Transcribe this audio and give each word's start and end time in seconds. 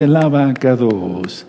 El 0.00 0.14
abacados. 0.14 1.44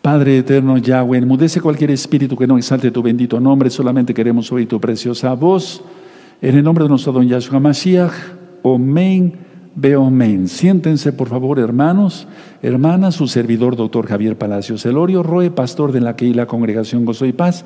Padre 0.00 0.38
eterno 0.38 0.78
Yahweh, 0.78 1.18
enmudece 1.18 1.60
cualquier 1.60 1.90
espíritu 1.90 2.36
que 2.36 2.46
no 2.46 2.56
exalte 2.56 2.92
tu 2.92 3.02
bendito 3.02 3.40
nombre, 3.40 3.68
solamente 3.68 4.14
queremos 4.14 4.52
oír 4.52 4.68
tu 4.68 4.80
preciosa 4.80 5.34
voz. 5.34 5.82
En 6.40 6.56
el 6.56 6.62
nombre 6.62 6.84
de 6.84 6.90
nuestro 6.90 7.10
don 7.10 7.26
Yahshua 7.26 7.58
Mashiach, 7.58 8.12
Omen, 8.62 9.32
Beomen. 9.74 10.46
Siéntense, 10.46 11.12
por 11.12 11.28
favor, 11.28 11.58
hermanos, 11.58 12.28
hermanas, 12.62 13.16
su 13.16 13.26
servidor, 13.26 13.74
doctor 13.74 14.06
Javier 14.06 14.38
Palacios 14.38 14.86
Elorio, 14.86 15.24
Roe, 15.24 15.50
pastor 15.50 15.90
de 15.90 16.00
la 16.00 16.14
que 16.14 16.32
la 16.32 16.46
congregación 16.46 17.04
Gozo 17.04 17.26
y 17.26 17.32
Paz 17.32 17.64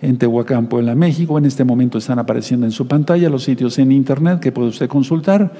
en 0.00 0.16
Tehuacán, 0.16 0.68
Puebla, 0.68 0.94
México. 0.94 1.36
En 1.36 1.44
este 1.44 1.64
momento 1.64 1.98
están 1.98 2.18
apareciendo 2.18 2.64
en 2.64 2.72
su 2.72 2.86
pantalla 2.86 3.28
los 3.28 3.44
sitios 3.44 3.78
en 3.78 3.92
internet 3.92 4.40
que 4.40 4.52
puede 4.52 4.68
usted 4.68 4.88
consultar. 4.88 5.52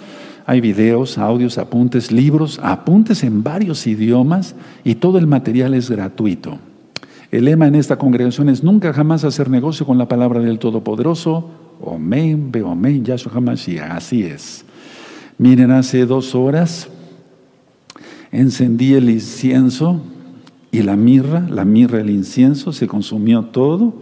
Hay 0.46 0.60
videos, 0.60 1.16
audios, 1.16 1.56
apuntes, 1.56 2.12
libros, 2.12 2.60
apuntes 2.62 3.24
en 3.24 3.42
varios 3.42 3.86
idiomas 3.86 4.54
y 4.84 4.96
todo 4.96 5.18
el 5.18 5.26
material 5.26 5.72
es 5.72 5.90
gratuito. 5.90 6.58
El 7.30 7.46
lema 7.46 7.66
en 7.66 7.74
esta 7.74 7.96
congregación 7.96 8.50
es 8.50 8.62
nunca 8.62 8.92
jamás 8.92 9.24
hacer 9.24 9.48
negocio 9.48 9.86
con 9.86 9.96
la 9.96 10.06
palabra 10.06 10.40
del 10.40 10.58
Todopoderoso. 10.58 11.50
Omen, 11.80 12.52
Beomen, 12.52 13.04
Yahshua 13.04 13.32
Hamashiach. 13.34 13.90
Así 13.90 14.22
es. 14.22 14.64
Miren, 15.38 15.70
hace 15.70 16.04
dos 16.04 16.34
horas 16.34 16.88
encendí 18.30 18.94
el 18.94 19.08
incienso 19.08 20.02
y 20.70 20.82
la 20.82 20.96
mirra, 20.96 21.40
la 21.48 21.64
mirra, 21.64 22.00
el 22.00 22.10
incienso, 22.10 22.72
se 22.72 22.86
consumió 22.86 23.46
todo. 23.46 23.94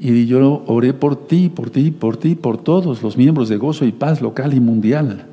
Y 0.00 0.26
yo 0.26 0.64
oré 0.66 0.94
por 0.94 1.28
ti, 1.28 1.48
por 1.48 1.70
ti, 1.70 1.90
por 1.90 2.16
ti, 2.16 2.36
por 2.36 2.56
todos 2.56 3.02
los 3.02 3.16
miembros 3.18 3.50
de 3.50 3.58
Gozo 3.58 3.84
y 3.84 3.92
Paz 3.92 4.22
local 4.22 4.54
y 4.54 4.60
mundial 4.60 5.26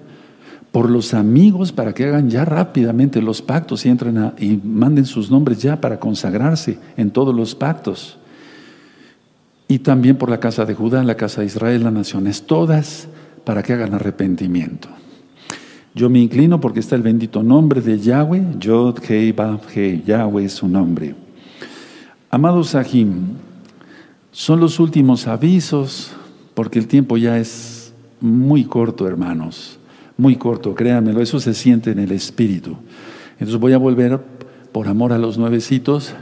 por 0.72 0.90
los 0.90 1.14
amigos 1.14 1.72
para 1.72 1.94
que 1.94 2.06
hagan 2.06 2.30
ya 2.30 2.46
rápidamente 2.46 3.22
los 3.22 3.42
pactos 3.42 3.86
y 3.86 3.90
entren 3.90 4.34
y 4.38 4.58
manden 4.58 5.06
sus 5.06 5.32
nombres 5.32 5.62
ya 5.62 5.82
para 5.82 6.00
consagrarse 6.00 6.78
en 6.96 7.12
todos 7.12 7.36
los 7.36 7.56
pactos. 7.56 8.18
Y 9.68 9.80
también 9.80 10.16
por 10.18 10.30
la 10.30 10.40
casa 10.40 10.66
de 10.66 10.76
Judá, 10.76 11.04
la 11.04 11.16
casa 11.16 11.42
de 11.42 11.48
Israel, 11.48 11.84
las 11.84 11.94
naciones 11.94 12.44
todas, 12.44 13.08
para 13.44 13.64
que 13.64 13.74
hagan 13.74 13.94
arrepentimiento. 13.94 14.90
Yo 15.96 16.10
me 16.10 16.20
inclino 16.20 16.62
porque 16.62 16.80
está 16.80 16.96
el 16.96 17.02
bendito 17.02 17.42
nombre 17.42 17.82
de 17.82 18.00
Yahweh, 18.00 18.58
Yod 18.60 19.00
Hei 19.08 19.32
Bab 19.32 19.62
Hei, 19.74 20.04
Yahweh 20.06 20.46
es 20.46 20.54
su 20.54 20.68
nombre. 20.68 21.16
Amados 22.30 22.70
Sahim, 22.70 23.38
son 24.32 24.60
los 24.60 24.80
últimos 24.80 25.28
avisos 25.28 26.12
porque 26.54 26.78
el 26.78 26.88
tiempo 26.88 27.18
ya 27.18 27.40
es 27.40 27.92
muy 28.22 28.66
corto, 28.66 29.08
hermanos 29.08 29.79
muy 30.20 30.36
corto, 30.36 30.76
créanmelo, 30.76 31.22
eso 31.22 31.40
se 31.40 31.54
siente 31.54 31.92
en 31.92 32.00
el 32.00 32.12
espíritu. 32.12 32.76
Entonces 33.34 33.58
voy 33.58 33.74
a 33.74 33.78
volver, 33.78 34.20
por 34.72 34.88
amor 34.90 35.14
a 35.14 35.18
los 35.18 35.38
nuevecitos, 35.38 36.14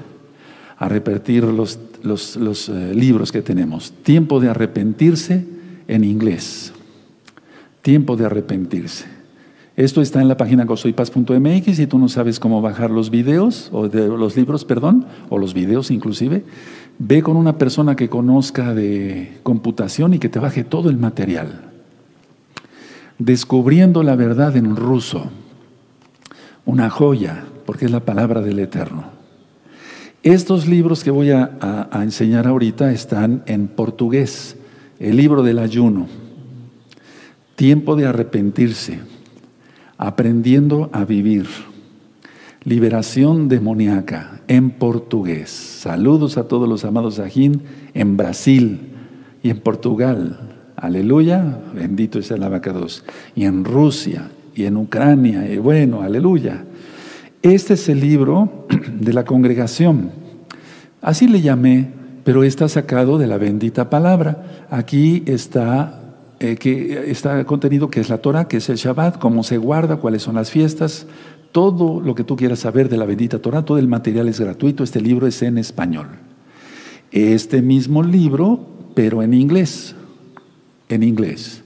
a 0.78 0.88
repetir 0.88 1.44
los, 1.44 1.80
los, 2.04 2.70
eh, 2.70 2.94
libros 2.94 3.32
que 3.32 3.42
tenemos. 3.42 3.92
Tiempo 4.04 4.40
de 4.40 4.50
arrepentirse 4.50 5.46
en 5.88 6.04
inglés. 6.04 6.74
Tiempo 7.82 8.16
de 8.16 8.28
arrepentirse. 8.28 9.06
Esto 9.76 10.02
está 10.02 10.22
en 10.22 10.28
la 10.28 10.38
página 10.38 10.66
gozoypaz.mx 10.66 11.80
y 11.80 11.88
tú 11.88 11.98
no 11.98 12.08
sabes 12.08 12.40
cómo 12.40 12.62
bajar 12.62 12.92
los 12.92 13.10
videos, 13.10 13.70
o 13.72 13.90
de, 13.90 14.08
los 14.08 14.36
libros, 14.36 14.64
perdón, 14.64 15.06
o 15.30 15.40
los 15.40 15.54
videos 15.54 15.90
inclusive, 15.90 16.44
ve 17.00 17.24
con 17.24 17.36
una 17.36 17.58
persona 17.58 17.96
que 17.96 18.10
conozca 18.10 18.74
de 18.76 19.40
computación 19.44 20.14
y 20.14 20.20
que 20.20 20.30
te 20.30 20.40
baje 20.40 20.64
todo 20.64 20.90
el 20.90 20.98
material. 20.98 21.67
Descubriendo 23.20 24.04
la 24.04 24.16
verdad 24.16 24.56
en 24.56 24.76
ruso, 24.76 25.32
una 26.66 26.90
joya, 26.90 27.46
porque 27.66 27.86
es 27.86 27.92
la 27.92 28.02
palabra 28.02 28.42
del 28.42 28.60
Eterno. 28.60 29.06
Estos 30.22 30.68
libros 30.68 31.04
que 31.04 31.12
voy 31.12 31.32
a, 31.32 31.90
enseñar 31.94 32.48
ahorita 32.48 32.92
están 32.92 33.44
en 33.46 33.68
portugués, 33.68 34.58
el 35.00 35.16
libro 35.16 35.42
del 35.42 35.58
ayuno, 35.58 36.08
tiempo 37.56 37.96
de 37.96 38.08
arrepentirse, 38.08 39.00
aprendiendo 39.98 40.90
a 40.92 41.06
vivir, 41.06 41.48
liberación 42.64 43.48
demoníaca 43.48 44.42
en 44.48 44.72
portugués. 44.72 45.50
Saludos 45.50 46.38
a 46.38 46.48
todos 46.48 46.68
los 46.68 46.84
amados 46.84 47.20
Ajín 47.20 47.62
en 47.94 48.18
Brasil 48.18 48.82
y 49.42 49.50
en 49.50 49.60
Portugal, 49.60 50.47
Aleluya, 50.80 51.58
bendito 51.74 52.20
es 52.20 52.30
el 52.30 52.44
abacados. 52.44 53.04
Y 53.36 53.46
en 53.46 53.66
Rusia 53.66 54.30
y 54.54 54.66
en 54.66 54.78
Ucrania, 54.78 55.52
y 55.52 55.58
bueno, 55.58 56.04
aleluya. 56.04 56.66
Este 57.42 57.74
es 57.74 57.90
el 57.90 58.00
libro 58.00 58.68
de 59.00 59.12
la 59.12 59.26
congregación. 59.26 60.12
Así 61.02 61.28
le 61.28 61.42
llamé, 61.42 61.88
pero 62.24 62.44
está 62.44 62.70
sacado 62.70 63.18
de 63.18 63.26
la 63.26 63.40
bendita 63.40 63.90
palabra. 63.90 64.68
Aquí 64.70 65.24
está, 65.26 66.14
eh, 66.40 66.58
que 66.58 67.10
está 67.10 67.44
contenido 67.46 67.90
que 67.90 68.00
es 68.00 68.10
la 68.10 68.20
Torah, 68.20 68.48
que 68.48 68.58
es 68.58 68.70
el 68.70 68.78
Shabbat, 68.78 69.18
cómo 69.18 69.44
se 69.44 69.58
guarda, 69.58 69.98
cuáles 69.98 70.22
son 70.22 70.36
las 70.36 70.52
fiestas, 70.52 71.08
todo 71.52 72.02
lo 72.02 72.14
que 72.14 72.24
tú 72.24 72.36
quieras 72.36 72.60
saber 72.60 72.88
de 72.88 72.98
la 72.98 73.06
bendita 73.06 73.40
Torah, 73.40 73.66
todo 73.66 73.80
el 73.80 73.88
material 73.88 74.30
es 74.30 74.40
gratuito. 74.40 74.84
Este 74.84 75.02
libro 75.02 75.26
es 75.26 75.42
en 75.42 75.58
español. 75.58 76.06
Este 77.12 77.64
mismo 77.64 78.04
libro, 78.04 78.60
pero 78.94 79.24
en 79.24 79.34
inglés 79.34 79.96
en 80.90 81.04
inglés, 81.04 81.64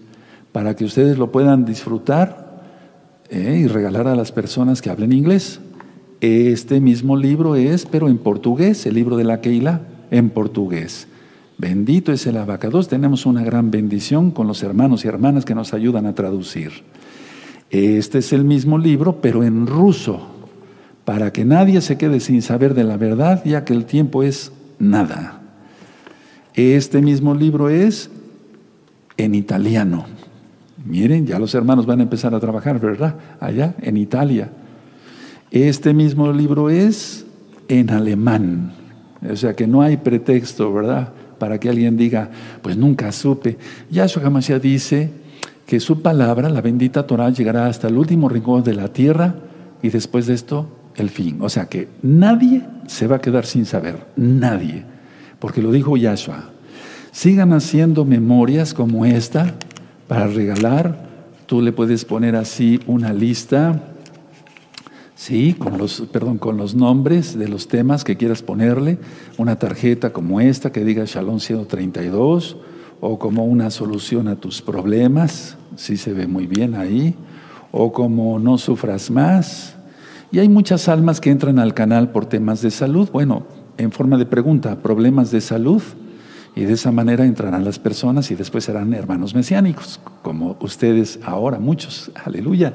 para 0.51 0.75
que 0.75 0.85
ustedes 0.85 1.17
lo 1.17 1.31
puedan 1.31 1.65
disfrutar 1.65 2.63
eh, 3.29 3.61
y 3.63 3.67
regalar 3.67 4.07
a 4.07 4.15
las 4.15 4.31
personas 4.31 4.81
que 4.81 4.89
hablen 4.89 5.13
inglés. 5.13 5.59
Este 6.19 6.79
mismo 6.79 7.17
libro 7.17 7.55
es, 7.55 7.85
pero 7.85 8.07
en 8.07 8.17
portugués, 8.17 8.85
el 8.85 8.95
libro 8.95 9.17
de 9.17 9.23
la 9.23 9.41
Keila, 9.41 9.81
en 10.11 10.29
portugués. 10.29 11.07
Bendito 11.57 12.11
es 12.11 12.25
el 12.27 12.37
abacados. 12.37 12.87
Tenemos 12.87 13.25
una 13.25 13.43
gran 13.43 13.71
bendición 13.71 14.31
con 14.31 14.47
los 14.47 14.63
hermanos 14.63 15.05
y 15.05 15.07
hermanas 15.07 15.45
que 15.45 15.55
nos 15.55 15.73
ayudan 15.73 16.05
a 16.05 16.15
traducir. 16.15 16.71
Este 17.69 18.17
es 18.17 18.33
el 18.33 18.43
mismo 18.43 18.77
libro, 18.77 19.21
pero 19.21 19.43
en 19.43 19.65
ruso, 19.65 20.19
para 21.05 21.31
que 21.31 21.45
nadie 21.45 21.81
se 21.81 21.97
quede 21.97 22.19
sin 22.19 22.41
saber 22.41 22.73
de 22.73 22.83
la 22.83 22.97
verdad, 22.97 23.43
ya 23.45 23.63
que 23.63 23.73
el 23.73 23.85
tiempo 23.85 24.23
es 24.23 24.51
nada. 24.77 25.41
Este 26.53 27.01
mismo 27.01 27.33
libro 27.33 27.69
es 27.69 28.09
en 29.23 29.35
italiano. 29.35 30.05
Miren, 30.85 31.27
ya 31.27 31.37
los 31.37 31.53
hermanos 31.53 31.85
van 31.85 31.99
a 31.99 32.03
empezar 32.03 32.33
a 32.33 32.39
trabajar, 32.39 32.79
¿verdad? 32.79 33.15
Allá, 33.39 33.75
en 33.81 33.97
Italia. 33.97 34.49
Este 35.51 35.93
mismo 35.93 36.31
libro 36.31 36.69
es 36.69 37.25
en 37.67 37.89
alemán. 37.91 38.73
O 39.29 39.35
sea 39.35 39.55
que 39.55 39.67
no 39.67 39.81
hay 39.81 39.97
pretexto, 39.97 40.73
¿verdad? 40.73 41.09
Para 41.37 41.59
que 41.59 41.69
alguien 41.69 41.97
diga, 41.97 42.29
pues 42.61 42.77
nunca 42.77 43.11
supe. 43.11 43.57
Yahshua 43.89 44.25
Hamashiach 44.25 44.61
dice 44.61 45.11
que 45.65 45.79
su 45.79 46.01
palabra, 46.01 46.49
la 46.49 46.61
bendita 46.61 47.05
Torah, 47.05 47.29
llegará 47.29 47.67
hasta 47.67 47.87
el 47.87 47.97
último 47.97 48.29
rincón 48.29 48.63
de 48.63 48.73
la 48.73 48.87
tierra 48.87 49.35
y 49.81 49.89
después 49.89 50.25
de 50.27 50.33
esto, 50.33 50.67
el 50.95 51.09
fin. 51.09 51.37
O 51.41 51.49
sea 51.49 51.67
que 51.67 51.87
nadie 52.01 52.63
se 52.87 53.07
va 53.07 53.17
a 53.17 53.21
quedar 53.21 53.45
sin 53.45 53.65
saber. 53.65 54.07
Nadie. 54.15 54.83
Porque 55.39 55.61
lo 55.61 55.71
dijo 55.71 55.97
Yahshua. 55.97 56.50
Sigan 57.11 57.51
haciendo 57.51 58.05
memorias 58.05 58.73
como 58.73 59.05
esta 59.05 59.55
para 60.07 60.27
regalar. 60.27 61.09
Tú 61.45 61.61
le 61.61 61.73
puedes 61.73 62.05
poner 62.05 62.37
así 62.37 62.79
una 62.87 63.11
lista, 63.11 63.83
sí, 65.15 65.53
con 65.53 65.77
los, 65.77 66.01
perdón, 66.13 66.37
con 66.37 66.55
los 66.55 66.73
nombres 66.73 67.37
de 67.37 67.49
los 67.49 67.67
temas 67.67 68.05
que 68.05 68.15
quieras 68.15 68.41
ponerle, 68.41 68.97
una 69.37 69.59
tarjeta 69.59 70.13
como 70.13 70.39
esta 70.39 70.71
que 70.71 70.85
diga 70.85 71.03
Shalom 71.05 71.39
132 71.39 72.55
o 73.01 73.19
como 73.19 73.45
una 73.45 73.71
solución 73.71 74.29
a 74.29 74.37
tus 74.37 74.61
problemas, 74.61 75.57
sí 75.75 75.97
se 75.97 76.13
ve 76.13 76.27
muy 76.27 76.47
bien 76.47 76.75
ahí, 76.75 77.15
o 77.71 77.91
como 77.91 78.39
no 78.39 78.57
sufras 78.57 79.11
más. 79.11 79.75
Y 80.31 80.39
hay 80.39 80.47
muchas 80.47 80.87
almas 80.87 81.19
que 81.19 81.31
entran 81.31 81.59
al 81.59 81.73
canal 81.73 82.11
por 82.11 82.25
temas 82.25 82.61
de 82.61 82.71
salud. 82.71 83.09
Bueno, 83.11 83.43
en 83.77 83.91
forma 83.91 84.17
de 84.17 84.25
pregunta, 84.25 84.77
problemas 84.77 85.31
de 85.31 85.41
salud. 85.41 85.81
Y 86.55 86.65
de 86.65 86.73
esa 86.73 86.91
manera 86.91 87.25
entrarán 87.25 87.63
las 87.63 87.79
personas 87.79 88.29
y 88.31 88.35
después 88.35 88.65
serán 88.65 88.93
hermanos 88.93 89.33
mesiánicos, 89.33 89.99
como 90.21 90.57
ustedes 90.59 91.19
ahora, 91.23 91.59
muchos. 91.59 92.11
Aleluya. 92.25 92.73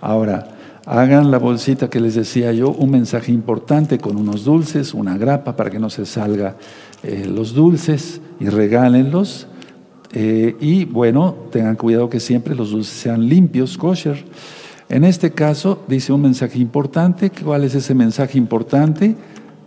Ahora, 0.00 0.56
hagan 0.86 1.30
la 1.30 1.38
bolsita 1.38 1.90
que 1.90 2.00
les 2.00 2.14
decía 2.14 2.52
yo, 2.52 2.70
un 2.70 2.90
mensaje 2.90 3.32
importante 3.32 3.98
con 3.98 4.16
unos 4.16 4.44
dulces, 4.44 4.94
una 4.94 5.18
grapa 5.18 5.56
para 5.56 5.70
que 5.70 5.78
no 5.78 5.90
se 5.90 6.06
salga 6.06 6.56
eh, 7.02 7.26
los 7.26 7.54
dulces 7.54 8.20
y 8.38 8.48
regálenlos. 8.48 9.48
Eh, 10.12 10.56
y 10.60 10.84
bueno, 10.84 11.34
tengan 11.52 11.76
cuidado 11.76 12.10
que 12.10 12.20
siempre 12.20 12.54
los 12.54 12.70
dulces 12.70 12.94
sean 12.94 13.28
limpios, 13.28 13.76
kosher. 13.76 14.24
En 14.88 15.04
este 15.04 15.30
caso 15.32 15.84
dice 15.86 16.12
un 16.12 16.22
mensaje 16.22 16.58
importante. 16.58 17.30
¿Cuál 17.30 17.64
es 17.64 17.74
ese 17.74 17.94
mensaje 17.94 18.38
importante? 18.38 19.16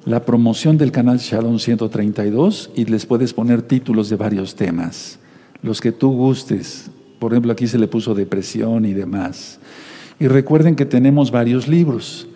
La 0.06 0.26
promoción 0.26 0.78
del 0.78 0.92
canal 0.92 1.18
Shalom 1.20 1.60
132 1.60 2.72
y 2.76 2.86
les 2.86 3.06
puedes 3.06 3.34
poner 3.34 3.62
títulos 3.62 4.10
de 4.10 4.18
varios 4.18 4.56
temas, 4.56 5.18
los 5.62 5.80
que 5.80 5.94
tú 5.94 6.12
gustes. 6.12 6.92
Por 7.20 7.32
ejemplo, 7.32 7.54
aquí 7.54 7.68
se 7.68 7.78
le 7.78 7.88
puso 7.88 8.14
depresión 8.14 8.86
y 8.86 8.94
demás. 8.94 9.60
Y 10.20 10.28
recuerden 10.28 10.76
que 10.76 10.86
tenemos 10.86 11.32
varios 11.32 11.70
libros. 11.70 12.28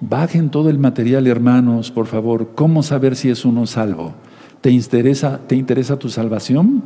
Bajen 0.00 0.50
todo 0.50 0.68
el 0.68 0.78
material, 0.78 1.26
hermanos, 1.26 1.90
por 1.90 2.06
favor. 2.06 2.50
¿Cómo 2.54 2.82
saber 2.82 3.16
si 3.16 3.30
es 3.30 3.46
uno 3.46 3.66
salvo? 3.66 4.14
¿Te 4.60 4.70
interesa, 4.70 5.40
¿Te 5.46 5.56
interesa 5.56 5.98
tu 5.98 6.10
salvación? 6.10 6.84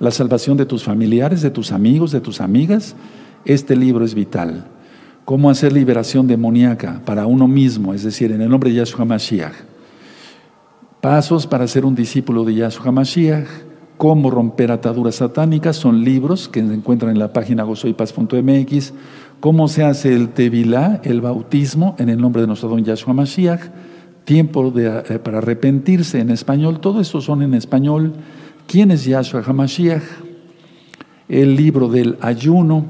¿La 0.00 0.10
salvación 0.10 0.56
de 0.56 0.64
tus 0.64 0.84
familiares, 0.84 1.42
de 1.42 1.50
tus 1.50 1.70
amigos, 1.70 2.12
de 2.12 2.20
tus 2.20 2.40
amigas? 2.40 2.96
Este 3.44 3.76
libro 3.76 4.06
es 4.06 4.14
vital. 4.14 4.64
¿Cómo 5.26 5.50
hacer 5.50 5.72
liberación 5.72 6.26
demoníaca 6.26 7.02
para 7.04 7.26
uno 7.26 7.46
mismo? 7.46 7.92
Es 7.92 8.04
decir, 8.04 8.32
en 8.32 8.40
el 8.40 8.48
nombre 8.48 8.70
de 8.70 8.76
Yahshua 8.76 9.04
Mashiach. 9.04 9.65
Pasos 11.06 11.46
para 11.46 11.68
ser 11.68 11.84
un 11.84 11.94
discípulo 11.94 12.42
de 12.42 12.56
Yahshua 12.56 12.90
Mashiach. 12.90 13.46
Cómo 13.96 14.28
romper 14.28 14.72
ataduras 14.72 15.14
satánicas. 15.14 15.76
Son 15.76 16.02
libros 16.02 16.48
que 16.48 16.60
se 16.66 16.74
encuentran 16.74 17.12
en 17.12 17.20
la 17.20 17.32
página 17.32 17.62
gozoypaz.mx. 17.62 18.92
Cómo 19.38 19.68
se 19.68 19.84
hace 19.84 20.12
el 20.16 20.30
tevilá, 20.30 21.00
el 21.04 21.20
bautismo, 21.20 21.94
en 22.00 22.08
el 22.08 22.20
nombre 22.20 22.42
de 22.42 22.48
nuestro 22.48 22.68
don 22.68 22.82
Yahshua 22.82 23.14
Mashiach. 23.14 23.60
Tiempo 24.24 24.72
eh, 24.76 25.20
para 25.22 25.38
arrepentirse 25.38 26.18
en 26.18 26.30
español. 26.30 26.80
Todo 26.80 27.00
esto 27.00 27.20
son 27.20 27.42
en 27.42 27.54
español. 27.54 28.14
¿Quién 28.66 28.90
es 28.90 29.04
Yahshua 29.04 29.44
HaMashiach? 29.46 30.02
El 31.28 31.54
libro 31.54 31.86
del 31.86 32.18
ayuno, 32.20 32.84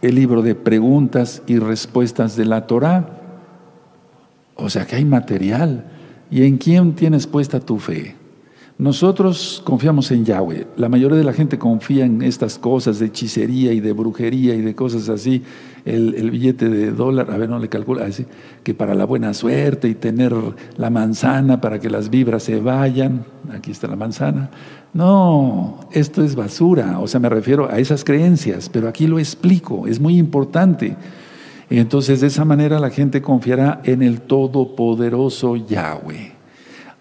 el 0.00 0.14
libro 0.14 0.40
de 0.40 0.54
preguntas 0.54 1.42
y 1.46 1.58
respuestas 1.58 2.36
de 2.36 2.46
la 2.46 2.66
Torah. 2.66 3.06
O 4.54 4.70
sea 4.70 4.86
que 4.86 4.96
hay 4.96 5.04
material. 5.04 5.90
¿Y 6.34 6.42
en 6.42 6.58
quién 6.58 6.94
tienes 6.94 7.28
puesta 7.28 7.60
tu 7.60 7.78
fe? 7.78 8.16
Nosotros 8.76 9.62
confiamos 9.64 10.10
en 10.10 10.24
Yahweh. 10.24 10.66
La 10.76 10.88
mayoría 10.88 11.16
de 11.16 11.22
la 11.22 11.32
gente 11.32 11.60
confía 11.60 12.04
en 12.04 12.22
estas 12.22 12.58
cosas 12.58 12.98
de 12.98 13.06
hechicería 13.06 13.72
y 13.72 13.78
de 13.78 13.92
brujería 13.92 14.56
y 14.56 14.60
de 14.60 14.74
cosas 14.74 15.08
así. 15.08 15.44
El, 15.84 16.32
billete 16.32 16.68
de 16.68 16.90
dólar, 16.90 17.30
a 17.30 17.36
ver, 17.36 17.48
no 17.48 17.60
le 17.60 17.68
calcula, 17.68 18.06
así, 18.06 18.26
que 18.64 18.74
para 18.74 18.96
la 18.96 19.04
buena 19.04 19.32
suerte 19.32 19.86
y 19.86 19.94
tener 19.94 20.34
la 20.76 20.90
manzana 20.90 21.60
para 21.60 21.78
que 21.78 21.88
las 21.88 22.10
vibras 22.10 22.42
se 22.42 22.58
vayan. 22.58 23.24
Aquí 23.52 23.70
está 23.70 23.86
la 23.86 23.94
manzana. 23.94 24.50
No, 24.92 25.86
esto 25.92 26.24
es 26.24 26.34
basura. 26.34 26.98
O 26.98 27.06
sea, 27.06 27.20
me 27.20 27.28
refiero 27.28 27.70
a 27.70 27.78
esas 27.78 28.02
creencias, 28.02 28.68
pero 28.68 28.88
aquí 28.88 29.06
lo 29.06 29.20
explico. 29.20 29.86
Es 29.86 30.00
muy 30.00 30.18
importante. 30.18 30.96
Entonces, 31.70 32.20
de 32.20 32.26
esa 32.26 32.44
manera 32.44 32.78
la 32.78 32.90
gente 32.90 33.22
confiará 33.22 33.80
en 33.84 34.02
el 34.02 34.20
todopoderoso 34.20 35.56
Yahweh. 35.56 36.32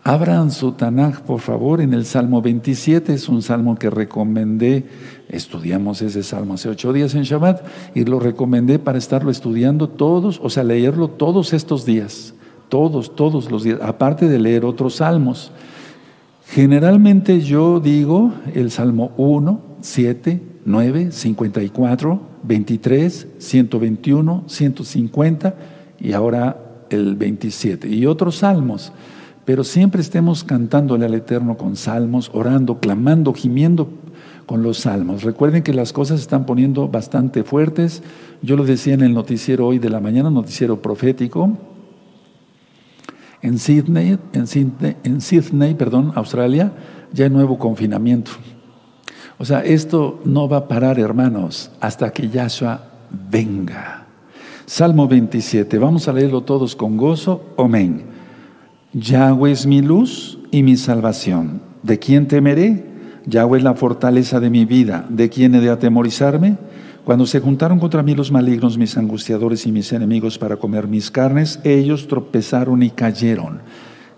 Abran 0.05 0.51
su 0.51 0.73
Tanaj, 0.73 1.21
por 1.21 1.39
favor, 1.39 1.79
en 1.79 1.93
el 1.93 2.05
Salmo 2.05 2.41
27, 2.41 3.13
es 3.13 3.29
un 3.29 3.41
salmo 3.41 3.77
que 3.77 3.89
recomendé, 3.89 4.85
estudiamos 5.29 6.01
ese 6.01 6.23
salmo 6.23 6.55
hace 6.55 6.67
ocho 6.67 6.91
días 6.91 7.15
en 7.15 7.23
Shabbat, 7.23 7.65
y 7.95 8.03
lo 8.03 8.19
recomendé 8.19 8.79
para 8.79 8.97
estarlo 8.97 9.31
estudiando 9.31 9.87
todos, 9.87 10.41
o 10.43 10.49
sea, 10.49 10.65
leerlo 10.65 11.07
todos 11.07 11.53
estos 11.53 11.85
días, 11.85 12.33
todos, 12.67 13.15
todos 13.15 13.49
los 13.49 13.63
días, 13.63 13.79
aparte 13.81 14.27
de 14.27 14.39
leer 14.39 14.65
otros 14.65 14.95
salmos. 14.95 15.53
Generalmente 16.47 17.39
yo 17.39 17.79
digo 17.79 18.33
el 18.53 18.71
Salmo 18.71 19.13
1, 19.15 19.61
7, 19.79 20.41
9, 20.65 21.11
54, 21.11 22.21
23, 22.43 23.27
121, 23.37 24.43
150 24.47 25.55
y 25.99 26.13
ahora 26.13 26.57
el 26.89 27.15
27, 27.15 27.87
y 27.89 28.05
otros 28.05 28.37
salmos 28.37 28.91
pero 29.45 29.63
siempre 29.63 30.01
estemos 30.01 30.43
cantándole 30.43 31.05
al 31.05 31.13
Eterno 31.13 31.57
con 31.57 31.75
salmos, 31.75 32.31
orando, 32.33 32.79
clamando, 32.79 33.33
gimiendo 33.33 33.89
con 34.45 34.63
los 34.63 34.79
salmos. 34.79 35.23
Recuerden 35.23 35.63
que 35.63 35.73
las 35.73 35.91
cosas 35.91 36.19
se 36.19 36.23
están 36.23 36.45
poniendo 36.45 36.87
bastante 36.87 37.43
fuertes. 37.43 38.03
Yo 38.41 38.55
lo 38.55 38.63
decía 38.63 38.93
en 38.93 39.01
el 39.01 39.13
noticiero 39.13 39.67
hoy 39.67 39.79
de 39.79 39.89
la 39.89 39.99
mañana, 39.99 40.29
noticiero 40.29 40.81
profético. 40.81 41.57
En 43.41 43.59
Sydney, 43.59 44.17
en 44.31 44.47
Sydney, 44.47 44.95
en 45.03 45.19
Sydney 45.19 45.73
perdón, 45.73 46.13
Australia, 46.15 46.71
ya 47.11 47.25
hay 47.25 47.29
nuevo 47.29 47.57
confinamiento. 47.57 48.31
O 49.37 49.45
sea, 49.45 49.63
esto 49.63 50.21
no 50.25 50.47
va 50.47 50.57
a 50.57 50.67
parar, 50.67 50.99
hermanos, 50.99 51.71
hasta 51.79 52.11
que 52.11 52.29
Yahshua 52.29 52.81
venga. 53.29 54.05
Salmo 54.65 55.07
27, 55.07 55.77
vamos 55.77 56.07
a 56.07 56.13
leerlo 56.13 56.41
todos 56.41 56.75
con 56.75 56.97
gozo. 56.97 57.53
Amén. 57.57 58.03
Yahweh 58.93 59.51
es 59.51 59.65
mi 59.65 59.81
luz 59.81 60.39
y 60.51 60.63
mi 60.63 60.77
salvación. 60.77 61.61
¿De 61.81 61.99
quién 61.99 62.27
temeré? 62.27 62.85
Yahweh 63.25 63.57
es 63.57 63.63
la 63.63 63.73
fortaleza 63.73 64.39
de 64.39 64.49
mi 64.49 64.65
vida. 64.65 65.05
¿De 65.09 65.29
quién 65.29 65.55
he 65.55 65.59
de 65.59 65.69
atemorizarme? 65.69 66.57
Cuando 67.03 67.25
se 67.25 67.41
juntaron 67.41 67.79
contra 67.79 68.03
mí 68.03 68.15
los 68.15 68.31
malignos, 68.31 68.77
mis 68.77 68.97
angustiadores 68.97 69.65
y 69.65 69.71
mis 69.71 69.91
enemigos 69.91 70.37
para 70.37 70.55
comer 70.55 70.87
mis 70.87 71.11
carnes, 71.11 71.59
ellos 71.65 72.07
tropezaron 72.07 72.81
y 72.81 72.91
cayeron. 72.91 73.59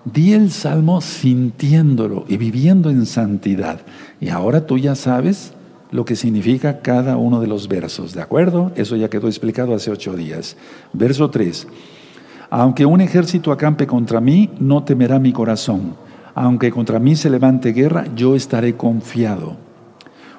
Di 0.06 0.34
el 0.34 0.52
salmo 0.52 1.02
sintiéndolo 1.02 2.26
y 2.28 2.38
viviendo 2.38 2.92
en 2.92 3.08
santidad. 3.08 3.82
Y 4.22 4.30
ahora 4.30 4.68
tú 4.68 4.78
ya 4.78 4.94
sabes 4.94 5.54
lo 5.92 6.06
que 6.06 6.16
significa 6.16 6.82
cada 6.82 7.18
uno 7.18 7.42
de 7.42 7.48
los 7.48 7.68
versos, 7.68 8.14
¿de 8.14 8.22
acuerdo? 8.22 8.72
Eso 8.76 8.96
ya 8.96 9.10
quedó 9.10 9.28
explicado 9.28 9.74
hace 9.74 9.90
ocho 9.90 10.16
días. 10.16 10.58
Verso 10.94 11.30
3. 11.30 11.68
Aunque 12.52 12.86
un 12.86 13.02
ejército 13.02 13.52
acampe 13.52 13.88
contra 13.88 14.22
mí, 14.22 14.52
no 14.60 14.84
temerá 14.84 15.18
mi 15.18 15.34
corazón. 15.34 15.96
Aunque 16.36 16.70
contra 16.70 17.00
mí 17.00 17.16
se 17.16 17.30
levante 17.30 17.72
guerra, 17.72 18.06
yo 18.16 18.36
estaré 18.36 18.76
confiado. 18.76 19.58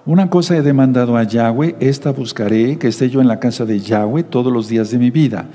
Una 0.04 0.30
cosa 0.30 0.56
he 0.56 0.62
demandado 0.62 1.16
a 1.16 1.24
Yahweh, 1.24 1.74
esta 1.80 2.12
buscaré, 2.12 2.78
que 2.78 2.86
esté 2.86 3.10
yo 3.10 3.20
en 3.20 3.26
la 3.26 3.40
casa 3.40 3.64
de 3.64 3.80
Yahweh 3.80 4.22
todos 4.22 4.52
los 4.52 4.68
días 4.68 4.92
de 4.92 4.98
mi 4.98 5.10
vida, 5.10 5.46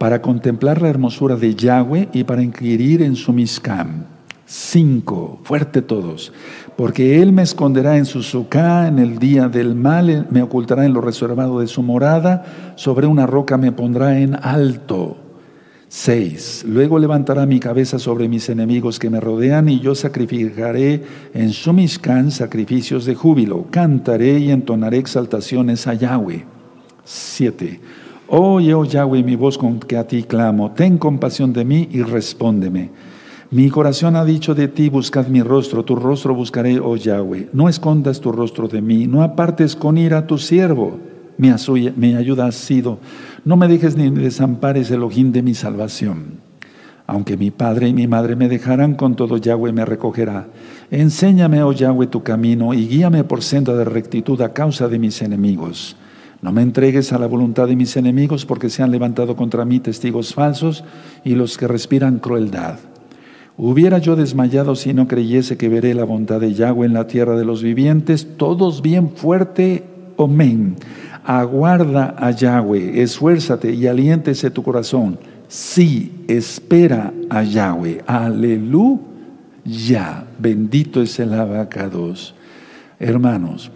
para 0.00 0.22
contemplar 0.22 0.80
la 0.80 0.88
hermosura 0.88 1.36
de 1.36 1.54
Yahweh 1.54 2.08
y 2.14 2.24
para 2.24 2.42
inquirir 2.42 3.02
en 3.02 3.16
su 3.16 3.34
miscam. 3.34 4.06
Cinco, 4.46 5.40
fuerte 5.42 5.82
todos, 5.82 6.32
porque 6.74 7.20
Él 7.20 7.34
me 7.34 7.42
esconderá 7.42 7.98
en 7.98 8.06
su 8.06 8.22
en 8.88 8.98
el 8.98 9.18
día 9.18 9.50
del 9.50 9.74
mal, 9.74 10.26
me 10.30 10.40
ocultará 10.40 10.86
en 10.86 10.94
lo 10.94 11.02
reservado 11.02 11.60
de 11.60 11.66
su 11.66 11.82
morada, 11.82 12.72
sobre 12.76 13.06
una 13.06 13.26
roca 13.26 13.58
me 13.58 13.72
pondrá 13.72 14.18
en 14.18 14.36
alto. 14.42 15.18
6. 15.88 16.64
Luego 16.66 16.98
levantará 16.98 17.44
mi 17.44 17.60
cabeza 17.60 17.98
sobre 17.98 18.26
mis 18.26 18.48
enemigos 18.48 18.98
que 18.98 19.10
me 19.10 19.20
rodean 19.20 19.68
y 19.68 19.80
yo 19.80 19.94
sacrificaré 19.94 21.02
en 21.34 21.50
su 21.50 21.74
sacrificios 22.30 23.04
de 23.04 23.14
júbilo. 23.14 23.66
Cantaré 23.70 24.38
y 24.38 24.50
entonaré 24.50 24.96
exaltaciones 24.96 25.86
a 25.86 25.92
Yahweh. 25.92 26.46
7. 27.04 27.80
Oye, 28.32 28.74
oh 28.74 28.84
Yahweh, 28.84 29.24
mi 29.24 29.34
voz 29.34 29.58
con 29.58 29.80
que 29.80 29.96
a 29.96 30.06
ti 30.06 30.22
clamo. 30.22 30.70
Ten 30.70 30.98
compasión 30.98 31.52
de 31.52 31.64
mí 31.64 31.88
y 31.90 32.02
respóndeme. 32.02 32.90
Mi 33.50 33.68
corazón 33.70 34.14
ha 34.14 34.24
dicho 34.24 34.54
de 34.54 34.68
ti, 34.68 34.88
buscad 34.88 35.26
mi 35.26 35.42
rostro, 35.42 35.84
tu 35.84 35.96
rostro 35.96 36.32
buscaré, 36.32 36.78
oh 36.78 36.94
Yahweh. 36.94 37.48
No 37.52 37.68
escondas 37.68 38.20
tu 38.20 38.30
rostro 38.30 38.68
de 38.68 38.80
mí, 38.80 39.08
no 39.08 39.24
apartes 39.24 39.74
con 39.74 39.98
ira 39.98 40.18
a 40.18 40.26
tu 40.28 40.38
siervo. 40.38 41.00
Mi, 41.38 41.50
mi 41.96 42.14
ayuda 42.14 42.46
ha 42.46 42.52
sido 42.52 42.98
no 43.44 43.56
me 43.56 43.68
dejes 43.68 43.96
ni 43.96 44.10
desampares, 44.10 44.90
ojín 44.92 45.32
de 45.32 45.42
mi 45.42 45.54
salvación. 45.54 46.40
Aunque 47.06 47.36
mi 47.36 47.50
padre 47.50 47.88
y 47.88 47.94
mi 47.94 48.06
madre 48.06 48.36
me 48.36 48.48
dejarán, 48.48 48.94
con 48.94 49.16
todo 49.16 49.38
Yahweh 49.38 49.72
me 49.72 49.84
recogerá. 49.84 50.48
Enséñame, 50.90 51.62
oh 51.62 51.72
Yahweh, 51.72 52.06
tu 52.06 52.22
camino 52.22 52.74
y 52.74 52.86
guíame 52.86 53.24
por 53.24 53.42
senda 53.42 53.74
de 53.74 53.84
rectitud 53.84 54.40
a 54.42 54.52
causa 54.52 54.88
de 54.88 54.98
mis 54.98 55.20
enemigos. 55.22 55.96
No 56.42 56.52
me 56.52 56.62
entregues 56.62 57.12
a 57.12 57.18
la 57.18 57.26
voluntad 57.26 57.68
de 57.68 57.76
mis 57.76 57.96
enemigos, 57.96 58.46
porque 58.46 58.70
se 58.70 58.82
han 58.82 58.90
levantado 58.90 59.36
contra 59.36 59.64
mí 59.64 59.80
testigos 59.80 60.34
falsos 60.34 60.84
y 61.24 61.34
los 61.34 61.58
que 61.58 61.68
respiran 61.68 62.18
crueldad. 62.18 62.78
Hubiera 63.56 63.98
yo 63.98 64.16
desmayado 64.16 64.74
si 64.74 64.94
no 64.94 65.06
creyese 65.06 65.58
que 65.58 65.68
veré 65.68 65.94
la 65.94 66.04
bondad 66.04 66.40
de 66.40 66.54
Yahweh 66.54 66.86
en 66.86 66.94
la 66.94 67.06
tierra 67.06 67.36
de 67.36 67.44
los 67.44 67.62
vivientes, 67.62 68.26
todos 68.38 68.80
bien 68.80 69.10
fuerte, 69.10 69.84
amén 70.18 70.76
aguarda 71.24 72.14
a 72.18 72.30
Yahweh, 72.30 73.02
esfuérzate 73.02 73.72
y 73.72 73.86
aliéntese 73.86 74.50
tu 74.50 74.62
corazón. 74.62 75.18
Sí, 75.48 76.24
espera 76.28 77.12
a 77.28 77.42
Yahweh. 77.42 78.02
Aleluya. 78.06 79.04
Bendito 80.38 81.02
es 81.02 81.18
el 81.20 81.34
abacados. 81.34 82.34
Hermanos, 82.98 83.70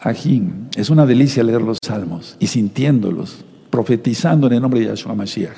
Ajín, 0.00 0.68
es 0.76 0.90
una 0.90 1.06
delicia 1.06 1.42
leer 1.42 1.62
los 1.62 1.78
salmos 1.84 2.36
y 2.38 2.46
sintiéndolos, 2.46 3.44
profetizando 3.70 4.46
en 4.46 4.54
el 4.54 4.62
nombre 4.62 4.80
de 4.80 4.86
Yahshua 4.86 5.14
Mashiach. 5.14 5.56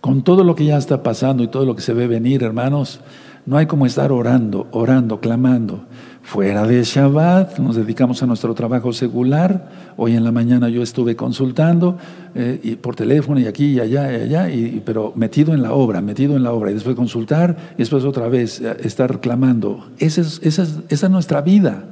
Con 0.00 0.22
todo 0.22 0.44
lo 0.44 0.54
que 0.54 0.64
ya 0.64 0.78
está 0.78 1.02
pasando 1.02 1.42
y 1.42 1.48
todo 1.48 1.64
lo 1.64 1.76
que 1.76 1.82
se 1.82 1.92
ve 1.92 2.06
venir, 2.06 2.42
hermanos, 2.42 3.00
no 3.46 3.56
hay 3.56 3.66
como 3.66 3.86
estar 3.86 4.12
orando, 4.12 4.68
orando, 4.70 5.20
clamando. 5.20 5.84
Fuera 6.22 6.64
de 6.64 6.84
Shabbat 6.84 7.58
nos 7.58 7.74
dedicamos 7.74 8.22
a 8.22 8.26
nuestro 8.26 8.54
trabajo 8.54 8.92
secular. 8.92 9.68
Hoy 9.96 10.14
en 10.14 10.22
la 10.22 10.30
mañana 10.30 10.68
yo 10.68 10.82
estuve 10.82 11.16
consultando 11.16 11.98
eh, 12.36 12.60
y 12.62 12.76
por 12.76 12.94
teléfono 12.94 13.40
y 13.40 13.46
aquí 13.46 13.72
y 13.72 13.80
allá 13.80 14.12
y 14.12 14.22
allá, 14.22 14.50
y, 14.50 14.82
pero 14.84 15.12
metido 15.16 15.52
en 15.52 15.62
la 15.62 15.72
obra, 15.72 16.00
metido 16.00 16.36
en 16.36 16.44
la 16.44 16.52
obra. 16.52 16.70
Y 16.70 16.74
después 16.74 16.94
consultar 16.94 17.56
y 17.74 17.78
después 17.78 18.04
otra 18.04 18.28
vez 18.28 18.60
eh, 18.60 18.76
estar 18.84 19.20
clamando. 19.20 19.88
Esa 19.98 20.20
es, 20.20 20.40
esa, 20.44 20.62
es, 20.62 20.78
esa 20.88 21.06
es 21.06 21.12
nuestra 21.12 21.40
vida. 21.40 21.84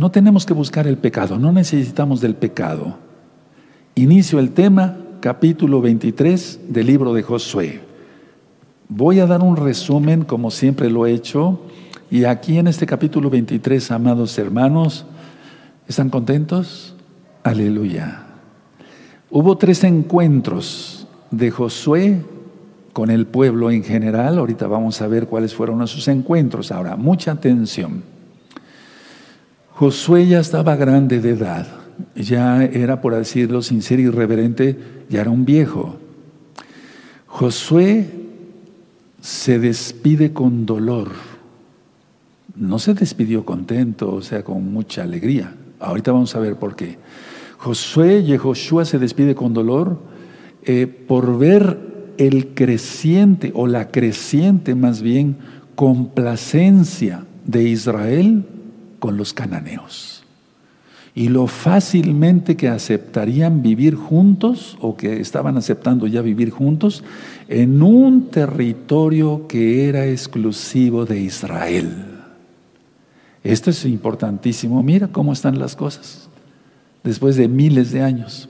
No 0.00 0.10
tenemos 0.10 0.46
que 0.46 0.54
buscar 0.54 0.86
el 0.86 0.96
pecado, 0.96 1.38
no 1.38 1.52
necesitamos 1.52 2.22
del 2.22 2.34
pecado. 2.34 2.96
Inicio 3.94 4.38
el 4.38 4.52
tema 4.52 4.96
capítulo 5.20 5.82
23 5.82 6.60
del 6.70 6.86
libro 6.86 7.12
de 7.12 7.22
Josué. 7.22 7.82
Voy 8.88 9.20
a 9.20 9.26
dar 9.26 9.42
un 9.42 9.58
resumen 9.58 10.24
como 10.24 10.50
siempre 10.50 10.88
lo 10.88 11.04
he 11.04 11.12
hecho 11.12 11.60
y 12.10 12.24
aquí 12.24 12.56
en 12.56 12.68
este 12.68 12.86
capítulo 12.86 13.28
23, 13.28 13.90
amados 13.90 14.38
hermanos, 14.38 15.04
¿están 15.86 16.08
contentos? 16.08 16.94
Aleluya. 17.42 18.22
Hubo 19.30 19.58
tres 19.58 19.84
encuentros 19.84 21.08
de 21.30 21.50
Josué 21.50 22.22
con 22.94 23.10
el 23.10 23.26
pueblo 23.26 23.70
en 23.70 23.84
general. 23.84 24.38
Ahorita 24.38 24.66
vamos 24.66 25.02
a 25.02 25.08
ver 25.08 25.26
cuáles 25.26 25.54
fueron 25.54 25.82
esos 25.82 26.08
encuentros. 26.08 26.72
Ahora, 26.72 26.96
mucha 26.96 27.32
atención. 27.32 28.09
Josué 29.80 30.26
ya 30.26 30.40
estaba 30.40 30.76
grande 30.76 31.20
de 31.20 31.30
edad, 31.30 31.66
ya 32.14 32.62
era, 32.64 33.00
por 33.00 33.14
decirlo 33.14 33.62
sin 33.62 33.80
ser 33.80 33.98
irreverente, 33.98 34.76
ya 35.08 35.22
era 35.22 35.30
un 35.30 35.46
viejo. 35.46 35.96
Josué 37.26 38.06
se 39.22 39.58
despide 39.58 40.34
con 40.34 40.66
dolor. 40.66 41.12
No 42.54 42.78
se 42.78 42.92
despidió 42.92 43.46
contento, 43.46 44.12
o 44.12 44.20
sea, 44.20 44.44
con 44.44 44.70
mucha 44.70 45.02
alegría. 45.02 45.54
Ahorita 45.78 46.12
vamos 46.12 46.36
a 46.36 46.40
ver 46.40 46.56
por 46.56 46.76
qué. 46.76 46.98
Josué 47.56 48.18
y 48.18 48.36
Joshua 48.36 48.84
se 48.84 48.98
despide 48.98 49.34
con 49.34 49.54
dolor 49.54 49.98
eh, 50.62 50.88
por 50.88 51.38
ver 51.38 52.12
el 52.18 52.48
creciente, 52.48 53.50
o 53.54 53.66
la 53.66 53.90
creciente 53.90 54.74
más 54.74 55.00
bien, 55.00 55.38
complacencia 55.74 57.24
de 57.46 57.62
Israel 57.62 58.44
con 59.00 59.16
los 59.16 59.34
cananeos. 59.34 60.22
Y 61.12 61.28
lo 61.28 61.48
fácilmente 61.48 62.56
que 62.56 62.68
aceptarían 62.68 63.62
vivir 63.62 63.96
juntos 63.96 64.78
o 64.80 64.96
que 64.96 65.20
estaban 65.20 65.56
aceptando 65.56 66.06
ya 66.06 66.22
vivir 66.22 66.50
juntos 66.50 67.02
en 67.48 67.82
un 67.82 68.28
territorio 68.30 69.48
que 69.48 69.88
era 69.88 70.06
exclusivo 70.06 71.04
de 71.06 71.18
Israel. 71.18 72.06
Esto 73.42 73.70
es 73.70 73.84
importantísimo. 73.84 74.82
Mira 74.84 75.08
cómo 75.08 75.32
están 75.32 75.58
las 75.58 75.74
cosas 75.74 76.28
después 77.02 77.36
de 77.36 77.48
miles 77.48 77.90
de 77.90 78.02
años. 78.02 78.48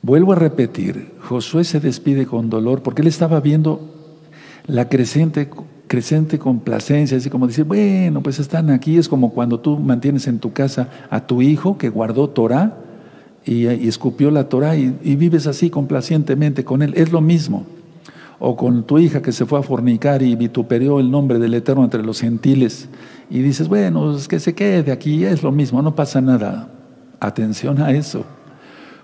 Vuelvo 0.00 0.32
a 0.32 0.36
repetir, 0.36 1.12
Josué 1.20 1.64
se 1.64 1.80
despide 1.80 2.26
con 2.26 2.50
dolor 2.50 2.82
porque 2.82 3.02
él 3.02 3.08
estaba 3.08 3.40
viendo 3.40 4.18
la 4.66 4.88
creciente 4.88 5.50
creciente 5.92 6.38
complacencia, 6.38 7.18
así 7.18 7.28
como 7.28 7.46
decir, 7.46 7.66
bueno, 7.66 8.22
pues 8.22 8.38
están 8.38 8.70
aquí, 8.70 8.96
es 8.96 9.10
como 9.10 9.34
cuando 9.34 9.60
tú 9.60 9.78
mantienes 9.78 10.26
en 10.26 10.38
tu 10.38 10.50
casa 10.50 10.88
a 11.10 11.26
tu 11.26 11.42
hijo 11.42 11.76
que 11.76 11.90
guardó 11.90 12.30
Torah 12.30 12.78
y, 13.44 13.66
escupió 13.66 14.30
la 14.30 14.48
Torah 14.48 14.74
y, 14.74 15.16
vives 15.16 15.46
así 15.46 15.68
complacientemente 15.68 16.64
con 16.64 16.80
él, 16.80 16.94
es 16.96 17.12
lo 17.12 17.20
mismo. 17.20 17.66
O 18.38 18.56
con 18.56 18.84
tu 18.84 18.98
hija 18.98 19.20
que 19.20 19.32
se 19.32 19.44
fue 19.44 19.58
a 19.58 19.62
fornicar 19.62 20.22
y 20.22 20.34
vituperió 20.34 20.98
el 20.98 21.10
nombre 21.10 21.38
del 21.38 21.52
Eterno 21.52 21.84
entre 21.84 22.02
los 22.02 22.22
gentiles 22.22 22.88
y 23.28 23.42
dices, 23.42 23.68
bueno, 23.68 24.16
es 24.16 24.28
que 24.28 24.40
se 24.40 24.54
quede 24.54 24.92
aquí, 24.92 25.26
es 25.26 25.42
lo 25.42 25.52
mismo, 25.52 25.82
no 25.82 25.94
pasa 25.94 26.22
nada. 26.22 26.70
Atención 27.20 27.82
a 27.82 27.90
eso. 27.90 28.24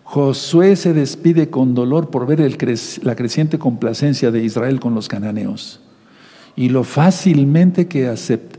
Josué 0.04 0.74
se 0.74 0.94
despide 0.94 1.50
con 1.50 1.74
dolor 1.74 2.08
por 2.08 2.26
ver 2.26 2.40
la 3.02 3.14
creciente 3.14 3.58
complacencia 3.58 4.30
de 4.30 4.42
Israel 4.42 4.80
con 4.80 4.94
los 4.94 5.06
cananeos 5.06 5.82
y 6.58 6.70
lo 6.70 6.82
fácilmente 6.82 7.86
que 7.86 8.12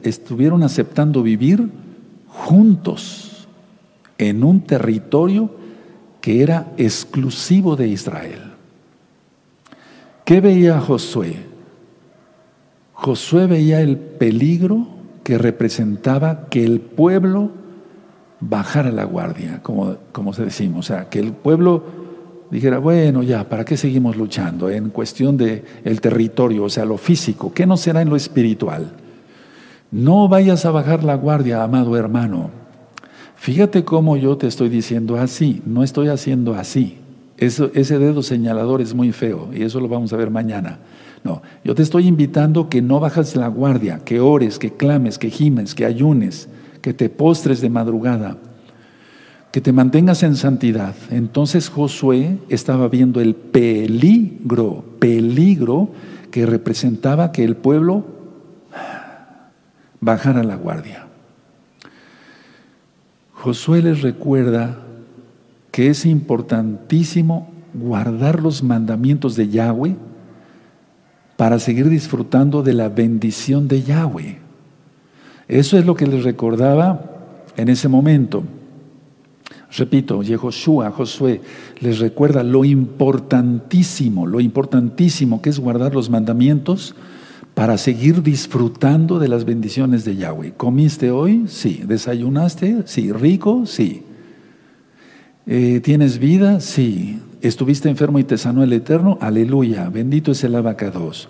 estuvieron 0.04 0.64
aceptando 0.64 1.22
vivir 1.22 1.70
juntos 2.30 3.46
en 4.18 4.46
un 4.46 4.62
territorio 4.62 5.52
que 6.22 6.42
era 6.42 6.72
exclusivo 6.78 7.76
de 7.76 7.90
Israel. 7.90 8.54
¿Qué 10.24 10.40
veía 10.40 10.80
Josué? 10.80 11.36
Josué 12.94 13.48
veía 13.48 13.82
el 13.82 13.98
peligro 13.98 14.88
que 15.26 15.38
representaba 15.38 16.46
que 16.46 16.64
el 16.64 16.80
pueblo 16.80 17.52
bajara 18.40 18.94
la 18.94 19.04
guardia, 19.04 19.62
como, 19.62 19.98
como 20.14 20.32
se 20.32 20.46
decimos, 20.46 20.90
o 20.90 20.94
sea, 20.94 21.10
que 21.10 21.20
el 21.20 21.34
pueblo 21.34 21.84
dijera, 22.52 22.80
bueno, 22.80 23.24
ya, 23.24 23.48
¿para 23.48 23.66
qué 23.66 23.78
seguimos 23.78 24.16
luchando 24.18 24.70
en 24.70 24.90
cuestión 24.90 25.38
del 25.38 25.64
el 25.84 26.02
territorio, 26.02 26.64
o 26.64 26.70
sea, 26.70 26.86
lo 26.86 26.98
físico? 26.98 27.54
¿Qué 27.54 27.66
no 27.66 27.78
será 27.78 28.02
en 28.02 28.10
lo 28.10 28.16
espiritual? 28.16 28.92
No 29.92 30.28
vayas 30.28 30.66
a 30.66 30.72
bajar 30.72 31.04
la 31.04 31.16
guardia, 31.16 31.64
amado 31.64 31.96
hermano. 31.98 32.52
Fíjate 33.36 33.84
cómo 33.84 34.18
yo 34.18 34.38
te 34.38 34.48
estoy 34.48 34.70
diciendo 34.70 35.18
así, 35.18 35.62
no 35.66 35.84
estoy 35.84 36.10
haciendo 36.10 36.56
así. 36.56 36.98
Eso, 37.38 37.72
ese 37.74 37.98
dedo 38.00 38.22
señalador 38.22 38.82
es 38.82 38.94
muy 38.94 39.14
feo 39.14 39.50
y 39.54 39.64
eso 39.64 39.80
lo 39.80 39.88
vamos 39.88 40.12
a 40.12 40.18
ver 40.18 40.30
mañana. 40.30 40.80
No, 41.24 41.42
yo 41.64 41.76
te 41.76 41.84
estoy 41.84 42.08
invitando 42.08 42.70
que 42.70 42.82
no 42.82 43.00
bajes 43.00 43.36
la 43.36 43.48
guardia, 43.48 44.00
que 44.04 44.20
ores, 44.20 44.60
que 44.60 44.74
clames, 44.74 45.18
que 45.18 45.30
gimes, 45.30 45.74
que 45.76 45.86
ayunes, 45.86 46.50
que 46.82 46.94
te 46.94 47.10
postres 47.10 47.62
de 47.62 47.70
madrugada 47.70 48.38
que 49.52 49.62
te 49.62 49.72
mantengas 49.74 50.24
en 50.24 50.36
santidad. 50.36 50.96
Entonces 51.10 51.70
Josué 51.70 52.38
estaba 52.50 52.88
viendo 52.88 53.20
el 53.20 53.36
peligro, 53.36 54.84
peligro 55.00 55.90
que 56.32 56.46
representaba 56.46 57.32
que 57.32 57.44
el 57.44 57.56
pueblo 57.56 58.06
bajara 60.00 60.44
la 60.44 60.56
guardia. 60.56 61.08
Josué 63.34 63.82
les 63.82 64.02
recuerda 64.02 64.80
que 65.72 65.88
es 65.88 66.06
importantísimo 66.06 67.50
guardar 67.74 68.42
los 68.42 68.64
mandamientos 68.64 69.36
de 69.36 69.50
Yahweh 69.50 69.96
para 71.38 71.60
seguir 71.60 71.90
disfrutando 71.90 72.64
de 72.64 72.74
la 72.74 72.90
bendición 72.90 73.68
de 73.68 73.84
Yahweh. 73.84 74.40
Eso 75.48 75.78
es 75.78 75.86
lo 75.86 75.96
que 75.96 76.06
les 76.06 76.24
recordaba 76.24 77.02
en 77.56 77.70
ese 77.70 77.88
momento. 77.88 78.44
Repito, 79.78 80.24
Yehoshua, 80.24 80.92
Josué, 80.92 81.42
les 81.80 82.00
recuerda 82.00 82.44
lo 82.44 82.66
importantísimo, 82.66 84.26
lo 84.26 84.40
importantísimo 84.40 85.42
que 85.42 85.50
es 85.50 85.60
guardar 85.60 85.94
los 85.94 86.10
mandamientos 86.10 86.96
para 87.54 87.78
seguir 87.78 88.24
disfrutando 88.24 89.20
de 89.20 89.28
las 89.28 89.46
bendiciones 89.46 90.06
de 90.06 90.16
Yahweh. 90.16 90.54
¿Comiste 90.56 91.12
hoy? 91.12 91.44
Sí. 91.48 91.82
¿Desayunaste? 91.86 92.84
Sí. 92.86 93.12
¿Rico? 93.12 93.66
Sí. 93.66 94.04
Eh, 95.46 95.82
¿Tienes 95.84 96.20
vida? 96.20 96.62
Sí. 96.62 97.20
¿Estuviste 97.42 97.90
enfermo 97.90 98.18
y 98.18 98.24
te 98.24 98.38
sanó 98.38 98.64
el 98.64 98.74
Eterno? 98.74 99.18
Aleluya. 99.22 99.90
Bendito 99.90 100.32
es 100.32 100.44
el 100.44 100.56
abacados. 100.56 101.30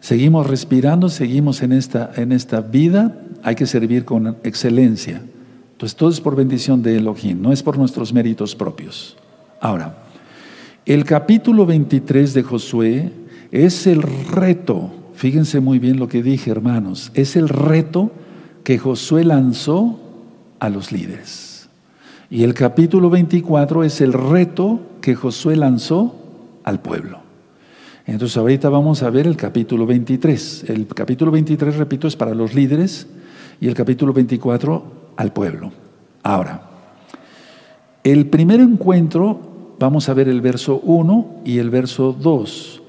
Seguimos 0.00 0.46
respirando, 0.46 1.08
seguimos 1.08 1.62
en 1.62 1.72
esta, 1.72 2.10
en 2.16 2.32
esta 2.32 2.60
vida. 2.60 3.20
Hay 3.42 3.54
que 3.54 3.66
servir 3.66 4.04
con 4.04 4.36
excelencia. 4.44 5.22
Entonces 5.78 5.94
todo 5.94 6.10
es 6.10 6.20
por 6.20 6.34
bendición 6.34 6.82
de 6.82 6.96
Elohim, 6.96 7.40
no 7.40 7.52
es 7.52 7.62
por 7.62 7.78
nuestros 7.78 8.12
méritos 8.12 8.56
propios. 8.56 9.16
Ahora, 9.60 9.96
el 10.84 11.04
capítulo 11.04 11.66
23 11.66 12.34
de 12.34 12.42
Josué 12.42 13.12
es 13.52 13.86
el 13.86 14.02
reto, 14.02 14.90
fíjense 15.14 15.60
muy 15.60 15.78
bien 15.78 16.00
lo 16.00 16.08
que 16.08 16.20
dije 16.20 16.50
hermanos, 16.50 17.12
es 17.14 17.36
el 17.36 17.48
reto 17.48 18.10
que 18.64 18.76
Josué 18.78 19.22
lanzó 19.22 20.00
a 20.58 20.68
los 20.68 20.90
líderes. 20.90 21.68
Y 22.28 22.42
el 22.42 22.54
capítulo 22.54 23.08
24 23.08 23.84
es 23.84 24.00
el 24.00 24.14
reto 24.14 24.80
que 25.00 25.14
Josué 25.14 25.54
lanzó 25.54 26.16
al 26.64 26.80
pueblo. 26.80 27.20
Entonces 28.04 28.36
ahorita 28.36 28.68
vamos 28.68 29.04
a 29.04 29.10
ver 29.10 29.28
el 29.28 29.36
capítulo 29.36 29.86
23. 29.86 30.64
El 30.70 30.88
capítulo 30.88 31.30
23, 31.30 31.76
repito, 31.76 32.08
es 32.08 32.16
para 32.16 32.34
los 32.34 32.52
líderes 32.52 33.06
y 33.60 33.68
el 33.68 33.74
capítulo 33.74 34.12
24 34.12 34.98
al 35.18 35.32
pueblo. 35.32 35.72
Ahora, 36.22 36.62
el 38.04 38.26
primer 38.26 38.60
encuentro, 38.60 39.74
vamos 39.78 40.08
a 40.08 40.14
ver 40.14 40.28
el 40.28 40.40
verso 40.40 40.80
1 40.84 41.42
y 41.44 41.58
el 41.58 41.70
verso 41.70 42.16
2. 42.18 42.82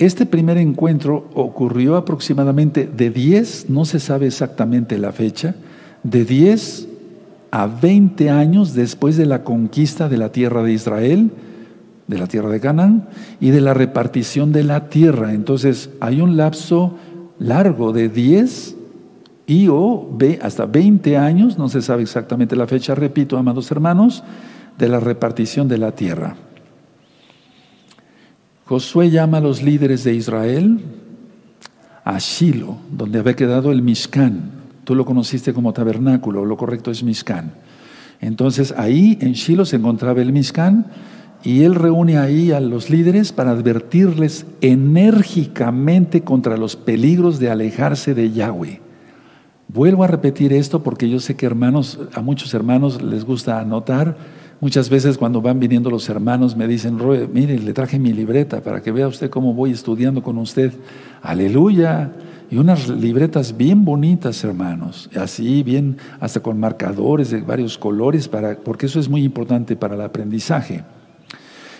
Este 0.00 0.26
primer 0.26 0.58
encuentro 0.58 1.28
ocurrió 1.34 1.96
aproximadamente 1.96 2.86
de 2.86 3.10
10, 3.10 3.70
no 3.70 3.84
se 3.84 4.00
sabe 4.00 4.26
exactamente 4.26 4.98
la 4.98 5.12
fecha, 5.12 5.54
de 6.02 6.24
10 6.24 6.88
a 7.52 7.68
20 7.68 8.28
años 8.28 8.74
después 8.74 9.16
de 9.16 9.26
la 9.26 9.44
conquista 9.44 10.08
de 10.08 10.18
la 10.18 10.32
tierra 10.32 10.64
de 10.64 10.72
Israel, 10.72 11.30
de 12.08 12.18
la 12.18 12.26
tierra 12.26 12.48
de 12.48 12.58
Canaán 12.58 13.08
y 13.40 13.50
de 13.50 13.60
la 13.60 13.72
repartición 13.72 14.50
de 14.50 14.64
la 14.64 14.88
tierra. 14.88 15.32
Entonces 15.32 15.90
hay 16.00 16.20
un 16.20 16.36
lapso 16.36 16.94
largo 17.38 17.92
de 17.92 18.08
10 18.08 18.77
y 19.48 19.66
o 19.68 20.16
hasta 20.42 20.66
20 20.66 21.16
años, 21.16 21.56
no 21.56 21.70
se 21.70 21.80
sabe 21.80 22.02
exactamente 22.02 22.54
la 22.54 22.66
fecha, 22.66 22.94
repito, 22.94 23.38
amados 23.38 23.70
hermanos, 23.70 24.22
de 24.76 24.88
la 24.88 25.00
repartición 25.00 25.68
de 25.68 25.78
la 25.78 25.92
tierra. 25.92 26.36
Josué 28.66 29.10
llama 29.10 29.38
a 29.38 29.40
los 29.40 29.62
líderes 29.62 30.04
de 30.04 30.14
Israel 30.14 30.80
a 32.04 32.18
Shiloh, 32.18 32.76
donde 32.92 33.20
había 33.20 33.34
quedado 33.34 33.72
el 33.72 33.80
Mishkan. 33.80 34.50
Tú 34.84 34.94
lo 34.94 35.06
conociste 35.06 35.54
como 35.54 35.72
tabernáculo, 35.72 36.44
lo 36.44 36.58
correcto 36.58 36.90
es 36.90 37.02
Mishkan. 37.02 37.52
Entonces 38.20 38.74
ahí 38.76 39.16
en 39.22 39.32
Shiloh 39.32 39.64
se 39.64 39.76
encontraba 39.76 40.20
el 40.20 40.30
Mishkan 40.30 40.88
y 41.42 41.62
él 41.62 41.74
reúne 41.74 42.18
ahí 42.18 42.52
a 42.52 42.60
los 42.60 42.90
líderes 42.90 43.32
para 43.32 43.52
advertirles 43.52 44.44
enérgicamente 44.60 46.20
contra 46.20 46.58
los 46.58 46.76
peligros 46.76 47.38
de 47.38 47.50
alejarse 47.50 48.12
de 48.12 48.30
Yahweh. 48.30 48.87
Vuelvo 49.68 50.02
a 50.02 50.06
repetir 50.06 50.54
esto 50.54 50.82
porque 50.82 51.10
yo 51.10 51.20
sé 51.20 51.36
que 51.36 51.44
hermanos, 51.44 51.98
a 52.14 52.22
muchos 52.22 52.54
hermanos 52.54 53.02
les 53.02 53.24
gusta 53.24 53.60
anotar. 53.60 54.16
Muchas 54.60 54.88
veces 54.88 55.18
cuando 55.18 55.42
van 55.42 55.60
viniendo 55.60 55.90
los 55.90 56.08
hermanos 56.08 56.56
me 56.56 56.66
dicen, 56.66 56.98
mire, 57.34 57.58
le 57.58 57.72
traje 57.74 57.98
mi 57.98 58.14
libreta 58.14 58.62
para 58.62 58.82
que 58.82 58.90
vea 58.92 59.06
usted 59.06 59.28
cómo 59.28 59.52
voy 59.52 59.72
estudiando 59.72 60.22
con 60.22 60.38
usted. 60.38 60.72
Aleluya. 61.20 62.12
Y 62.50 62.56
unas 62.56 62.88
libretas 62.88 63.54
bien 63.58 63.84
bonitas, 63.84 64.42
hermanos, 64.42 65.10
así 65.14 65.62
bien, 65.62 65.98
hasta 66.18 66.40
con 66.40 66.58
marcadores 66.58 67.30
de 67.30 67.42
varios 67.42 67.76
colores, 67.76 68.26
para, 68.26 68.56
porque 68.56 68.86
eso 68.86 68.98
es 68.98 69.06
muy 69.10 69.22
importante 69.22 69.76
para 69.76 69.96
el 69.96 70.00
aprendizaje. 70.00 70.82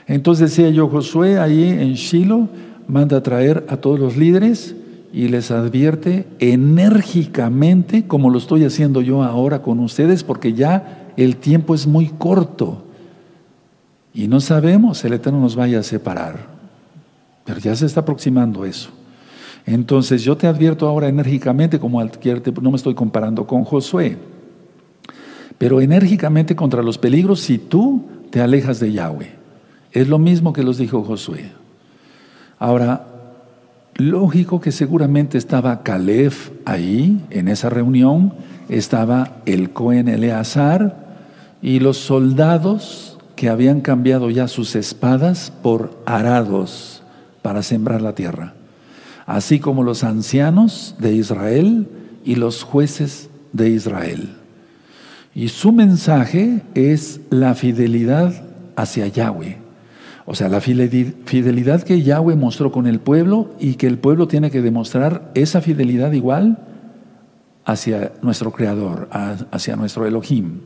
Entonces 0.07 0.51
decía 0.51 0.69
yo, 0.69 0.89
Josué 0.89 1.39
ahí 1.39 1.71
en 1.71 1.95
Shiloh 1.95 2.49
manda 2.87 3.17
a 3.17 3.23
traer 3.23 3.65
a 3.71 3.79
todos 3.79 3.99
los 3.99 4.19
líderes 4.19 4.77
y 5.13 5.29
les 5.29 5.51
advierte 5.51 6.27
enérgicamente, 6.39 8.07
como 8.07 8.31
lo 8.31 8.39
estoy 8.39 8.65
haciendo 8.65 9.01
yo 9.01 9.23
ahora 9.23 9.63
con 9.63 9.81
ustedes, 9.81 10.23
porque 10.25 10.53
ya 10.53 11.13
el 11.17 11.37
tiempo 11.37 11.75
es 11.75 11.87
muy 11.87 12.09
corto 12.09 12.85
y 14.15 14.27
no 14.29 14.41
sabemos, 14.41 15.05
el 15.05 15.13
Eterno 15.13 15.41
nos 15.41 15.57
vaya 15.57 15.81
a 15.81 15.83
separar, 15.83 16.47
pero 17.45 17.61
ya 17.61 17.75
se 17.77 17.87
está 17.87 18.01
aproximando 18.01 18.65
eso. 18.65 18.91
Entonces 19.65 20.23
yo 20.23 20.37
te 20.37 20.47
advierto 20.47 20.89
ahora 20.89 21.09
enérgicamente, 21.09 21.79
como 21.79 22.01
advierte, 22.01 22.53
no 22.61 22.71
me 22.71 22.77
estoy 22.77 22.95
comparando 22.95 23.47
con 23.47 23.65
Josué, 23.65 24.17
pero 25.59 25.81
enérgicamente 25.81 26.57
contra 26.57 26.83
los 26.83 26.99
peligros 26.99 27.41
si 27.41 27.59
tú 27.59 28.05
te 28.31 28.41
alejas 28.41 28.81
de 28.81 28.93
Yahweh. 28.93 29.31
Es 29.93 30.09
lo 30.09 30.19
mismo 30.19 30.53
que 30.53 30.63
los 30.63 30.79
dijo 30.79 31.03
Josué. 31.03 31.51
Ahora, 32.59 33.08
lógico 33.99 34.61
que 34.61 34.73
seguramente 34.73 35.37
estaba 35.37 35.83
Caleb 35.83 36.33
ahí, 36.65 37.23
en 37.29 37.49
esa 37.49 37.69
reunión, 37.69 38.33
estaba 38.71 39.43
el 39.45 39.71
Cohen 39.71 40.09
Eleazar 40.09 41.07
y 41.61 41.81
los 41.81 41.99
soldados 41.99 43.19
que 43.37 43.51
habían 43.51 43.83
cambiado 43.83 44.31
ya 44.31 44.49
sus 44.49 44.75
espadas 44.75 45.53
por 45.63 46.03
arados 46.07 47.03
para 47.43 47.63
sembrar 47.63 48.01
la 48.01 48.15
tierra 48.15 48.55
así 49.29 49.61
como 49.61 49.83
los 49.83 50.05
ancianos 50.05 50.95
de 50.99 51.13
Israel 51.13 51.87
y 52.25 52.37
los 52.37 52.63
jueces 52.63 53.29
de 53.53 53.69
Israel. 53.69 54.37
Y 55.35 55.49
su 55.49 55.71
mensaje 55.71 56.63
es 56.75 57.21
la 57.29 57.55
fidelidad 57.55 58.43
hacia 58.75 59.07
Yahweh. 59.07 59.59
O 60.31 60.35
sea, 60.35 60.51
la 60.51 60.61
fidelidad 60.61 61.83
que 61.85 62.03
Yahweh 62.03 62.37
mostró 62.37 62.71
con 62.71 62.87
el 62.87 63.01
pueblo 63.01 63.55
y 63.59 63.77
que 63.77 63.87
el 63.87 63.97
pueblo 63.97 64.29
tiene 64.29 64.51
que 64.51 64.61
demostrar 64.61 65.31
esa 65.33 65.63
fidelidad 65.63 66.13
igual 66.13 66.59
hacia 67.65 68.13
nuestro 68.21 68.53
Creador, 68.53 69.09
hacia 69.11 69.77
nuestro 69.77 70.05
Elohim. 70.05 70.61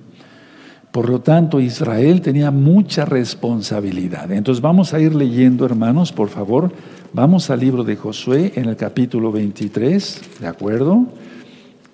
Por 0.91 1.09
lo 1.09 1.21
tanto, 1.21 1.61
Israel 1.61 2.23
tenía 2.23 2.51
mucha 2.51 3.05
responsabilidad. 3.05 4.33
Entonces 4.33 4.61
vamos 4.61 4.95
a 4.95 5.01
ir 5.01 5.15
leyendo, 5.15 5.65
hermanos, 5.65 6.11
por 6.11 6.29
favor. 6.29 6.73
Vamos 7.13 7.49
al 7.49 7.61
libro 7.61 7.85
de 7.85 7.95
Josué 7.95 8.55
en 8.57 8.69
el 8.69 8.75
capítulo 8.75 9.31
23, 9.31 10.41
¿de 10.41 10.47
acuerdo? 10.49 11.07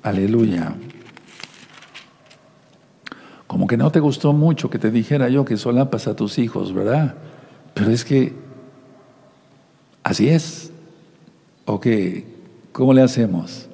Aleluya. 0.03 0.73
Como 3.47 3.67
que 3.67 3.77
no 3.77 3.93
te 3.93 4.01
gustó 4.01 4.33
mucho 4.33 4.71
que 4.71 4.79
te 4.79 4.91
dijera 4.91 5.29
yo 5.29 5.45
que 5.45 5.59
solapas 5.59 6.09
a 6.09 6.17
tus 6.17 6.39
hijos, 6.39 6.73
¿verdad? 6.73 7.15
Pero 7.79 7.93
es 7.93 8.05
que 8.05 8.33
así 10.03 10.29
es. 10.29 10.73
¿O 11.65 11.79
qué? 11.79 12.25
¿Cómo 12.73 12.93
le 12.93 13.03
hacemos? 13.03 13.69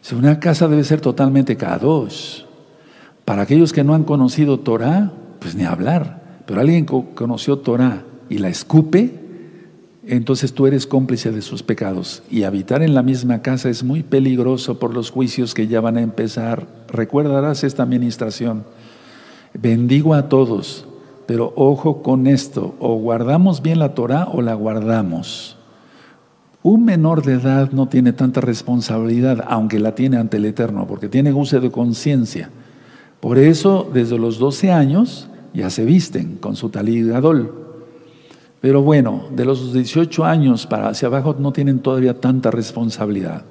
Si 0.00 0.16
una 0.16 0.40
casa 0.40 0.66
debe 0.66 0.82
ser 0.82 1.00
totalmente 1.00 1.56
kadosh, 1.56 2.42
para 3.24 3.42
aquellos 3.42 3.72
que 3.72 3.84
no 3.84 3.94
han 3.94 4.02
conocido 4.02 4.58
Torah, 4.58 5.12
pues 5.38 5.54
ni 5.54 5.64
hablar. 5.64 6.40
Pero 6.46 6.60
alguien 6.60 6.84
que 6.84 7.04
conoció 7.14 7.58
Torah 7.58 8.02
y 8.28 8.38
la 8.38 8.48
escupe, 8.48 9.12
entonces 10.04 10.52
tú 10.52 10.66
eres 10.66 10.86
cómplice 10.86 11.30
de 11.30 11.42
sus 11.42 11.62
pecados. 11.62 12.24
Y 12.28 12.42
habitar 12.42 12.82
en 12.82 12.94
la 12.94 13.04
misma 13.04 13.40
casa 13.40 13.68
es 13.68 13.84
muy 13.84 14.02
peligroso 14.02 14.80
por 14.80 14.92
los 14.92 15.12
juicios 15.12 15.54
que 15.54 15.68
ya 15.68 15.80
van 15.80 15.96
a 15.96 16.02
empezar. 16.02 16.66
Recuerdarás 16.88 17.62
esta 17.62 17.84
administración. 17.84 18.64
Bendigo 19.54 20.14
a 20.14 20.28
todos, 20.28 20.86
pero 21.26 21.52
ojo 21.56 22.02
con 22.02 22.26
esto, 22.26 22.74
o 22.78 22.94
guardamos 22.96 23.62
bien 23.62 23.80
la 23.80 23.94
Torah 23.94 24.28
o 24.32 24.42
la 24.42 24.54
guardamos. 24.54 25.56
Un 26.62 26.84
menor 26.84 27.22
de 27.22 27.34
edad 27.34 27.70
no 27.72 27.88
tiene 27.88 28.12
tanta 28.12 28.40
responsabilidad, 28.40 29.44
aunque 29.48 29.78
la 29.78 29.94
tiene 29.94 30.16
ante 30.16 30.38
el 30.38 30.44
Eterno, 30.46 30.86
porque 30.86 31.08
tiene 31.08 31.32
uso 31.32 31.60
de 31.60 31.70
conciencia. 31.70 32.50
Por 33.20 33.38
eso, 33.38 33.88
desde 33.92 34.18
los 34.18 34.38
12 34.38 34.72
años 34.72 35.28
ya 35.52 35.70
se 35.70 35.84
visten 35.84 36.36
con 36.36 36.56
su 36.56 36.68
talí 36.68 37.02
gadol. 37.02 37.66
Pero 38.60 38.82
bueno, 38.82 39.24
de 39.34 39.44
los 39.44 39.72
18 39.72 40.24
años 40.24 40.66
para 40.66 40.88
hacia 40.88 41.08
abajo 41.08 41.36
no 41.38 41.52
tienen 41.52 41.80
todavía 41.80 42.20
tanta 42.20 42.50
responsabilidad. 42.50 43.44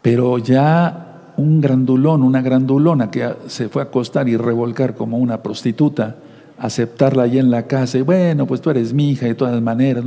Pero 0.00 0.38
ya 0.38 1.32
un 1.36 1.60
grandulón, 1.60 2.22
una 2.22 2.42
grandulona 2.42 3.10
que 3.10 3.34
se 3.46 3.68
fue 3.68 3.82
a 3.82 3.86
acostar 3.86 4.28
y 4.28 4.36
revolcar 4.36 4.94
como 4.94 5.18
una 5.18 5.42
prostituta, 5.42 6.16
aceptarla 6.64 7.24
allí 7.24 7.38
en 7.38 7.50
la 7.50 7.66
casa, 7.66 7.98
y 7.98 8.00
bueno, 8.00 8.46
pues 8.46 8.62
tú 8.62 8.70
eres 8.70 8.94
mi 8.94 9.10
hija 9.10 9.26
de 9.26 9.34
todas 9.34 9.60
maneras, 9.60 10.02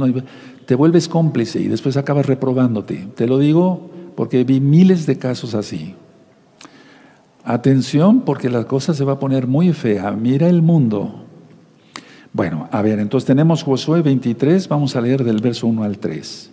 te 0.66 0.74
vuelves 0.74 1.08
cómplice 1.08 1.60
y 1.60 1.68
después 1.68 1.98
acabas 1.98 2.26
reprobándote. 2.26 3.08
Te 3.16 3.28
lo 3.28 3.38
digo 3.38 3.92
porque 4.16 4.44
vi 4.44 4.60
miles 4.60 5.06
de 5.06 5.20
casos 5.20 5.54
así. 5.54 5.94
Atención 7.44 8.22
porque 8.22 8.50
la 8.50 8.64
cosa 8.64 8.96
se 8.96 9.06
va 9.06 9.14
a 9.14 9.20
poner 9.20 9.46
muy 9.46 9.72
fea. 9.72 10.12
Mira 10.12 10.50
el 10.50 10.64
mundo. 10.64 11.26
Bueno, 12.34 12.68
a 12.72 12.82
ver, 12.82 12.98
entonces 13.00 13.28
tenemos 13.28 13.62
Josué 13.64 14.02
23, 14.02 14.68
vamos 14.68 14.96
a 14.96 15.02
leer 15.02 15.24
del 15.24 15.40
verso 15.42 15.68
1 15.68 15.84
al 15.84 16.00
3. 16.00 16.52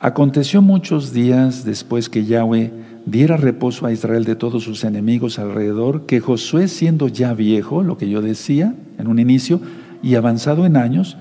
Aconteció 0.00 0.62
muchos 0.62 1.12
días 1.12 1.62
después 1.62 2.08
que 2.08 2.24
Yahweh 2.24 2.72
diera 3.06 3.36
reposo 3.36 3.86
a 3.86 3.92
Israel 3.92 4.24
de 4.24 4.36
todos 4.36 4.64
sus 4.64 4.84
enemigos 4.84 5.38
alrededor, 5.38 6.06
que 6.06 6.20
Josué 6.20 6.68
siendo 6.68 7.08
ya 7.08 7.34
viejo, 7.34 7.82
lo 7.82 7.96
que 7.96 8.08
yo 8.08 8.22
decía 8.22 8.74
en 8.98 9.08
un 9.08 9.18
inicio, 9.18 9.60
y 10.02 10.14
avanzado 10.14 10.66
en 10.66 10.76
años, 10.76 11.16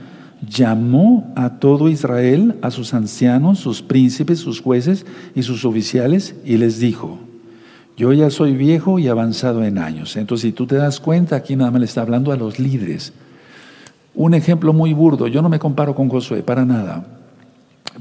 llamó 0.47 1.31
a 1.35 1.59
todo 1.59 1.89
Israel, 1.89 2.55
a 2.61 2.71
sus 2.71 2.93
ancianos, 2.93 3.59
sus 3.59 3.81
príncipes, 3.81 4.39
sus 4.39 4.61
jueces 4.61 5.05
y 5.35 5.43
sus 5.43 5.65
oficiales, 5.65 6.35
y 6.45 6.57
les 6.57 6.79
dijo, 6.79 7.19
yo 7.97 8.13
ya 8.13 8.29
soy 8.29 8.55
viejo 8.55 8.97
y 8.97 9.09
avanzado 9.09 9.65
en 9.65 9.77
años. 9.77 10.15
Entonces, 10.15 10.43
si 10.43 10.51
tú 10.53 10.65
te 10.65 10.75
das 10.75 11.01
cuenta, 11.01 11.35
aquí 11.35 11.57
nada 11.57 11.71
más 11.71 11.81
le 11.81 11.85
está 11.85 12.01
hablando 12.01 12.31
a 12.31 12.37
los 12.37 12.57
líderes. 12.57 13.11
Un 14.15 14.33
ejemplo 14.33 14.71
muy 14.71 14.93
burdo, 14.93 15.27
yo 15.27 15.41
no 15.41 15.49
me 15.49 15.59
comparo 15.59 15.93
con 15.95 16.07
Josué, 16.07 16.41
para 16.41 16.63
nada. 16.63 17.18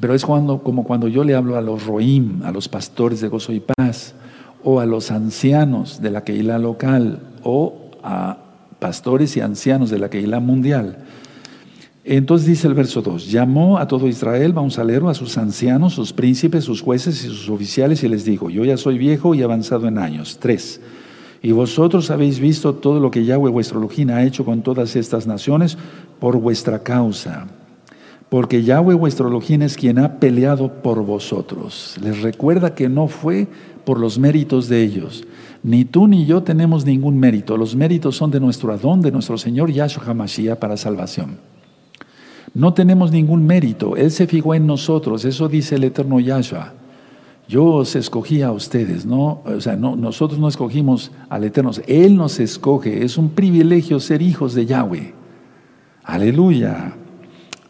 Pero 0.00 0.14
es 0.14 0.24
cuando, 0.24 0.62
como 0.62 0.84
cuando 0.84 1.08
yo 1.08 1.24
le 1.24 1.34
hablo 1.34 1.56
a 1.56 1.61
los 1.61 1.87
roim, 1.87 2.42
a 2.44 2.52
los 2.52 2.68
pastores 2.68 3.20
de 3.20 3.28
gozo 3.28 3.52
y 3.52 3.61
paz, 3.61 4.14
o 4.62 4.80
a 4.80 4.87
los 4.87 5.11
ancianos 5.11 6.00
de 6.00 6.11
la 6.11 6.24
Keilah 6.24 6.58
local, 6.58 7.20
o 7.42 7.90
a 8.02 8.38
pastores 8.78 9.37
y 9.37 9.40
ancianos 9.40 9.90
de 9.90 9.98
la 9.98 10.08
Keilah 10.08 10.40
mundial. 10.40 10.98
Entonces 12.04 12.46
dice 12.46 12.66
el 12.68 12.74
verso 12.74 13.02
2, 13.02 13.30
llamó 13.30 13.78
a 13.78 13.87
todo 13.87 14.08
Israel, 14.08 14.54
vamos 14.54 14.78
a 14.78 14.84
leerlo, 14.84 15.11
a 15.11 15.14
sus 15.14 15.37
ancianos, 15.37 15.92
sus 15.92 16.12
príncipes, 16.12 16.64
sus 16.64 16.80
jueces 16.80 17.22
y 17.24 17.28
sus 17.28 17.50
oficiales 17.50 18.02
y 18.02 18.08
les 18.08 18.24
dijo, 18.24 18.48
yo 18.48 18.64
ya 18.64 18.78
soy 18.78 18.96
viejo 18.96 19.34
y 19.34 19.42
avanzado 19.42 19.88
en 19.88 19.98
años. 19.98 20.38
3. 20.40 20.80
Y 21.42 21.52
vosotros 21.52 22.11
habéis 22.11 22.40
visto 22.40 22.74
todo 22.74 22.98
lo 22.98 23.11
que 23.11 23.24
Yahweh 23.24 23.50
vuestro 23.50 23.78
Elohim 23.78 24.11
ha 24.11 24.24
hecho 24.24 24.44
con 24.44 24.62
todas 24.62 24.96
estas 24.96 25.26
naciones 25.26 25.76
por 26.18 26.38
vuestra 26.38 26.82
causa. 26.82 27.46
Porque 28.28 28.62
Yahweh 28.62 28.94
vuestro 28.94 29.28
Elohim 29.28 29.62
es 29.62 29.76
quien 29.76 29.98
ha 29.98 30.20
peleado 30.20 30.82
por 30.82 31.02
vosotros. 31.04 31.96
Les 32.02 32.20
recuerda 32.20 32.74
que 32.74 32.88
no 32.88 33.08
fue 33.08 33.48
por 33.84 33.98
los 33.98 34.18
méritos 34.18 34.68
de 34.68 34.82
ellos. 34.82 35.24
Ni 35.62 35.84
tú 35.84 36.06
ni 36.06 36.26
yo 36.26 36.42
tenemos 36.42 36.84
ningún 36.84 37.18
mérito. 37.18 37.56
Los 37.56 37.74
méritos 37.74 38.16
son 38.16 38.30
de 38.30 38.38
nuestro 38.38 38.72
Adón, 38.72 39.00
de 39.00 39.10
nuestro 39.10 39.38
Señor 39.38 39.70
Yahshua 39.70 40.04
HaMashiach 40.06 40.58
para 40.58 40.76
salvación. 40.76 41.38
No 42.52 42.74
tenemos 42.74 43.10
ningún 43.10 43.46
mérito. 43.46 43.96
Él 43.96 44.10
se 44.10 44.26
fijó 44.26 44.54
en 44.54 44.66
nosotros. 44.66 45.24
Eso 45.24 45.48
dice 45.48 45.76
el 45.76 45.84
eterno 45.84 46.20
Yahshua. 46.20 46.74
Yo 47.48 47.64
os 47.64 47.96
escogí 47.96 48.42
a 48.42 48.52
ustedes, 48.52 49.06
¿no? 49.06 49.40
O 49.46 49.60
sea, 49.60 49.74
no, 49.74 49.96
nosotros 49.96 50.38
no 50.38 50.48
escogimos 50.48 51.10
al 51.30 51.44
Eterno, 51.44 51.70
Él 51.86 52.14
nos 52.14 52.40
escoge. 52.40 53.04
Es 53.04 53.16
un 53.16 53.30
privilegio 53.30 54.00
ser 54.00 54.20
hijos 54.20 54.54
de 54.54 54.66
Yahweh. 54.66 55.14
Aleluya. 56.04 56.94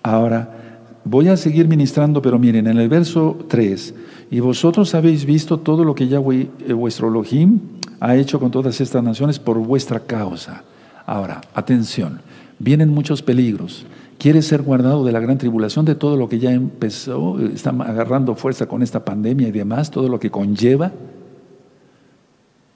Ahora, 0.02 0.80
voy 1.04 1.28
a 1.28 1.36
seguir 1.36 1.68
ministrando, 1.68 2.22
pero 2.22 2.38
miren, 2.38 2.66
en 2.66 2.78
el 2.78 2.88
verso 2.88 3.36
3, 3.48 3.94
y 4.30 4.40
vosotros 4.40 4.94
habéis 4.94 5.24
visto 5.24 5.58
todo 5.58 5.84
lo 5.84 5.94
que 5.94 6.08
Yahweh, 6.08 6.48
eh, 6.66 6.72
vuestro 6.72 7.08
Elohim, 7.08 7.60
ha 8.00 8.16
hecho 8.16 8.38
con 8.38 8.50
todas 8.50 8.80
estas 8.80 9.02
naciones 9.02 9.38
por 9.38 9.58
vuestra 9.58 10.00
causa. 10.00 10.64
Ahora, 11.06 11.40
atención. 11.54 12.20
Vienen 12.58 12.90
muchos 12.90 13.22
peligros. 13.22 13.86
¿Quieres 14.18 14.46
ser 14.46 14.62
guardado 14.62 15.04
de 15.04 15.12
la 15.12 15.20
gran 15.20 15.38
tribulación, 15.38 15.84
de 15.84 15.94
todo 15.94 16.16
lo 16.16 16.28
que 16.28 16.38
ya 16.38 16.52
empezó, 16.52 17.38
está 17.40 17.70
agarrando 17.70 18.34
fuerza 18.34 18.66
con 18.66 18.82
esta 18.82 19.04
pandemia 19.04 19.48
y 19.48 19.52
demás, 19.52 19.90
todo 19.90 20.08
lo 20.08 20.18
que 20.18 20.30
conlleva? 20.30 20.92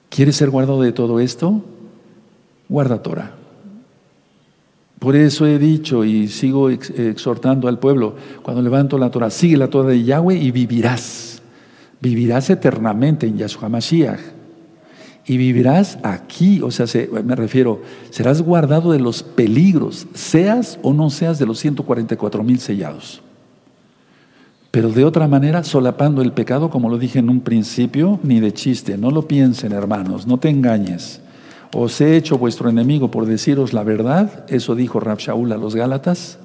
¿Quieres 0.09 0.37
ser 0.37 0.49
guardado 0.49 0.81
de 0.81 0.93
todo 0.93 1.19
esto? 1.19 1.61
Guarda 2.69 3.01
Torah. 3.01 3.42
Por 5.03 5.17
eso 5.17 5.45
he 5.45 5.59
dicho 5.59 6.05
y 6.05 6.29
sigo 6.29 6.69
exhortando 6.69 7.67
al 7.67 7.77
pueblo, 7.77 8.15
cuando 8.41 8.61
levanto 8.61 8.97
la 8.97 9.11
Torah, 9.11 9.29
sigue 9.29 9.57
la 9.57 9.67
Torah 9.67 9.89
de 9.89 10.01
Yahweh 10.01 10.37
y 10.37 10.51
vivirás. 10.51 11.41
Vivirás 11.99 12.49
eternamente 12.49 13.27
en 13.27 13.37
Yahshua 13.37 13.67
Mashiach. 13.67 14.21
Y 15.25 15.35
vivirás 15.35 15.97
aquí, 16.03 16.61
o 16.61 16.71
sea, 16.71 16.85
me 17.21 17.35
refiero, 17.35 17.81
serás 18.11 18.41
guardado 18.41 18.93
de 18.93 18.99
los 18.99 19.23
peligros, 19.23 20.07
seas 20.13 20.79
o 20.83 20.93
no 20.93 21.09
seas 21.09 21.37
de 21.37 21.47
los 21.47 21.59
144 21.59 22.41
mil 22.41 22.59
sellados. 22.61 23.21
Pero 24.71 24.87
de 24.87 25.03
otra 25.03 25.27
manera, 25.27 25.65
solapando 25.65 26.21
el 26.21 26.31
pecado, 26.31 26.69
como 26.69 26.87
lo 26.87 26.97
dije 26.97 27.19
en 27.19 27.29
un 27.29 27.41
principio, 27.41 28.21
ni 28.23 28.39
de 28.39 28.53
chiste, 28.53 28.97
no 28.97 29.11
lo 29.11 29.27
piensen 29.27 29.73
hermanos, 29.73 30.25
no 30.27 30.37
te 30.37 30.47
engañes 30.47 31.22
os 31.73 31.99
he 32.01 32.15
hecho 32.15 32.37
vuestro 32.37 32.69
enemigo 32.69 33.09
por 33.09 33.25
deciros 33.25 33.73
la 33.73 33.83
verdad, 33.83 34.45
eso 34.47 34.75
dijo 34.75 34.99
Rab 34.99 35.17
Shaul 35.17 35.51
a 35.51 35.57
los 35.57 35.75
Gálatas, 35.75 36.37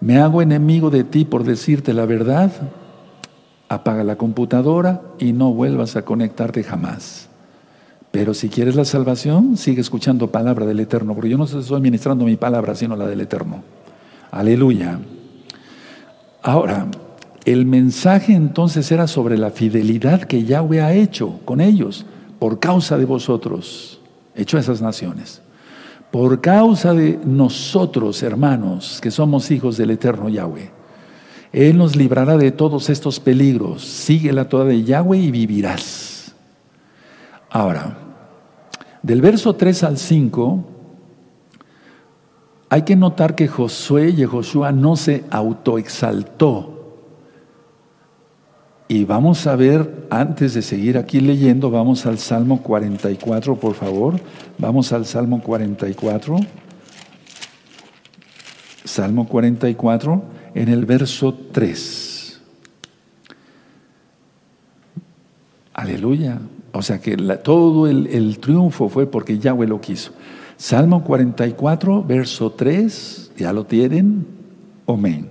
me 0.00 0.18
hago 0.18 0.42
enemigo 0.42 0.90
de 0.90 1.04
ti 1.04 1.24
por 1.24 1.44
decirte 1.44 1.92
la 1.92 2.06
verdad, 2.06 2.52
apaga 3.68 4.04
la 4.04 4.16
computadora 4.16 5.02
y 5.18 5.32
no 5.32 5.52
vuelvas 5.52 5.96
a 5.96 6.02
conectarte 6.02 6.62
jamás. 6.62 7.28
Pero 8.10 8.32
si 8.32 8.48
quieres 8.48 8.76
la 8.76 8.84
salvación, 8.84 9.56
sigue 9.56 9.80
escuchando 9.80 10.30
palabra 10.30 10.64
del 10.64 10.80
Eterno, 10.80 11.14
porque 11.14 11.28
yo 11.28 11.36
no 11.36 11.44
estoy 11.44 11.80
ministrando 11.80 12.24
mi 12.24 12.36
palabra, 12.36 12.74
sino 12.74 12.96
la 12.96 13.06
del 13.06 13.20
Eterno. 13.20 13.62
Aleluya. 14.30 14.98
Ahora, 16.42 16.86
el 17.44 17.66
mensaje 17.66 18.32
entonces 18.32 18.90
era 18.92 19.06
sobre 19.08 19.36
la 19.36 19.50
fidelidad 19.50 20.22
que 20.22 20.44
Yahweh 20.44 20.80
ha 20.80 20.94
hecho 20.94 21.40
con 21.44 21.60
ellos 21.60 22.06
por 22.38 22.60
causa 22.60 22.96
de 22.96 23.04
vosotros 23.04 23.97
hecho 24.38 24.56
a 24.56 24.60
esas 24.60 24.80
naciones. 24.80 25.42
Por 26.10 26.40
causa 26.40 26.94
de 26.94 27.18
nosotros, 27.24 28.22
hermanos, 28.22 28.98
que 29.02 29.10
somos 29.10 29.50
hijos 29.50 29.76
del 29.76 29.90
eterno 29.90 30.30
Yahweh, 30.30 30.70
Él 31.52 31.76
nos 31.76 31.96
librará 31.96 32.38
de 32.38 32.50
todos 32.50 32.88
estos 32.88 33.20
peligros. 33.20 33.84
Sigue 33.84 34.32
la 34.32 34.48
toda 34.48 34.64
de 34.64 34.82
Yahweh 34.84 35.18
y 35.18 35.30
vivirás. 35.30 36.34
Ahora, 37.50 37.98
del 39.02 39.20
verso 39.20 39.54
3 39.54 39.82
al 39.84 39.98
5, 39.98 40.64
hay 42.70 42.82
que 42.82 42.96
notar 42.96 43.34
que 43.34 43.48
Josué 43.48 44.10
y 44.10 44.24
Josué 44.24 44.72
no 44.72 44.96
se 44.96 45.24
autoexaltó 45.30 46.77
y 48.90 49.04
vamos 49.04 49.46
a 49.46 49.54
ver, 49.54 50.06
antes 50.08 50.54
de 50.54 50.62
seguir 50.62 50.96
aquí 50.96 51.20
leyendo, 51.20 51.70
vamos 51.70 52.06
al 52.06 52.16
Salmo 52.16 52.62
44, 52.62 53.56
por 53.56 53.74
favor. 53.74 54.18
Vamos 54.56 54.94
al 54.94 55.04
Salmo 55.04 55.42
44. 55.42 56.36
Salmo 58.84 59.28
44, 59.28 60.22
en 60.54 60.68
el 60.70 60.86
verso 60.86 61.34
3. 61.52 62.40
Aleluya. 65.74 66.38
O 66.72 66.80
sea 66.80 66.98
que 66.98 67.14
todo 67.44 67.86
el, 67.86 68.06
el, 68.06 68.38
triunfo 68.38 68.88
fue 68.88 69.06
porque 69.06 69.38
Yahweh 69.38 69.66
lo 69.66 69.82
quiso. 69.82 70.12
Salmo 70.56 71.04
44, 71.04 72.04
verso 72.04 72.52
3, 72.52 73.32
ya 73.36 73.52
lo 73.52 73.64
tienen. 73.64 74.26
Amén. 74.86 75.28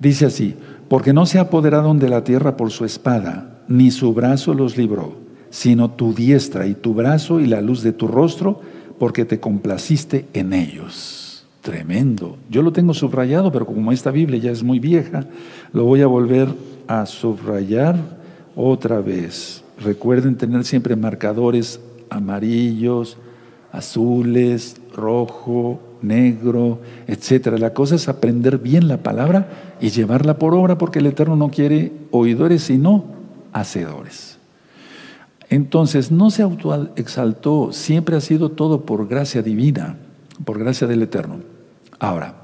Dice 0.00 0.26
así, 0.26 0.56
porque 0.88 1.12
no 1.12 1.26
se 1.26 1.38
apoderaron 1.38 1.98
de 1.98 2.08
la 2.08 2.24
tierra 2.24 2.56
por 2.56 2.70
su 2.70 2.84
espada, 2.84 3.60
ni 3.68 3.90
su 3.90 4.14
brazo 4.14 4.54
los 4.54 4.76
libró, 4.76 5.14
sino 5.50 5.90
tu 5.90 6.14
diestra 6.14 6.66
y 6.66 6.74
tu 6.74 6.94
brazo 6.94 7.40
y 7.40 7.46
la 7.46 7.60
luz 7.60 7.82
de 7.82 7.92
tu 7.92 8.06
rostro, 8.08 8.60
porque 8.98 9.24
te 9.24 9.40
complaciste 9.40 10.26
en 10.32 10.52
ellos. 10.52 11.44
Tremendo. 11.60 12.36
Yo 12.48 12.62
lo 12.62 12.72
tengo 12.72 12.94
subrayado, 12.94 13.50
pero 13.50 13.66
como 13.66 13.90
esta 13.90 14.12
Biblia 14.12 14.38
ya 14.38 14.50
es 14.52 14.62
muy 14.62 14.78
vieja, 14.78 15.26
lo 15.72 15.84
voy 15.84 16.00
a 16.00 16.06
volver 16.06 16.48
a 16.86 17.04
subrayar 17.06 17.96
otra 18.54 19.00
vez. 19.00 19.64
Recuerden 19.82 20.36
tener 20.36 20.64
siempre 20.64 20.94
marcadores 20.94 21.80
amarillos, 22.08 23.18
azules, 23.72 24.76
rojo, 24.94 25.80
negro, 26.06 26.80
etcétera. 27.06 27.58
La 27.58 27.74
cosa 27.74 27.94
es 27.94 28.08
aprender 28.08 28.58
bien 28.58 28.88
la 28.88 28.98
palabra 28.98 29.76
y 29.80 29.90
llevarla 29.90 30.38
por 30.38 30.54
obra 30.54 30.78
porque 30.78 31.00
el 31.00 31.06
Eterno 31.06 31.36
no 31.36 31.50
quiere 31.50 31.92
oidores 32.10 32.62
sino 32.62 33.04
hacedores. 33.52 34.38
Entonces, 35.48 36.10
no 36.10 36.30
se 36.30 36.42
autoexaltó, 36.42 37.72
siempre 37.72 38.16
ha 38.16 38.20
sido 38.20 38.50
todo 38.50 38.84
por 38.84 39.06
gracia 39.06 39.42
divina, 39.42 39.96
por 40.44 40.58
gracia 40.58 40.86
del 40.86 41.02
Eterno. 41.02 41.36
Ahora, 41.98 42.34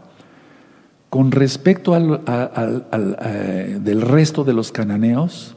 con 1.11 1.31
respecto 1.31 1.95
al, 1.95 2.23
eh, 3.23 3.79
del 3.83 4.01
resto 4.03 4.45
de 4.45 4.53
los 4.53 4.73
cananeos, 4.73 5.57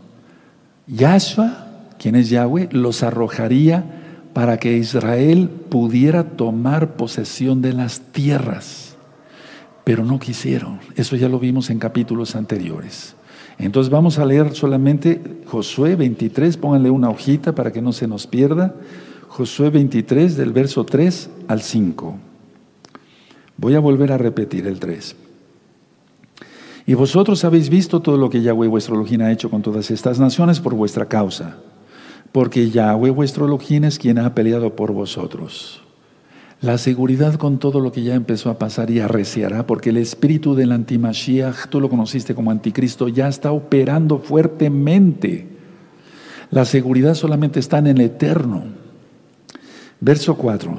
Yahshua, 0.87 1.67
quien 1.97 2.15
es 2.15 2.29
Yahweh, 2.29 2.69
los 2.71 3.03
arrojaría 3.03 4.04
para 4.35 4.59
que 4.59 4.75
Israel 4.75 5.49
pudiera 5.69 6.31
tomar 6.31 6.97
posesión 6.97 7.61
de 7.61 7.71
las 7.71 8.01
tierras. 8.11 8.97
Pero 9.85 10.03
no 10.03 10.19
quisieron. 10.19 10.81
Eso 10.97 11.15
ya 11.15 11.29
lo 11.29 11.39
vimos 11.39 11.69
en 11.69 11.79
capítulos 11.79 12.35
anteriores. 12.35 13.15
Entonces 13.57 13.89
vamos 13.89 14.19
a 14.19 14.25
leer 14.25 14.53
solamente 14.53 15.21
Josué 15.45 15.95
23, 15.95 16.57
pónganle 16.57 16.89
una 16.89 17.09
hojita 17.09 17.55
para 17.55 17.71
que 17.71 17.81
no 17.81 17.93
se 17.93 18.09
nos 18.09 18.27
pierda. 18.27 18.75
Josué 19.29 19.69
23 19.69 20.35
del 20.35 20.51
verso 20.51 20.83
3 20.83 21.29
al 21.47 21.61
5. 21.61 22.17
Voy 23.55 23.75
a 23.75 23.79
volver 23.79 24.11
a 24.11 24.17
repetir 24.17 24.67
el 24.67 24.81
3. 24.81 25.15
Y 26.87 26.93
vosotros 26.93 27.45
habéis 27.45 27.69
visto 27.69 28.01
todo 28.01 28.17
lo 28.17 28.29
que 28.29 28.41
Yahweh 28.41 28.67
vuestro 28.67 28.95
Elohim 28.95 29.21
ha 29.21 29.31
hecho 29.31 29.49
con 29.49 29.61
todas 29.61 29.91
estas 29.91 30.19
naciones 30.19 30.59
por 30.59 30.73
vuestra 30.73 31.05
causa 31.05 31.55
porque 32.35 32.69
Yahweh 32.69 33.11
vuestro 33.11 33.45
Elohim 33.45 33.85
es 33.85 33.97
quien 33.97 34.19
ha 34.19 34.35
peleado 34.35 34.75
por 34.75 34.91
vosotros. 34.91 35.81
La 36.59 36.77
seguridad 36.77 37.35
con 37.35 37.59
todo 37.59 37.79
lo 37.79 37.93
que 37.93 38.03
ya 38.03 38.13
empezó 38.13 38.49
a 38.49 38.59
pasar 38.59 38.91
y 38.91 38.99
arreciará, 38.99 39.65
porque 39.65 39.91
el 39.91 39.95
espíritu 39.95 40.53
del 40.53 40.73
antimashiach, 40.73 41.69
tú 41.69 41.79
lo 41.79 41.89
conociste 41.89 42.35
como 42.35 42.51
anticristo, 42.51 43.07
ya 43.07 43.29
está 43.29 43.53
operando 43.53 44.19
fuertemente. 44.19 45.47
La 46.51 46.65
seguridad 46.65 47.13
solamente 47.13 47.61
está 47.61 47.77
en 47.77 47.87
el 47.87 48.01
eterno. 48.01 48.65
Verso 50.01 50.35
4. 50.35 50.77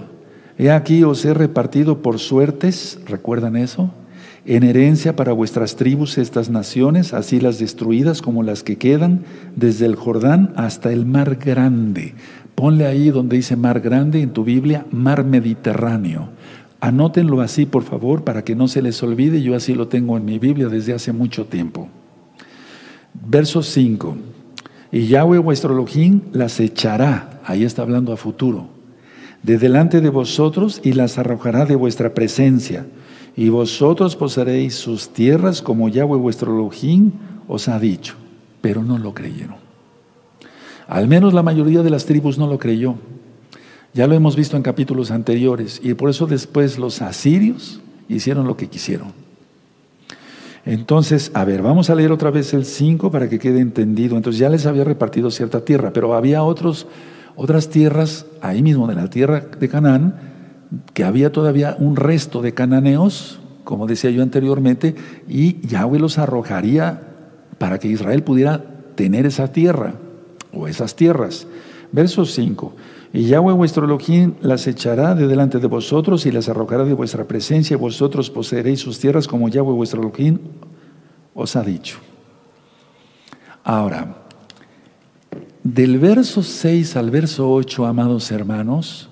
He 0.58 0.70
aquí 0.70 1.04
os 1.04 1.24
he 1.24 1.32
repartido 1.32 2.02
por 2.02 2.18
suertes, 2.18 3.00
¿recuerdan 3.06 3.56
eso? 3.56 3.94
En 4.46 4.62
herencia 4.62 5.16
para 5.16 5.32
vuestras 5.32 5.74
tribus 5.74 6.18
estas 6.18 6.50
naciones, 6.50 7.12
así 7.14 7.40
las 7.40 7.58
destruidas 7.58 8.22
como 8.22 8.44
las 8.44 8.62
que 8.62 8.76
quedan, 8.76 9.24
desde 9.56 9.86
el 9.86 9.96
Jordán 9.96 10.52
hasta 10.54 10.92
el 10.92 11.04
mar 11.04 11.34
grande. 11.34 12.14
Ponle 12.54 12.86
ahí 12.86 13.10
donde 13.10 13.36
dice 13.36 13.56
mar 13.56 13.80
grande 13.80 14.22
en 14.22 14.30
tu 14.30 14.44
Biblia, 14.44 14.86
mar 14.92 15.24
Mediterráneo. 15.24 16.28
Anótenlo 16.80 17.40
así, 17.40 17.66
por 17.66 17.82
favor, 17.82 18.22
para 18.22 18.44
que 18.44 18.54
no 18.54 18.68
se 18.68 18.82
les 18.82 19.02
olvide. 19.02 19.42
Yo 19.42 19.56
así 19.56 19.74
lo 19.74 19.88
tengo 19.88 20.16
en 20.16 20.24
mi 20.24 20.38
Biblia 20.38 20.68
desde 20.68 20.94
hace 20.94 21.12
mucho 21.12 21.46
tiempo. 21.46 21.88
Verso 23.28 23.62
5. 23.62 24.16
Y 24.92 25.08
Yahweh 25.08 25.38
vuestro 25.38 25.74
Elohim 25.74 26.20
las 26.32 26.60
echará, 26.60 27.40
ahí 27.44 27.64
está 27.64 27.82
hablando 27.82 28.12
a 28.12 28.16
futuro, 28.16 28.68
de 29.42 29.58
delante 29.58 30.00
de 30.00 30.10
vosotros 30.10 30.80
y 30.84 30.92
las 30.92 31.18
arrojará 31.18 31.66
de 31.66 31.74
vuestra 31.74 32.14
presencia 32.14 32.86
y 33.36 33.50
vosotros 33.50 34.16
poseeréis 34.16 34.74
sus 34.76 35.10
tierras 35.10 35.60
como 35.60 35.90
Yahweh 35.90 36.16
vuestro 36.16 36.54
Elohim 36.54 37.12
os 37.46 37.68
ha 37.68 37.78
dicho. 37.78 38.14
Pero 38.62 38.82
no 38.82 38.96
lo 38.96 39.12
creyeron. 39.12 39.56
Al 40.88 41.06
menos 41.06 41.34
la 41.34 41.42
mayoría 41.42 41.82
de 41.82 41.90
las 41.90 42.06
tribus 42.06 42.38
no 42.38 42.46
lo 42.46 42.58
creyó. 42.58 42.94
Ya 43.92 44.06
lo 44.06 44.14
hemos 44.14 44.36
visto 44.36 44.56
en 44.56 44.62
capítulos 44.62 45.10
anteriores. 45.10 45.80
Y 45.84 45.92
por 45.94 46.08
eso 46.08 46.26
después 46.26 46.78
los 46.78 47.02
asirios 47.02 47.80
hicieron 48.08 48.46
lo 48.46 48.56
que 48.56 48.68
quisieron. 48.68 49.12
Entonces, 50.64 51.30
a 51.34 51.44
ver, 51.44 51.62
vamos 51.62 51.90
a 51.90 51.94
leer 51.94 52.12
otra 52.12 52.30
vez 52.30 52.54
el 52.54 52.64
5 52.64 53.10
para 53.10 53.28
que 53.28 53.38
quede 53.38 53.60
entendido. 53.60 54.16
Entonces 54.16 54.40
ya 54.40 54.48
les 54.48 54.64
había 54.64 54.84
repartido 54.84 55.30
cierta 55.30 55.62
tierra, 55.62 55.92
pero 55.92 56.14
había 56.14 56.42
otros, 56.42 56.86
otras 57.36 57.68
tierras 57.68 58.24
ahí 58.40 58.62
mismo 58.62 58.86
de 58.86 58.94
la 58.94 59.10
tierra 59.10 59.40
de 59.40 59.68
Canaán 59.68 60.35
que 60.94 61.04
había 61.04 61.32
todavía 61.32 61.76
un 61.78 61.96
resto 61.96 62.42
de 62.42 62.54
cananeos, 62.54 63.40
como 63.64 63.86
decía 63.86 64.10
yo 64.10 64.22
anteriormente, 64.22 64.94
y 65.28 65.66
Yahweh 65.66 65.98
los 65.98 66.18
arrojaría 66.18 67.02
para 67.58 67.78
que 67.78 67.88
Israel 67.88 68.22
pudiera 68.22 68.62
tener 68.94 69.26
esa 69.26 69.52
tierra 69.52 69.94
o 70.52 70.68
esas 70.68 70.96
tierras. 70.96 71.46
Verso 71.92 72.24
5. 72.24 72.74
Y 73.12 73.24
Yahweh 73.24 73.54
vuestro 73.54 73.86
Elohim 73.86 74.34
las 74.40 74.66
echará 74.66 75.14
de 75.14 75.26
delante 75.26 75.58
de 75.58 75.66
vosotros 75.66 76.26
y 76.26 76.32
las 76.32 76.48
arrojará 76.48 76.84
de 76.84 76.94
vuestra 76.94 77.24
presencia, 77.24 77.74
y 77.74 77.78
vosotros 77.78 78.30
poseeréis 78.30 78.80
sus 78.80 78.98
tierras 78.98 79.26
como 79.26 79.48
Yahweh 79.48 79.72
vuestro 79.72 80.02
Elohim 80.02 80.38
os 81.34 81.56
ha 81.56 81.62
dicho. 81.62 81.98
Ahora, 83.62 84.22
del 85.62 85.98
verso 85.98 86.42
6 86.42 86.96
al 86.96 87.10
verso 87.10 87.50
8, 87.50 87.86
amados 87.86 88.30
hermanos, 88.30 89.08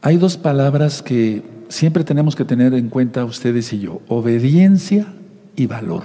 hay 0.00 0.16
dos 0.16 0.36
palabras 0.36 1.02
que 1.02 1.42
siempre 1.68 2.04
tenemos 2.04 2.36
que 2.36 2.44
tener 2.44 2.74
en 2.74 2.88
cuenta 2.88 3.24
ustedes 3.24 3.72
y 3.72 3.80
yo, 3.80 4.00
obediencia 4.08 5.06
y 5.56 5.66
valor. 5.66 6.04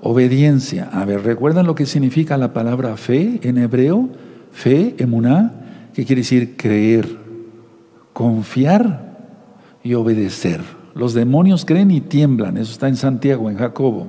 Obediencia. 0.00 0.88
A 0.92 1.04
ver, 1.04 1.24
¿recuerdan 1.24 1.66
lo 1.66 1.74
que 1.74 1.86
significa 1.86 2.36
la 2.36 2.52
palabra 2.52 2.96
fe 2.96 3.40
en 3.42 3.58
hebreo? 3.58 4.08
Fe, 4.52 4.94
emuná, 4.98 5.90
que 5.92 6.04
quiere 6.04 6.22
decir 6.22 6.56
creer, 6.56 7.08
confiar 8.12 9.16
y 9.82 9.94
obedecer. 9.94 10.62
Los 10.94 11.14
demonios 11.14 11.64
creen 11.64 11.90
y 11.90 12.00
tiemblan, 12.00 12.56
eso 12.56 12.72
está 12.72 12.88
en 12.88 12.96
Santiago, 12.96 13.50
en 13.50 13.58
Jacobo. 13.58 14.08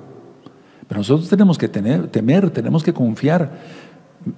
Pero 0.88 1.00
nosotros 1.00 1.30
tenemos 1.30 1.58
que 1.58 1.68
tener, 1.68 2.08
temer, 2.08 2.50
tenemos 2.52 2.84
que 2.84 2.94
confiar, 2.94 3.52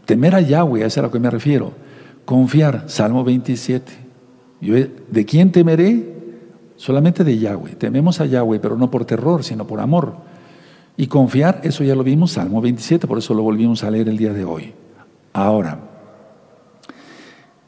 temer 0.06 0.36
a 0.36 0.42
Yahweh, 0.42 0.84
a 0.84 0.88
eso 0.88 0.94
es 0.94 0.98
a 1.00 1.02
lo 1.04 1.12
que 1.12 1.20
me 1.20 1.30
refiero. 1.30 1.74
Confiar, 2.26 2.86
Salmo 2.88 3.24
27. 3.24 4.11
Yo, 4.62 4.76
¿De 4.76 5.26
quién 5.26 5.52
temeré? 5.52 6.16
Solamente 6.78 7.24
de 7.24 7.38
Yahweh. 7.38 7.76
Tememos 7.76 8.22
a 8.22 8.26
Yahweh, 8.26 8.60
pero 8.60 8.78
no 8.78 8.90
por 8.90 9.06
terror, 9.06 9.44
sino 9.44 9.68
por 9.68 9.80
amor. 9.80 10.16
Y 10.98 11.08
confiar, 11.08 11.62
eso 11.64 11.84
ya 11.84 11.96
lo 11.96 12.04
vimos, 12.04 12.34
Salmo 12.34 12.62
27, 12.62 13.08
por 13.08 13.18
eso 13.18 13.34
lo 13.34 13.44
volvimos 13.44 13.84
a 13.84 13.92
leer 13.92 14.10
el 14.10 14.18
día 14.18 14.34
de 14.34 14.46
hoy. 14.46 14.74
Ahora, 15.34 15.80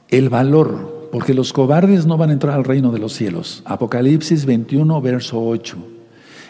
el 0.10 0.30
valor, 0.30 1.10
porque 1.12 1.34
los 1.34 1.54
cobardes 1.54 2.06
no 2.06 2.18
van 2.18 2.30
a 2.30 2.34
entrar 2.34 2.56
al 2.56 2.64
reino 2.64 2.92
de 2.92 3.00
los 3.00 3.14
cielos. 3.14 3.64
Apocalipsis 3.66 4.46
21, 4.46 5.02
verso 5.02 5.44
8. 5.44 5.78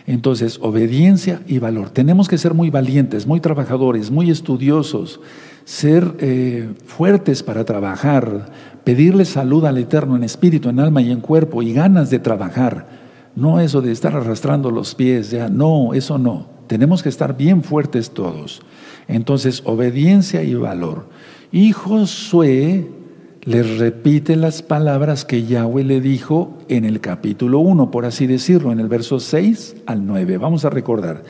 Entonces, 0.05 0.59
obediencia 0.61 1.41
y 1.47 1.59
valor. 1.59 1.89
Tenemos 1.89 2.27
que 2.27 2.37
ser 2.37 2.53
muy 2.53 2.69
valientes, 2.69 3.25
muy 3.25 3.39
trabajadores, 3.39 4.11
muy 4.11 4.29
estudiosos, 4.29 5.21
ser 5.63 6.15
eh, 6.19 6.73
fuertes 6.85 7.41
para 7.41 7.63
trabajar, 7.63 8.51
pedirle 8.83 9.25
salud 9.25 9.65
al 9.65 9.77
Eterno 9.77 10.15
en 10.15 10.23
espíritu, 10.23 10.69
en 10.69 10.79
alma 10.79 11.01
y 11.01 11.11
en 11.11 11.21
cuerpo 11.21 11.61
y 11.61 11.73
ganas 11.73 12.09
de 12.09 12.19
trabajar. 12.19 12.87
No 13.35 13.59
eso 13.59 13.81
de 13.81 13.91
estar 13.91 14.15
arrastrando 14.15 14.69
los 14.71 14.95
pies, 14.95 15.31
ya, 15.31 15.49
no, 15.49 15.93
eso 15.93 16.17
no. 16.17 16.47
Tenemos 16.67 17.03
que 17.03 17.09
estar 17.09 17.35
bien 17.35 17.63
fuertes 17.63 18.11
todos. 18.11 18.61
Entonces, 19.07 19.61
obediencia 19.65 20.43
y 20.43 20.53
valor. 20.55 21.07
Y 21.51 21.71
Josué 21.71 22.87
les 23.43 23.77
repite 23.77 24.35
las 24.35 24.61
palabras 24.61 25.25
que 25.25 25.45
Yahweh 25.45 25.83
le 25.83 25.99
dijo 25.99 26.57
en 26.69 26.85
el 26.85 27.01
capítulo 27.01 27.59
1, 27.59 27.91
por 27.91 28.05
así 28.05 28.27
decirlo, 28.27 28.71
en 28.71 28.79
el 28.79 28.87
verso 28.87 29.19
6 29.19 29.77
al 29.85 30.05
9. 30.05 30.37
Vamos 30.37 30.63
a 30.65 30.69
recordar. 30.69 31.23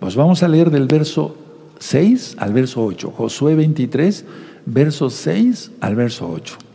Pues 0.00 0.16
vamos 0.16 0.42
a 0.42 0.48
leer 0.48 0.70
del 0.70 0.86
verso 0.86 1.36
6 1.78 2.36
al 2.38 2.52
verso 2.52 2.84
8. 2.84 3.12
Josué 3.16 3.54
23, 3.54 4.24
verso 4.66 5.10
6 5.10 5.72
al 5.80 5.94
verso 5.94 6.30
8. 6.30 6.69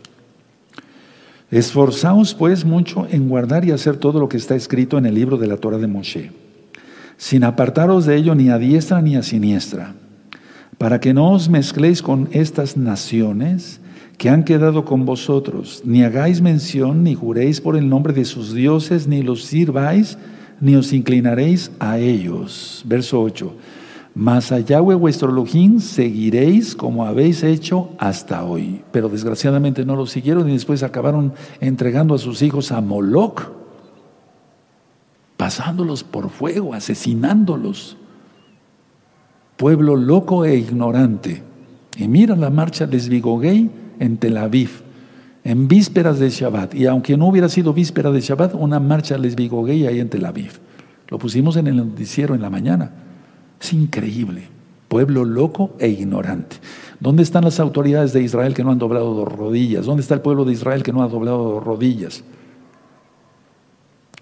Esforzaos 1.56 2.34
pues 2.34 2.66
mucho 2.66 3.08
en 3.10 3.30
guardar 3.30 3.64
y 3.64 3.72
hacer 3.72 3.96
todo 3.96 4.20
lo 4.20 4.28
que 4.28 4.36
está 4.36 4.56
escrito 4.56 4.98
en 4.98 5.06
el 5.06 5.16
libro 5.16 5.38
de 5.38 5.48
la 5.48 5.56
Torah 5.56 5.78
de 5.78 5.88
Moshe, 5.88 6.32
sin 7.16 7.46
apartaros 7.46 8.06
de 8.06 8.18
ello 8.18 8.36
ni 8.36 8.50
a 8.50 8.58
diestra 8.58 9.02
ni 9.02 9.16
a 9.16 9.24
siniestra, 9.24 9.94
para 10.78 11.00
que 11.00 11.14
no 11.14 11.32
os 11.32 11.48
mezcléis 11.48 12.02
con 12.02 12.28
estas 12.34 12.76
naciones 12.76 13.80
que 14.18 14.28
han 14.28 14.44
quedado 14.44 14.84
con 14.84 15.06
vosotros, 15.06 15.82
ni 15.86 16.04
hagáis 16.04 16.42
mención, 16.42 17.04
ni 17.04 17.16
juréis 17.16 17.62
por 17.62 17.78
el 17.78 17.88
nombre 17.88 18.12
de 18.12 18.26
sus 18.26 18.54
dioses, 18.54 19.08
ni 19.08 19.24
los 19.24 19.46
sirváis, 19.46 20.18
ni 20.60 20.76
os 20.76 20.92
inclinaréis 20.92 21.72
a 21.80 22.00
ellos. 22.00 22.84
Verso 22.86 23.22
8. 23.22 23.54
Mas 24.18 24.54
a 24.54 24.80
vuestro 24.80 25.30
Elohim 25.30 25.82
seguiréis 25.82 26.74
como 26.74 27.06
habéis 27.06 27.44
hecho 27.44 27.90
hasta 27.98 28.46
hoy. 28.46 28.82
Pero 28.94 29.10
desgraciadamente 29.10 29.84
no 29.84 29.98
lo 29.98 30.06
siguieron 30.06 30.50
y 30.50 30.54
después 30.54 30.84
acabaron 30.84 31.34
entregando 31.60 32.16
a 32.16 32.18
sus 32.18 32.42
hijos 32.42 32.72
a 32.72 32.80
Moloch, 32.80 33.52
pasándolos 35.36 36.06
por 36.06 36.30
fuego, 36.30 36.74
asesinándolos. 36.74 37.98
Pueblo 39.58 39.98
loco 39.98 40.46
e 40.46 40.56
ignorante. 40.56 41.44
Y 41.98 42.08
mira 42.08 42.38
la 42.38 42.50
marcha 42.50 42.88
de 42.88 42.98
Svigoguey 42.98 43.70
en 44.00 44.16
Tel 44.16 44.38
Aviv, 44.38 44.82
en 45.44 45.68
vísperas 45.68 46.20
de 46.20 46.30
Shabbat. 46.30 46.74
Y 46.74 46.86
aunque 46.88 47.18
no 47.18 47.28
hubiera 47.28 47.50
sido 47.50 47.74
víspera 47.74 48.12
de 48.12 48.22
Shabbat, 48.22 48.54
una 48.56 48.80
marcha 48.80 49.18
lesbigoguey 49.18 49.86
ahí 49.88 50.00
en 50.00 50.10
Tel 50.10 50.26
Aviv. 50.26 50.60
Lo 51.10 51.20
pusimos 51.20 51.58
en 51.58 51.68
el 51.68 51.76
noticiero 51.76 52.34
en 52.34 52.42
la 52.42 52.50
mañana. 52.50 53.05
Es 53.62 53.74
increíble. 53.74 54.50
Pueblo 54.88 55.26
loco 55.26 55.76
e 55.80 55.90
ignorante. 55.90 56.58
¿Dónde 57.00 57.24
están 57.24 57.44
las 57.44 57.60
autoridades 57.60 58.14
de 58.14 58.22
Israel 58.22 58.54
que 58.54 58.64
no 58.64 58.72
han 58.72 58.80
doblado 58.80 59.26
rodillas? 59.26 59.86
¿Dónde 59.86 60.02
está 60.02 60.14
el 60.14 60.22
pueblo 60.22 60.46
de 60.46 60.54
Israel 60.54 60.84
que 60.84 60.94
no 60.94 61.04
ha 61.04 61.08
doblado 61.08 61.60
rodillas? 61.60 62.24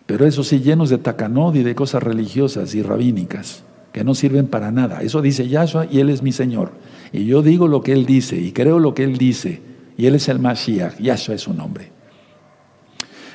Pero 0.05 0.25
eso 0.25 0.43
sí, 0.43 0.59
llenos 0.59 0.89
de 0.89 0.97
tacanod 0.97 1.55
y 1.55 1.63
de 1.63 1.75
cosas 1.75 2.03
religiosas 2.03 2.75
y 2.75 2.81
rabínicas 2.81 3.63
que 3.91 4.03
no 4.03 4.15
sirven 4.15 4.47
para 4.47 4.71
nada. 4.71 5.01
Eso 5.01 5.21
dice 5.21 5.47
Yahshua 5.47 5.87
y 5.89 5.99
Él 5.99 6.09
es 6.09 6.23
mi 6.23 6.31
Señor. 6.31 6.71
Y 7.11 7.25
yo 7.25 7.41
digo 7.41 7.67
lo 7.67 7.81
que 7.81 7.93
Él 7.93 8.05
dice 8.05 8.37
y 8.37 8.51
creo 8.51 8.79
lo 8.79 8.93
que 8.93 9.03
Él 9.03 9.17
dice. 9.17 9.61
Y 9.97 10.07
Él 10.07 10.15
es 10.15 10.27
el 10.29 10.39
Mashiach. 10.39 10.99
Yahshua 10.99 11.35
es 11.35 11.41
su 11.41 11.53
nombre. 11.53 11.91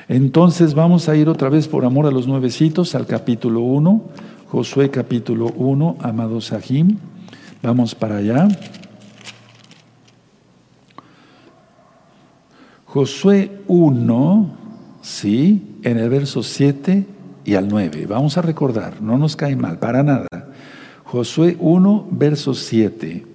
Entonces 0.09 0.73
vamos 0.73 1.07
a 1.07 1.15
ir 1.15 1.29
otra 1.29 1.49
vez 1.49 1.67
por 1.67 1.85
amor 1.85 2.05
a 2.07 2.11
los 2.11 2.27
nuevecitos 2.27 2.95
al 2.95 3.05
capítulo 3.05 3.61
1 3.61 4.03
Josué 4.51 4.89
capítulo 4.89 5.53
1, 5.55 5.97
amados 6.01 6.47
Sahim. 6.47 6.97
Vamos 7.61 7.93
para 7.93 8.17
allá. 8.17 8.47
Josué 12.85 13.61
1, 13.67 14.49
sí, 15.03 15.77
en 15.83 15.99
el 15.99 16.09
verso 16.09 16.41
7 16.41 17.05
y 17.45 17.53
al 17.53 17.67
9. 17.67 18.07
Vamos 18.07 18.39
a 18.39 18.41
recordar, 18.41 19.03
no 19.03 19.19
nos 19.19 19.35
cae 19.35 19.55
mal, 19.55 19.77
para 19.77 20.01
nada. 20.01 20.27
Josué 21.03 21.55
1, 21.59 22.07
verso 22.09 22.55
7. 22.55 23.27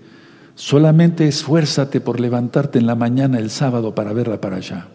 Solamente 0.56 1.28
esfuérzate 1.28 2.00
por 2.00 2.18
levantarte 2.18 2.80
en 2.80 2.88
la 2.88 2.96
mañana 2.96 3.38
el 3.38 3.50
sábado 3.50 3.94
para 3.94 4.12
verla 4.12 4.40
para 4.40 4.56
allá. 4.56 4.88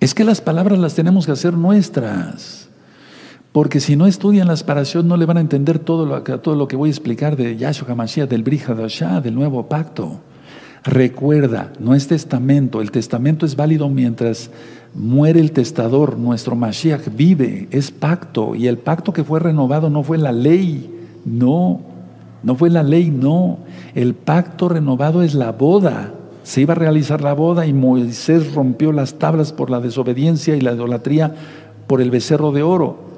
Es 0.00 0.14
que 0.14 0.24
las 0.24 0.40
palabras 0.40 0.80
las 0.80 0.96
tenemos 0.96 1.26
que 1.26 1.32
hacer 1.32 1.54
nuestras. 1.54 2.69
Porque 3.52 3.80
si 3.80 3.96
no 3.96 4.06
estudian 4.06 4.46
la 4.46 4.56
separación 4.56 5.08
no 5.08 5.16
le 5.16 5.26
van 5.26 5.36
a 5.36 5.40
entender 5.40 5.80
todo 5.80 6.06
lo, 6.06 6.22
todo 6.22 6.54
lo 6.54 6.68
que 6.68 6.76
voy 6.76 6.88
a 6.88 6.92
explicar 6.92 7.36
de 7.36 7.56
Yahshua 7.56 7.90
HaMashiach, 7.90 8.28
del 8.28 8.44
Brihadashah, 8.44 9.20
del 9.20 9.34
nuevo 9.34 9.66
pacto. 9.66 10.20
Recuerda, 10.84 11.72
no 11.78 11.94
es 11.94 12.06
testamento, 12.06 12.80
el 12.80 12.90
testamento 12.90 13.44
es 13.44 13.56
válido 13.56 13.88
mientras 13.88 14.50
muere 14.94 15.40
el 15.40 15.52
testador, 15.52 16.16
nuestro 16.16 16.56
Mashiach 16.56 17.14
vive, 17.14 17.68
es 17.70 17.90
pacto, 17.90 18.54
y 18.54 18.66
el 18.66 18.78
pacto 18.78 19.12
que 19.12 19.22
fue 19.22 19.40
renovado 19.40 19.90
no 19.90 20.02
fue 20.02 20.16
la 20.16 20.32
ley, 20.32 20.90
no, 21.26 21.82
no 22.42 22.54
fue 22.54 22.70
la 22.70 22.82
ley, 22.82 23.10
no, 23.10 23.58
el 23.94 24.14
pacto 24.14 24.70
renovado 24.70 25.22
es 25.22 25.34
la 25.34 25.52
boda, 25.52 26.14
se 26.44 26.62
iba 26.62 26.72
a 26.72 26.78
realizar 26.78 27.20
la 27.20 27.34
boda 27.34 27.66
y 27.66 27.74
Moisés 27.74 28.54
rompió 28.54 28.90
las 28.90 29.14
tablas 29.18 29.52
por 29.52 29.68
la 29.68 29.80
desobediencia 29.80 30.56
y 30.56 30.62
la 30.62 30.72
idolatría 30.72 31.34
por 31.86 32.00
el 32.00 32.10
becerro 32.10 32.52
de 32.52 32.62
oro. 32.62 33.09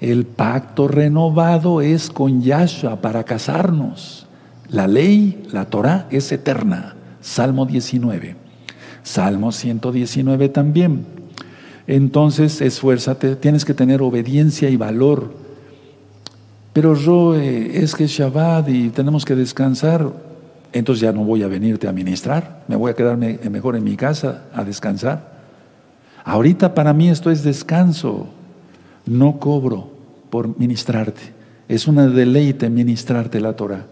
El 0.00 0.24
pacto 0.24 0.88
renovado 0.88 1.82
es 1.82 2.08
con 2.08 2.40
Yahshua 2.40 3.02
para 3.02 3.24
casarnos. 3.24 4.26
La 4.70 4.88
ley, 4.88 5.42
la 5.52 5.66
Torah, 5.66 6.06
es 6.10 6.32
eterna. 6.32 6.94
Salmo 7.20 7.66
19. 7.66 8.36
Salmo 9.02 9.52
119 9.52 10.48
también. 10.48 11.04
Entonces, 11.86 12.62
esfuérzate, 12.62 13.36
tienes 13.36 13.66
que 13.66 13.74
tener 13.74 14.00
obediencia 14.00 14.70
y 14.70 14.76
valor. 14.76 15.34
Pero 16.72 16.94
yo, 16.94 17.34
es 17.34 17.94
que 17.94 18.04
es 18.04 18.10
Shabbat 18.10 18.68
y 18.70 18.88
tenemos 18.88 19.26
que 19.26 19.34
descansar. 19.34 20.10
Entonces 20.72 21.02
ya 21.02 21.12
no 21.12 21.24
voy 21.24 21.42
a 21.42 21.48
venirte 21.48 21.88
a 21.88 21.92
ministrar, 21.92 22.62
me 22.68 22.76
voy 22.76 22.92
a 22.92 22.94
quedarme 22.94 23.40
mejor 23.50 23.74
en 23.74 23.82
mi 23.82 23.96
casa 23.96 24.44
a 24.54 24.62
descansar. 24.62 25.40
Ahorita 26.24 26.74
para 26.74 26.92
mí 26.92 27.08
esto 27.08 27.30
es 27.30 27.42
descanso 27.42 28.28
no 29.06 29.38
cobro 29.38 29.90
por 30.30 30.58
ministrarte. 30.58 31.20
Es 31.68 31.86
una 31.86 32.06
deleite 32.08 32.70
ministrarte 32.70 33.40
la 33.40 33.54
Torah. 33.54 33.86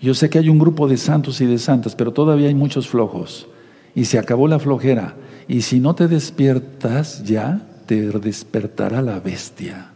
Yo 0.00 0.14
sé 0.14 0.28
que 0.28 0.38
hay 0.38 0.48
un 0.48 0.58
grupo 0.58 0.88
de 0.88 0.96
santos 0.96 1.40
y 1.40 1.46
de 1.46 1.58
santas, 1.58 1.94
pero 1.94 2.12
todavía 2.12 2.48
hay 2.48 2.54
muchos 2.54 2.88
flojos. 2.88 3.46
Y 3.94 4.06
se 4.06 4.18
acabó 4.18 4.48
la 4.48 4.58
flojera. 4.58 5.14
Y 5.48 5.62
si 5.62 5.80
no 5.80 5.94
te 5.94 6.08
despiertas 6.08 7.24
ya, 7.24 7.66
te 7.86 8.10
despertará 8.10 9.02
la 9.02 9.20
bestia. 9.20 9.90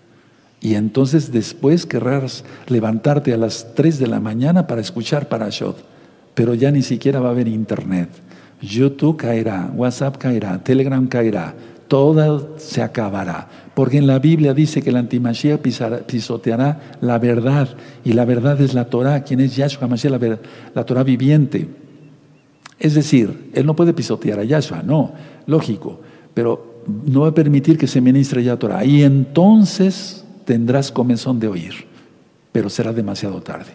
Y 0.61 0.75
entonces 0.75 1.33
después 1.33 1.87
querrás 1.87 2.45
levantarte 2.67 3.33
a 3.33 3.37
las 3.37 3.75
3 3.75 3.99
de 3.99 4.07
la 4.07 4.21
mañana 4.21 4.67
para 4.67 4.81
escuchar 4.81 5.29
Parashot. 5.29 5.85
pero 6.35 6.55
ya 6.55 6.71
ni 6.71 6.83
siquiera 6.83 7.19
va 7.19 7.31
a 7.31 7.33
haber 7.33 7.49
internet. 7.49 8.09
YouTube 8.63 9.17
caerá, 9.17 9.73
WhatsApp 9.75 10.19
caerá, 10.19 10.63
Telegram 10.63 11.05
caerá, 11.09 11.55
todo 11.89 12.55
se 12.59 12.83
acabará. 12.83 13.49
Porque 13.75 13.99
en 13.99 14.07
la 14.07 14.19
Biblia 14.19 14.55
dice 14.55 14.83
que 14.83 14.91
el 14.91 14.97
antimashiach 14.97 15.61
pisoteará 16.07 16.97
la 17.01 17.19
verdad, 17.19 17.69
y 18.05 18.13
la 18.13 18.25
verdad 18.25 18.61
es 18.61 18.75
la 18.75 18.87
Torah, 18.87 19.23
quien 19.25 19.41
es 19.41 19.57
Yahshua 19.57 19.89
Mashiach, 19.89 20.13
la, 20.13 20.39
la 20.75 20.85
Torah 20.85 21.03
viviente. 21.03 21.69
Es 22.79 22.95
decir, 22.95 23.51
él 23.55 23.67
no 23.67 23.75
puede 23.75 23.93
pisotear 23.93 24.39
a 24.39 24.45
Yahshua, 24.45 24.83
no, 24.83 25.13
lógico, 25.47 26.01
pero 26.35 26.83
no 27.07 27.23
va 27.23 27.29
a 27.29 27.35
permitir 27.35 27.77
que 27.77 27.87
se 27.87 28.01
ministre 28.01 28.43
ya 28.43 28.57
Torah. 28.57 28.85
Y 28.85 29.03
entonces 29.03 30.25
tendrás 30.45 30.93
comezón 30.93 31.41
de 31.41 31.49
oír, 31.49 31.75
pero 32.53 32.71
será 32.71 32.93
demasiado 32.93 33.41
tarde. 33.43 33.73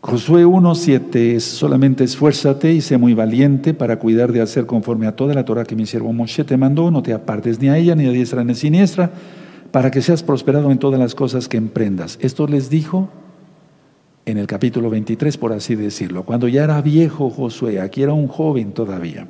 Josué 0.00 0.46
1.7 0.46 1.40
solamente 1.40 2.04
esfuérzate 2.04 2.72
y 2.72 2.80
sé 2.80 2.98
muy 2.98 3.14
valiente 3.14 3.74
para 3.74 3.98
cuidar 3.98 4.30
de 4.30 4.40
hacer 4.40 4.64
conforme 4.64 5.08
a 5.08 5.16
toda 5.16 5.34
la 5.34 5.44
Torah 5.44 5.64
que 5.64 5.74
mi 5.74 5.86
siervo 5.86 6.12
Moshe 6.12 6.44
te 6.44 6.56
mandó, 6.56 6.92
no 6.92 7.02
te 7.02 7.12
apartes 7.12 7.60
ni 7.60 7.68
a 7.68 7.76
ella 7.76 7.96
ni 7.96 8.06
a 8.06 8.10
diestra 8.10 8.44
ni 8.44 8.52
a 8.52 8.54
siniestra, 8.54 9.10
para 9.72 9.90
que 9.90 10.00
seas 10.00 10.22
prosperado 10.22 10.70
en 10.70 10.78
todas 10.78 11.00
las 11.00 11.16
cosas 11.16 11.48
que 11.48 11.56
emprendas. 11.56 12.16
Esto 12.22 12.46
les 12.46 12.70
dijo 12.70 13.08
en 14.24 14.38
el 14.38 14.46
capítulo 14.46 14.88
23, 14.88 15.36
por 15.36 15.52
así 15.52 15.74
decirlo, 15.74 16.22
cuando 16.22 16.46
ya 16.46 16.62
era 16.62 16.80
viejo 16.80 17.28
Josué, 17.28 17.80
aquí 17.80 18.02
era 18.02 18.12
un 18.12 18.28
joven 18.28 18.72
todavía. 18.72 19.26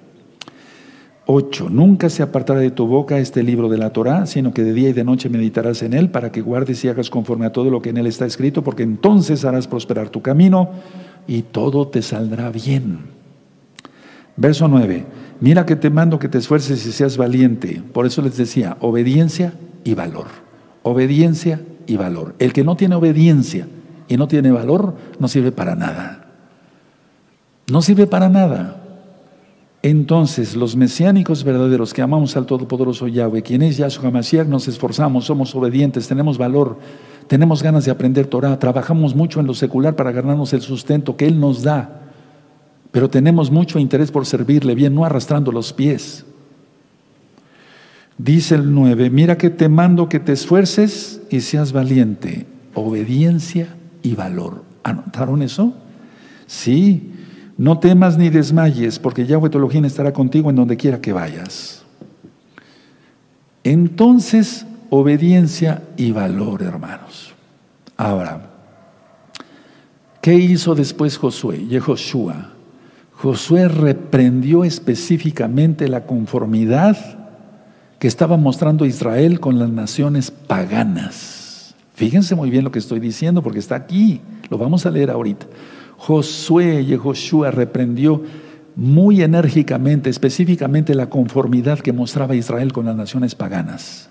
8. 1.30 1.68
Nunca 1.68 2.08
se 2.08 2.22
apartará 2.22 2.60
de 2.60 2.70
tu 2.70 2.86
boca 2.86 3.18
este 3.18 3.42
libro 3.42 3.68
de 3.68 3.76
la 3.76 3.90
Torah, 3.90 4.24
sino 4.24 4.54
que 4.54 4.64
de 4.64 4.72
día 4.72 4.88
y 4.88 4.92
de 4.94 5.04
noche 5.04 5.28
meditarás 5.28 5.82
en 5.82 5.92
él 5.92 6.10
para 6.10 6.32
que 6.32 6.40
guardes 6.40 6.82
y 6.82 6.88
hagas 6.88 7.10
conforme 7.10 7.44
a 7.44 7.52
todo 7.52 7.70
lo 7.70 7.82
que 7.82 7.90
en 7.90 7.98
él 7.98 8.06
está 8.06 8.24
escrito, 8.24 8.64
porque 8.64 8.82
entonces 8.82 9.44
harás 9.44 9.68
prosperar 9.68 10.08
tu 10.08 10.22
camino 10.22 10.70
y 11.26 11.42
todo 11.42 11.86
te 11.86 12.00
saldrá 12.00 12.48
bien. 12.48 13.00
Verso 14.38 14.68
9. 14.68 15.04
Mira 15.40 15.66
que 15.66 15.76
te 15.76 15.90
mando 15.90 16.18
que 16.18 16.30
te 16.30 16.38
esfuerces 16.38 16.86
y 16.86 16.92
seas 16.92 17.18
valiente. 17.18 17.82
Por 17.92 18.06
eso 18.06 18.22
les 18.22 18.38
decía, 18.38 18.78
obediencia 18.80 19.52
y 19.84 19.92
valor. 19.92 20.28
Obediencia 20.82 21.60
y 21.86 21.98
valor. 21.98 22.36
El 22.38 22.54
que 22.54 22.64
no 22.64 22.74
tiene 22.74 22.94
obediencia 22.94 23.68
y 24.08 24.16
no 24.16 24.28
tiene 24.28 24.50
valor 24.50 24.96
no 25.18 25.28
sirve 25.28 25.52
para 25.52 25.74
nada. 25.74 26.32
No 27.70 27.82
sirve 27.82 28.06
para 28.06 28.30
nada. 28.30 28.77
Entonces, 29.82 30.56
los 30.56 30.74
mesiánicos 30.74 31.44
verdaderos 31.44 31.94
que 31.94 32.02
amamos 32.02 32.36
al 32.36 32.46
Todopoderoso 32.46 33.06
Yahweh, 33.06 33.42
quien 33.42 33.62
es 33.62 33.76
Yahshua 33.76 34.10
Mashiach, 34.10 34.46
nos 34.46 34.66
esforzamos, 34.66 35.26
somos 35.26 35.54
obedientes, 35.54 36.08
tenemos 36.08 36.36
valor, 36.36 36.78
tenemos 37.28 37.62
ganas 37.62 37.84
de 37.84 37.92
aprender 37.92 38.26
Torah, 38.26 38.58
trabajamos 38.58 39.14
mucho 39.14 39.38
en 39.38 39.46
lo 39.46 39.54
secular 39.54 39.94
para 39.94 40.10
ganarnos 40.10 40.52
el 40.52 40.62
sustento 40.62 41.16
que 41.16 41.28
Él 41.28 41.38
nos 41.38 41.62
da, 41.62 42.00
pero 42.90 43.08
tenemos 43.08 43.52
mucho 43.52 43.78
interés 43.78 44.10
por 44.10 44.26
servirle 44.26 44.74
bien, 44.74 44.94
no 44.94 45.04
arrastrando 45.04 45.52
los 45.52 45.72
pies. 45.72 46.24
Dice 48.16 48.56
el 48.56 48.74
9, 48.74 49.10
mira 49.10 49.38
que 49.38 49.48
te 49.48 49.68
mando 49.68 50.08
que 50.08 50.18
te 50.18 50.32
esfuerces 50.32 51.22
y 51.30 51.40
seas 51.40 51.70
valiente, 51.70 52.46
obediencia 52.74 53.76
y 54.02 54.16
valor. 54.16 54.64
¿Anotaron 54.82 55.42
eso? 55.42 55.72
Sí. 56.48 57.12
No 57.58 57.80
temas 57.80 58.16
ni 58.16 58.30
desmayes, 58.30 59.00
porque 59.00 59.26
Yahweh 59.26 59.50
tu 59.50 59.68
estará 59.84 60.12
contigo 60.12 60.48
en 60.48 60.56
donde 60.56 60.76
quiera 60.76 61.00
que 61.00 61.12
vayas. 61.12 61.82
Entonces, 63.64 64.64
obediencia 64.90 65.82
y 65.96 66.12
valor, 66.12 66.62
hermanos. 66.62 67.34
Ahora, 67.96 68.48
¿qué 70.22 70.34
hizo 70.34 70.76
después 70.76 71.18
Josué? 71.18 71.66
Y 71.68 71.78
Josué. 71.80 72.34
Josué 73.12 73.66
reprendió 73.66 74.62
específicamente 74.62 75.88
la 75.88 76.06
conformidad 76.06 76.96
que 77.98 78.06
estaba 78.06 78.36
mostrando 78.36 78.86
Israel 78.86 79.40
con 79.40 79.58
las 79.58 79.68
naciones 79.68 80.30
paganas. 80.30 81.74
Fíjense 81.94 82.36
muy 82.36 82.50
bien 82.50 82.62
lo 82.62 82.70
que 82.70 82.78
estoy 82.78 83.00
diciendo 83.00 83.42
porque 83.42 83.58
está 83.58 83.74
aquí, 83.74 84.20
lo 84.48 84.58
vamos 84.58 84.86
a 84.86 84.92
leer 84.92 85.10
ahorita. 85.10 85.46
Josué 85.98 86.80
y 86.82 86.96
Joshua 86.96 87.50
reprendió 87.50 88.22
muy 88.76 89.22
enérgicamente, 89.22 90.08
específicamente 90.08 90.94
la 90.94 91.10
conformidad 91.10 91.80
que 91.80 91.92
mostraba 91.92 92.36
Israel 92.36 92.72
con 92.72 92.86
las 92.86 92.94
naciones 92.94 93.34
paganas. 93.34 94.08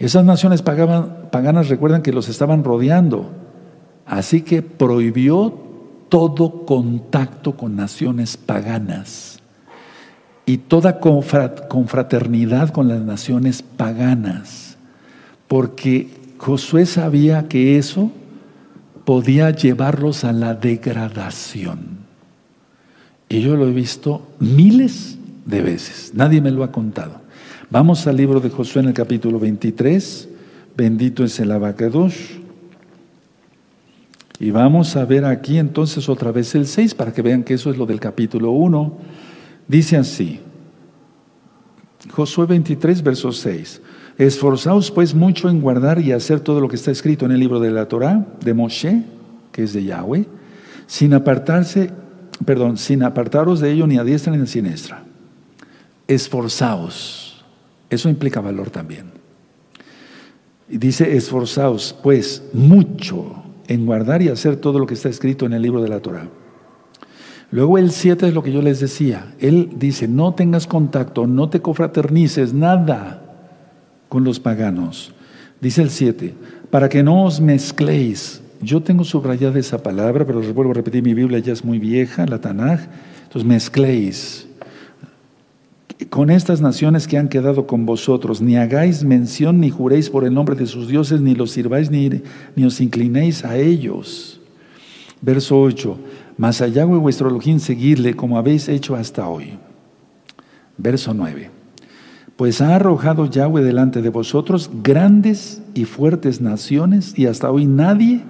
Esas 0.00 0.24
naciones 0.24 0.60
paganas 0.60 1.68
recuerdan 1.68 2.02
que 2.02 2.12
los 2.12 2.28
estaban 2.28 2.64
rodeando, 2.64 3.30
así 4.04 4.42
que 4.42 4.60
prohibió 4.62 5.54
todo 6.08 6.66
contacto 6.66 7.56
con 7.56 7.76
naciones 7.76 8.36
paganas. 8.36 9.38
Y 10.46 10.58
toda 10.58 10.98
confraternidad 10.98 12.70
con 12.70 12.88
las 12.88 13.00
naciones 13.00 13.62
paganas, 13.62 14.76
porque 15.46 16.10
Josué 16.38 16.84
sabía 16.84 17.48
que 17.48 17.78
eso 17.78 18.10
podía 19.04 19.50
llevarlos 19.50 20.24
a 20.24 20.32
la 20.32 20.54
degradación. 20.54 22.04
Y 23.28 23.40
yo 23.40 23.56
lo 23.56 23.66
he 23.66 23.72
visto 23.72 24.28
miles 24.38 25.18
de 25.46 25.62
veces, 25.62 26.12
nadie 26.14 26.40
me 26.40 26.50
lo 26.50 26.64
ha 26.64 26.72
contado. 26.72 27.20
Vamos 27.70 28.06
al 28.06 28.16
libro 28.16 28.40
de 28.40 28.50
Josué 28.50 28.82
en 28.82 28.88
el 28.88 28.94
capítulo 28.94 29.38
23, 29.38 30.28
bendito 30.76 31.24
es 31.24 31.38
el 31.40 31.50
abacados. 31.50 32.14
Y 34.38 34.50
vamos 34.50 34.96
a 34.96 35.04
ver 35.04 35.24
aquí 35.24 35.58
entonces 35.58 36.08
otra 36.08 36.32
vez 36.32 36.54
el 36.54 36.66
6 36.66 36.94
para 36.94 37.12
que 37.12 37.22
vean 37.22 37.44
que 37.44 37.54
eso 37.54 37.70
es 37.70 37.78
lo 37.78 37.86
del 37.86 38.00
capítulo 38.00 38.50
1. 38.50 38.98
Dice 39.68 39.96
así, 39.96 40.40
Josué 42.10 42.46
23, 42.46 43.02
verso 43.02 43.32
6. 43.32 43.80
Esforzaos 44.16 44.92
pues 44.92 45.14
mucho 45.14 45.48
en 45.48 45.60
guardar 45.60 45.98
y 46.00 46.12
hacer 46.12 46.40
todo 46.40 46.60
lo 46.60 46.68
que 46.68 46.76
está 46.76 46.90
escrito 46.92 47.26
en 47.26 47.32
el 47.32 47.40
libro 47.40 47.58
de 47.58 47.72
la 47.72 47.88
Torah 47.88 48.24
de 48.44 48.54
Moshe, 48.54 49.02
que 49.50 49.64
es 49.64 49.72
de 49.72 49.84
Yahweh, 49.84 50.26
sin 50.86 51.14
apartarse, 51.14 51.90
perdón, 52.44 52.76
sin 52.76 53.02
apartaros 53.02 53.58
de 53.60 53.72
ello 53.72 53.86
ni 53.86 53.98
a 53.98 54.04
diestra 54.04 54.34
ni 54.34 54.42
a 54.42 54.46
siniestra. 54.46 55.04
Esforzaos. 56.06 57.44
Eso 57.90 58.08
implica 58.08 58.40
valor 58.40 58.70
también. 58.70 59.06
Y 60.68 60.78
dice, 60.78 61.16
esforzaos 61.16 61.96
pues 62.02 62.44
mucho 62.52 63.42
en 63.66 63.84
guardar 63.84 64.22
y 64.22 64.28
hacer 64.28 64.56
todo 64.56 64.78
lo 64.78 64.86
que 64.86 64.94
está 64.94 65.08
escrito 65.08 65.44
en 65.44 65.54
el 65.54 65.62
libro 65.62 65.82
de 65.82 65.88
la 65.88 66.00
Torah. 66.00 66.28
Luego 67.50 67.78
el 67.78 67.90
7 67.90 68.28
es 68.28 68.34
lo 68.34 68.42
que 68.42 68.52
yo 68.52 68.62
les 68.62 68.80
decía. 68.80 69.34
Él 69.40 69.70
dice, 69.76 70.08
no 70.08 70.34
tengas 70.34 70.66
contacto, 70.66 71.26
no 71.26 71.48
te 71.48 71.60
confraternices, 71.60 72.52
nada 72.52 73.23
con 74.14 74.22
los 74.22 74.38
paganos. 74.38 75.12
Dice 75.60 75.82
el 75.82 75.90
7, 75.90 76.34
para 76.70 76.88
que 76.88 77.02
no 77.02 77.24
os 77.24 77.40
mezcléis. 77.40 78.40
Yo 78.62 78.80
tengo 78.80 79.02
subrayada 79.02 79.58
esa 79.58 79.82
palabra, 79.82 80.24
pero 80.24 80.40
vuelvo 80.54 80.70
a 80.70 80.74
repetir, 80.74 81.02
mi 81.02 81.14
Biblia 81.14 81.40
ya 81.40 81.52
es 81.52 81.64
muy 81.64 81.80
vieja, 81.80 82.24
la 82.24 82.40
Tanaj. 82.40 82.78
Entonces, 83.24 83.44
mezcléis 83.44 84.46
con 86.10 86.30
estas 86.30 86.60
naciones 86.60 87.08
que 87.08 87.18
han 87.18 87.26
quedado 87.26 87.66
con 87.66 87.86
vosotros, 87.86 88.40
ni 88.40 88.56
hagáis 88.56 89.02
mención 89.02 89.58
ni 89.58 89.70
juréis 89.70 90.08
por 90.10 90.24
el 90.24 90.32
nombre 90.32 90.54
de 90.54 90.66
sus 90.66 90.86
dioses, 90.86 91.20
ni 91.20 91.34
los 91.34 91.50
sirváis, 91.50 91.90
ni, 91.90 92.08
ni 92.54 92.64
os 92.64 92.80
inclinéis 92.80 93.44
a 93.44 93.56
ellos. 93.56 94.40
Verso 95.22 95.60
8, 95.60 95.98
mas 96.38 96.60
allá 96.60 96.84
vuestro 96.84 97.28
Elohim 97.28 97.58
seguirle 97.58 98.14
como 98.14 98.38
habéis 98.38 98.68
hecho 98.68 98.94
hasta 98.94 99.26
hoy. 99.26 99.58
Verso 100.78 101.12
9. 101.12 101.53
Pues 102.36 102.60
ha 102.60 102.74
arrojado 102.74 103.26
Yahweh 103.26 103.62
delante 103.62 104.02
de 104.02 104.08
vosotros 104.08 104.70
grandes 104.82 105.62
y 105.74 105.84
fuertes 105.84 106.40
naciones 106.40 107.16
y 107.16 107.26
hasta 107.26 107.50
hoy 107.50 107.66
nadie 107.66 108.22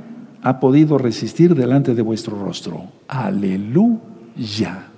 ha 0.43 0.61
podido 0.61 0.99
resistir 0.99 1.55
delante 1.55 1.95
de 1.95 2.03
vuestro 2.03 2.39
rostro. 2.39 2.85
Aleluya. 3.09 4.89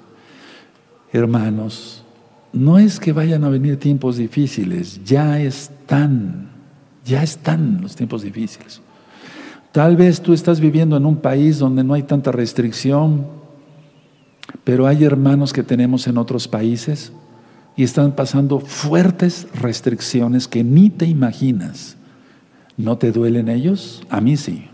Hermanos, 1.13 2.03
no 2.53 2.79
es 2.79 2.99
que 2.99 3.13
vayan 3.13 3.45
a 3.45 3.49
venir 3.49 3.79
tiempos 3.79 4.17
difíciles, 4.17 5.01
ya 5.05 5.39
están, 5.39 6.49
ya 7.05 7.23
están 7.23 7.81
los 7.83 7.95
tiempos 7.95 8.23
difíciles. 8.23 8.81
Tal 9.71 9.95
vez 9.95 10.21
tú 10.21 10.33
estás 10.33 10.59
viviendo 10.59 10.97
en 10.97 11.07
un 11.07 11.17
país 11.17 11.61
donde 11.61 11.85
no 11.85 11.95
hay 11.95 12.03
tanta 12.03 12.33
restricción, 12.33 13.27
pero 14.65 14.87
hay 14.89 15.05
hermanos 15.05 15.53
que 15.53 15.63
tenemos 15.63 16.09
en 16.09 16.19
otros 16.19 16.49
países 16.49 17.13
y 17.77 17.85
están 17.85 18.13
pasando 18.13 18.59
fuertes 18.61 19.47
restricciones 19.55 20.49
que 20.49 20.65
ni 20.65 20.91
te 20.91 21.07
imaginas. 21.07 21.97
¿No 22.77 22.99
te 22.99 23.13
duelen 23.13 23.49
ellos? 23.49 24.03
A 24.09 24.21
mí 24.21 24.37
sí. 24.37 24.69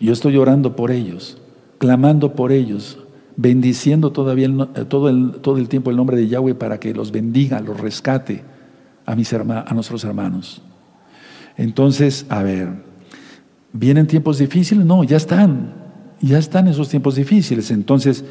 Yo 0.00 0.12
estoy 0.12 0.36
orando 0.36 0.76
por 0.76 0.90
ellos, 0.90 1.38
clamando 1.78 2.34
por 2.34 2.52
ellos, 2.52 2.98
bendiciendo 3.36 4.12
todavía 4.12 4.46
eh, 4.46 4.84
todo, 4.86 5.08
el, 5.08 5.32
todo 5.40 5.58
el 5.58 5.68
tiempo 5.68 5.90
el 5.90 5.96
nombre 5.96 6.16
de 6.16 6.28
Yahweh 6.28 6.54
para 6.54 6.78
que 6.78 6.94
los 6.94 7.10
bendiga, 7.10 7.60
los 7.60 7.80
rescate 7.80 8.42
a, 9.06 9.14
mis 9.14 9.32
a 9.32 9.74
nuestros 9.74 10.04
hermanos. 10.04 10.62
Entonces, 11.56 12.26
a 12.28 12.42
ver, 12.42 12.68
¿vienen 13.72 14.06
tiempos 14.06 14.38
difíciles? 14.38 14.84
No, 14.84 15.04
ya 15.04 15.16
están. 15.16 15.72
ya 16.20 16.38
están 16.38 16.68
esos 16.68 16.88
tiempos 16.88 17.14
difíciles. 17.14 17.70
Entonces, 17.70 18.24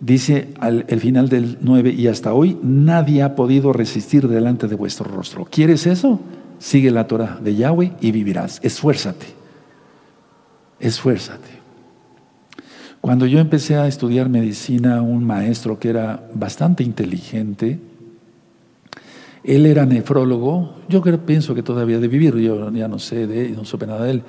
dice 0.00 0.48
al 0.60 0.84
el 0.88 1.00
final 1.00 1.28
del 1.28 1.58
9, 1.60 1.90
y 1.90 2.06
hasta 2.08 2.32
hoy 2.32 2.58
nadie 2.62 3.22
ha 3.22 3.34
podido 3.34 3.72
resistir 3.72 4.28
delante 4.28 4.68
de 4.68 4.76
vuestro 4.76 5.10
rostro. 5.10 5.46
¿Quieres 5.50 5.86
eso? 5.86 6.20
Sigue 6.58 6.90
la 6.90 7.06
Torah 7.06 7.38
de 7.42 7.54
Yahweh 7.54 7.92
y 8.00 8.12
vivirás. 8.12 8.60
Esfuérzate. 8.62 9.26
Esfuérzate. 10.80 11.56
Cuando 13.00 13.26
yo 13.26 13.38
empecé 13.38 13.76
a 13.76 13.86
estudiar 13.86 14.28
medicina, 14.28 15.00
un 15.00 15.24
maestro 15.24 15.78
que 15.78 15.90
era 15.90 16.28
bastante 16.34 16.82
inteligente, 16.82 17.78
él 19.44 19.64
era 19.64 19.86
nefrólogo, 19.86 20.74
yo 20.88 21.00
creo, 21.02 21.24
pienso 21.24 21.54
que 21.54 21.62
todavía 21.62 22.00
de 22.00 22.08
vivir, 22.08 22.34
yo 22.36 22.68
ya 22.72 22.88
no 22.88 22.98
sé 22.98 23.28
de 23.28 23.50
no 23.50 23.64
supe 23.64 23.86
nada 23.86 24.04
de 24.04 24.10
él, 24.10 24.22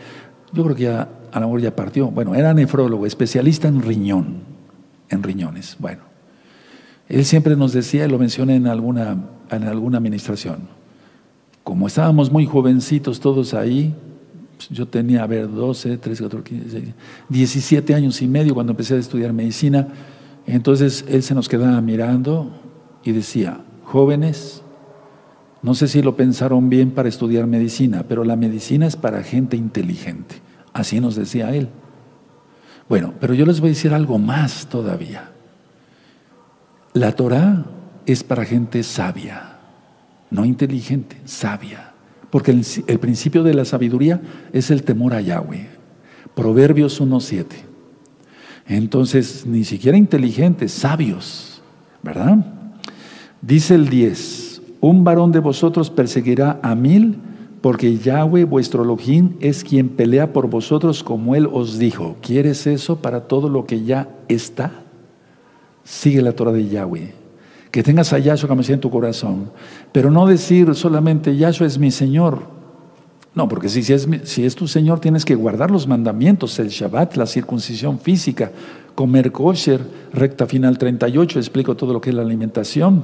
yo 0.53 0.63
creo 0.63 0.75
que 0.75 0.83
ya 0.83 1.09
a 1.31 1.39
lo 1.39 1.47
mejor 1.47 1.61
ya 1.61 1.75
partió. 1.75 2.11
Bueno, 2.11 2.35
era 2.35 2.53
nefrólogo, 2.53 3.07
especialista 3.07 3.67
en 3.67 3.81
riñón, 3.81 4.41
en 5.09 5.23
riñones. 5.23 5.75
Bueno, 5.79 6.01
él 7.09 7.25
siempre 7.25 7.55
nos 7.55 7.73
decía, 7.73 8.05
y 8.05 8.09
lo 8.09 8.19
mencioné 8.19 8.55
en 8.55 8.67
alguna, 8.67 9.17
en 9.49 9.63
alguna 9.63 9.97
administración, 9.97 10.67
como 11.63 11.87
estábamos 11.87 12.31
muy 12.31 12.45
jovencitos 12.45 13.19
todos 13.19 13.53
ahí, 13.53 13.93
pues, 14.57 14.69
yo 14.69 14.87
tenía, 14.87 15.23
a 15.23 15.27
ver, 15.27 15.49
12, 15.51 15.97
13, 15.97 16.23
14, 16.23 16.43
15, 16.49 16.93
17 17.29 17.93
años 17.93 18.21
y 18.21 18.27
medio 18.27 18.53
cuando 18.53 18.71
empecé 18.71 18.95
a 18.95 18.97
estudiar 18.97 19.33
medicina, 19.33 19.87
entonces 20.45 21.05
él 21.07 21.23
se 21.23 21.35
nos 21.35 21.47
quedaba 21.47 21.79
mirando 21.81 22.51
y 23.03 23.11
decía, 23.11 23.61
jóvenes, 23.83 24.63
no 25.61 25.73
sé 25.75 25.87
si 25.87 26.01
lo 26.01 26.15
pensaron 26.15 26.69
bien 26.69 26.91
para 26.91 27.09
estudiar 27.09 27.47
medicina, 27.47 28.05
pero 28.07 28.23
la 28.23 28.35
medicina 28.35 28.87
es 28.87 28.95
para 28.95 29.23
gente 29.23 29.57
inteligente. 29.57 30.35
Así 30.73 30.99
nos 30.99 31.15
decía 31.15 31.53
él. 31.53 31.69
Bueno, 32.89 33.13
pero 33.19 33.33
yo 33.33 33.45
les 33.45 33.59
voy 33.59 33.69
a 33.69 33.73
decir 33.73 33.93
algo 33.93 34.17
más 34.17 34.67
todavía. 34.67 35.31
La 36.93 37.11
Torah 37.13 37.65
es 38.05 38.23
para 38.23 38.45
gente 38.45 38.81
sabia, 38.83 39.57
no 40.31 40.45
inteligente, 40.45 41.17
sabia. 41.25 41.91
Porque 42.29 42.51
el, 42.51 42.65
el 42.87 42.99
principio 42.99 43.43
de 43.43 43.53
la 43.53 43.65
sabiduría 43.65 44.21
es 44.53 44.71
el 44.71 44.83
temor 44.83 45.13
a 45.13 45.21
Yahweh. 45.21 45.69
Proverbios 46.35 47.01
1.7. 47.01 47.45
Entonces, 48.67 49.45
ni 49.45 49.63
siquiera 49.63 49.97
inteligentes, 49.97 50.71
sabios, 50.71 51.61
¿verdad? 52.03 52.37
Dice 53.41 53.75
el 53.75 53.89
10 53.89 54.47
un 54.79 55.03
varón 55.03 55.31
de 55.31 55.39
vosotros 55.39 55.89
perseguirá 55.89 56.59
a 56.61 56.75
mil, 56.75 57.17
porque 57.67 57.97
Yahweh 57.97 58.45
vuestro 58.45 58.83
Elohim 58.83 59.33
es 59.41 59.61
quien 59.61 59.89
pelea 59.89 60.31
por 60.31 60.49
vosotros 60.49 61.03
como 61.03 61.35
él 61.35 61.49
os 61.51 61.77
dijo. 61.77 62.15
¿Quieres 62.21 62.65
eso 62.65 63.01
para 63.01 63.27
todo 63.27 63.49
lo 63.49 63.65
que 63.65 63.83
ya 63.83 64.07
está? 64.29 64.71
Sigue 65.83 66.21
la 66.21 66.31
Torah 66.31 66.53
de 66.53 66.69
Yahweh. 66.69 67.13
Que 67.69 67.83
tengas 67.83 68.13
a 68.13 68.19
Yahshua 68.19 68.47
como 68.47 68.61
en 68.61 68.79
tu 68.79 68.89
corazón. 68.89 69.51
Pero 69.91 70.09
no 70.09 70.25
decir 70.25 70.75
solamente 70.75 71.35
Yahshua 71.35 71.67
es 71.67 71.77
mi 71.77 71.91
Señor. 71.91 72.43
No, 73.35 73.49
porque 73.49 73.67
si, 73.67 73.81
es, 73.91 74.07
si 74.23 74.45
es 74.45 74.55
tu 74.55 74.65
Señor 74.69 75.01
tienes 75.01 75.25
que 75.25 75.35
guardar 75.35 75.69
los 75.69 75.87
mandamientos, 75.87 76.57
el 76.59 76.69
Shabbat, 76.69 77.17
la 77.17 77.25
circuncisión 77.25 77.99
física, 77.99 78.49
comer 78.95 79.33
kosher, 79.33 79.81
recta 80.13 80.45
final 80.45 80.77
38, 80.77 81.37
explico 81.37 81.75
todo 81.75 81.91
lo 81.91 81.99
que 81.99 82.11
es 82.11 82.15
la 82.15 82.21
alimentación 82.21 83.03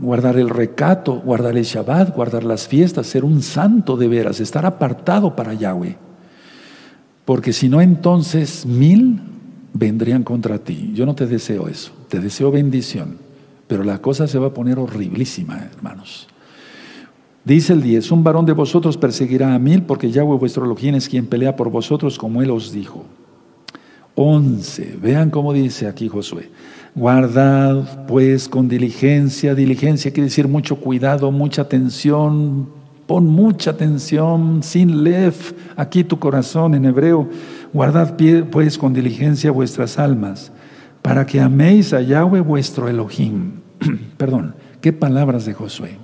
guardar 0.00 0.38
el 0.38 0.48
recato, 0.48 1.14
guardar 1.20 1.56
el 1.56 1.64
Shabbat, 1.64 2.14
guardar 2.14 2.44
las 2.44 2.68
fiestas, 2.68 3.06
ser 3.06 3.24
un 3.24 3.42
santo 3.42 3.96
de 3.96 4.08
veras, 4.08 4.40
estar 4.40 4.64
apartado 4.64 5.34
para 5.34 5.54
Yahweh. 5.54 5.96
Porque 7.24 7.52
si 7.52 7.68
no, 7.68 7.80
entonces 7.80 8.64
mil 8.64 9.20
vendrían 9.72 10.22
contra 10.22 10.58
ti. 10.58 10.92
Yo 10.94 11.04
no 11.04 11.14
te 11.14 11.26
deseo 11.26 11.68
eso, 11.68 11.92
te 12.08 12.20
deseo 12.20 12.50
bendición, 12.50 13.18
pero 13.66 13.84
la 13.84 13.98
cosa 13.98 14.26
se 14.26 14.38
va 14.38 14.48
a 14.48 14.54
poner 14.54 14.78
horriblísima, 14.78 15.58
hermanos. 15.58 16.26
Dice 17.44 17.72
el 17.72 17.82
10, 17.82 18.10
un 18.12 18.24
varón 18.24 18.44
de 18.44 18.52
vosotros 18.52 18.96
perseguirá 18.96 19.54
a 19.54 19.58
mil, 19.58 19.82
porque 19.82 20.10
Yahweh 20.10 20.38
vuestro 20.38 20.64
Elohim 20.64 20.96
es 20.96 21.08
quien 21.08 21.26
pelea 21.26 21.56
por 21.56 21.70
vosotros, 21.70 22.18
como 22.18 22.42
él 22.42 22.50
os 22.50 22.72
dijo. 22.72 23.04
11, 24.16 24.98
vean 25.00 25.30
cómo 25.30 25.52
dice 25.52 25.86
aquí 25.86 26.08
Josué. 26.08 26.50
Guardad 26.98 28.06
pues 28.08 28.48
con 28.48 28.66
diligencia, 28.68 29.54
diligencia 29.54 30.10
quiere 30.10 30.24
decir 30.24 30.48
mucho 30.48 30.80
cuidado, 30.80 31.30
mucha 31.30 31.62
atención, 31.62 32.70
pon 33.06 33.24
mucha 33.24 33.70
atención, 33.70 34.64
sin 34.64 35.04
lef, 35.04 35.52
aquí 35.76 36.02
tu 36.02 36.18
corazón 36.18 36.74
en 36.74 36.86
hebreo, 36.86 37.28
guardad 37.72 38.16
pues 38.50 38.76
con 38.76 38.94
diligencia 38.94 39.52
vuestras 39.52 39.96
almas, 39.96 40.50
para 41.00 41.24
que 41.24 41.40
améis 41.40 41.92
a 41.92 42.00
Yahweh 42.00 42.40
vuestro 42.40 42.88
Elohim. 42.88 43.60
Perdón, 44.16 44.56
qué 44.80 44.92
palabras 44.92 45.46
de 45.46 45.54
Josué. 45.54 45.98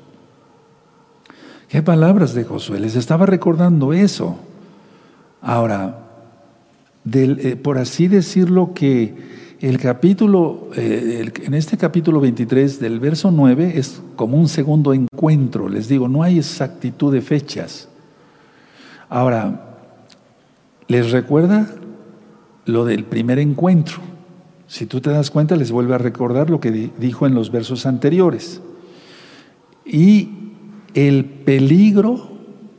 Qué 1.67 1.83
palabras 1.83 2.35
de 2.35 2.45
Josué, 2.45 2.79
les 2.79 2.95
estaba 2.95 3.27
recordando 3.27 3.93
eso. 3.93 4.39
Ahora, 5.43 6.05
eh, 7.13 7.57
por 7.61 7.79
así 7.79 8.07
decirlo 8.07 8.75
que 8.75 9.43
el 9.69 9.79
capítulo, 9.79 10.69
eh, 10.77 11.33
en 11.43 11.55
este 11.55 11.79
capítulo 11.79 12.21
23 12.21 12.81
del 12.81 13.01
verso 13.01 13.31
9 13.31 13.73
es 13.77 14.03
como 14.15 14.37
un 14.37 14.47
segundo 14.47 14.93
encuentro. 14.93 15.71
Les 15.71 15.89
digo, 15.89 16.07
no 16.07 16.23
hay 16.23 16.37
exactitud 16.37 17.11
de 17.11 17.23
fechas. 17.23 17.89
Ahora, 19.09 19.79
¿les 20.87 21.11
recuerda 21.13 21.75
lo 22.67 22.85
del 22.85 23.05
primer 23.05 23.39
encuentro? 23.39 24.03
Si 24.67 24.85
tú 24.85 25.01
te 25.01 25.09
das 25.09 25.31
cuenta, 25.31 25.57
les 25.57 25.73
vuelve 25.73 25.95
a 25.95 25.99
recordar 25.99 26.51
lo 26.51 26.61
que 26.61 26.91
dijo 26.99 27.27
en 27.27 27.35
los 27.35 27.51
versos 27.51 27.87
anteriores. 27.87 28.61
Y 29.87 30.29
el 30.93 31.25
peligro 31.25 32.33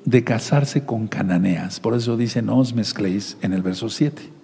de 0.04 0.24
casarse 0.24 0.86
con 0.86 1.08
cananeas. 1.08 1.80
Por 1.80 1.96
eso 1.96 2.16
dice, 2.16 2.44
no 2.44 2.60
os 2.60 2.76
mezcléis 2.76 3.38
en 3.42 3.54
el 3.54 3.64
verso 3.64 3.90
7. 3.90 4.35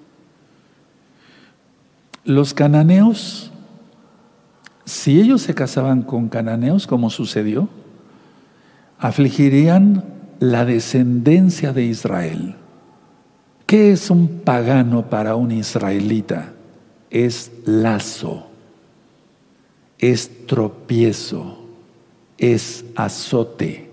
Los 2.24 2.54
cananeos, 2.54 3.52
si 4.86 5.20
ellos 5.20 5.42
se 5.42 5.56
casaban 5.56 6.04
con 6.04 6.30
cananeos, 6.30 6.86
como 6.86 7.10
sucedió, 7.10 7.70
afligirían 9.00 10.04
la 10.40 10.66
descendencia 10.66 11.74
de 11.74 11.84
Israel. 11.84 12.56
¿Qué 13.66 13.92
es 13.92 14.10
un 14.10 14.42
pagano 14.44 15.10
para 15.10 15.36
un 15.36 15.52
israelita? 15.52 16.54
Es 17.10 17.52
lazo, 17.66 18.48
es 19.98 20.46
tropiezo, 20.46 21.58
es 22.38 22.86
azote, 22.96 23.90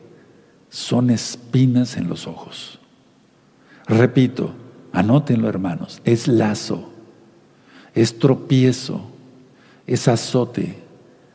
son 0.68 1.10
espinas 1.10 1.96
en 1.96 2.08
los 2.08 2.26
ojos. 2.26 2.78
Repito, 3.86 4.52
anótenlo 4.92 5.48
hermanos, 5.48 6.00
es 6.04 6.28
lazo, 6.28 6.92
es 7.94 8.18
tropiezo, 8.18 9.00
es 9.86 10.08
azote, 10.08 10.76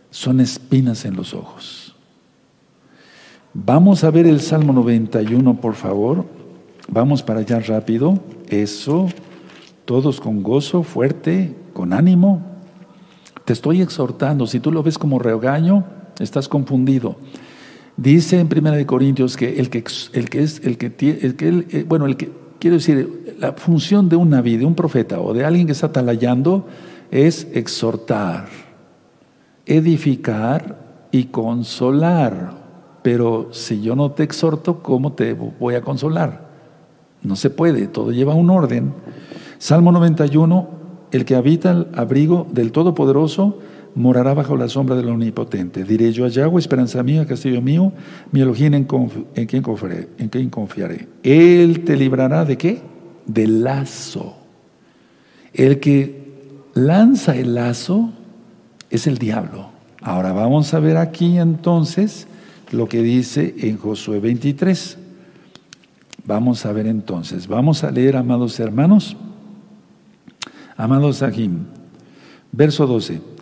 son 0.10 0.39
espinas 0.39 1.06
en 1.06 1.16
los 1.16 1.34
ojos. 1.34 1.95
Vamos 3.54 4.04
a 4.04 4.12
ver 4.12 4.26
el 4.26 4.41
Salmo 4.41 4.74
91, 4.74 5.62
por 5.62 5.76
favor. 5.76 6.26
Vamos 6.88 7.22
para 7.22 7.41
allá 7.41 7.60
rápido. 7.60 8.20
Eso, 8.49 9.10
todos 9.86 10.20
con 10.20 10.41
gozo, 10.41 10.84
fuerte, 10.84 11.56
con 11.74 11.93
ánimo. 11.93 12.41
Te 13.45 13.54
estoy 13.54 13.82
exhortando. 13.82 14.47
Si 14.47 14.60
tú 14.60 14.72
lo 14.72 14.82
ves 14.82 14.97
como 14.97 15.20
regaño, 15.20 15.86
estás 16.20 16.47
confundido. 16.47 17.16
Dice 17.95 18.39
en 18.39 18.47
Primera 18.47 18.76
de 18.76 18.88
Corintios 18.88 19.38
que 19.38 19.60
el 19.60 19.70
que, 19.70 19.84
el 20.14 20.30
que 20.30 20.41
es 20.41 20.62
el 20.64 20.78
que, 20.78 20.88
el 21.22 21.36
que 21.36 21.66
eh, 21.70 21.86
bueno, 21.88 22.08
el 22.08 22.18
que 22.18 22.32
quiero 22.64 22.78
decir 22.78 23.36
la 23.39 23.51
función 23.51 24.07
de 24.07 24.16
un 24.16 24.30
naví, 24.30 24.55
de 24.55 24.66
un 24.66 24.74
profeta 24.74 25.20
o 25.20 25.34
de 25.34 25.43
alguien 25.43 25.66
que 25.66 25.74
está 25.74 25.91
talayando 25.91 26.66
es 27.11 27.45
exhortar, 27.53 28.47
edificar 29.66 31.09
y 31.11 31.26
consolar. 31.26 32.53
Pero 33.01 33.49
si 33.51 33.82
yo 33.82 33.97
no 33.97 34.11
te 34.11 34.24
exhorto, 34.24 34.82
¿cómo 34.82 35.11
te 35.11 35.34
voy 35.34 35.76
a 35.76 35.82
consolar? 35.82 36.47
No 37.22 37.36
se 37.36 37.49
puede, 37.49 37.88
todo 37.88 38.14
lleva 38.14 38.34
un 38.34 38.49
orden. 38.49 38.93
Salmo 39.57 39.91
91, 39.91 40.70
el 41.11 41.26
que 41.26 41.36
habita 41.36 41.72
el 41.72 41.88
abrigo 41.93 42.47
del 42.49 42.72
Todopoderoso 42.72 43.59
morará 43.96 44.34
bajo 44.34 44.56
la 44.58 44.68
sombra 44.68 44.96
del 44.96 45.10
Omnipotente. 45.10 45.84
Diré 45.84 46.12
yo 46.12 46.26
a 46.26 46.30
Yahweh, 46.30 46.60
esperanza 46.60 47.04
mía, 47.04 47.26
castillo 47.26 47.62
mío, 47.62 47.91
mi 48.32 48.41
Elohim 48.41 48.74
en, 48.74 48.88
en, 49.36 49.46
quien 49.46 49.62
confiaré, 49.62 50.10
en 50.18 50.50
confiaré. 50.50 51.08
Él 51.24 51.84
te 51.84 51.96
librará 51.96 52.46
de 52.46 52.58
qué? 52.58 52.94
del 53.26 53.64
lazo. 53.64 54.36
El 55.54 55.80
que 55.80 56.24
lanza 56.74 57.36
el 57.36 57.56
lazo 57.56 58.12
es 58.89 59.08
el 59.08 59.18
diablo. 59.18 59.70
Ahora 60.02 60.34
vamos 60.34 60.74
a 60.74 60.80
ver 60.80 60.98
aquí 60.98 61.38
entonces 61.38 62.28
lo 62.72 62.89
que 62.89 63.02
dice 63.02 63.56
en 63.60 63.78
Josué 63.78 64.20
23. 64.20 64.98
Vamos 66.26 66.66
a 66.66 66.72
ver 66.72 66.88
entonces, 66.88 67.48
vamos 67.48 67.84
a 67.84 67.91
leer, 67.91 68.16
amados 68.16 68.60
hermanos, 68.60 69.18
Amados 70.76 71.18
Sahim, 71.18 71.66
verso 72.52 72.88
12. 72.88 73.33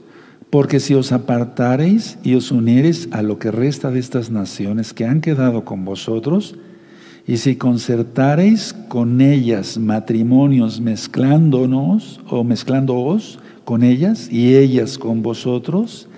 Porque 0.51 0.81
si 0.81 0.93
os 0.93 1.13
apartareis 1.13 2.19
y 2.23 2.35
os 2.35 2.51
uniereis 2.51 3.07
a 3.11 3.21
lo 3.21 3.39
que 3.39 3.51
resta 3.51 3.89
de 3.89 3.99
estas 3.99 4.29
naciones 4.29 4.93
que 4.93 5.05
han 5.05 5.21
quedado 5.21 5.63
con 5.63 5.85
vosotros, 5.85 6.55
y 7.25 7.37
si 7.37 7.55
concertareis 7.55 8.75
con 8.89 9.21
ellas 9.21 9.77
matrimonios 9.77 10.81
mezclándonos 10.81 12.19
o 12.29 12.43
mezclándoos 12.43 13.39
con 13.63 13.81
ellas 13.81 14.27
y 14.29 14.55
ellas 14.57 14.97
con 14.97 15.21
vosotros, 15.21 16.09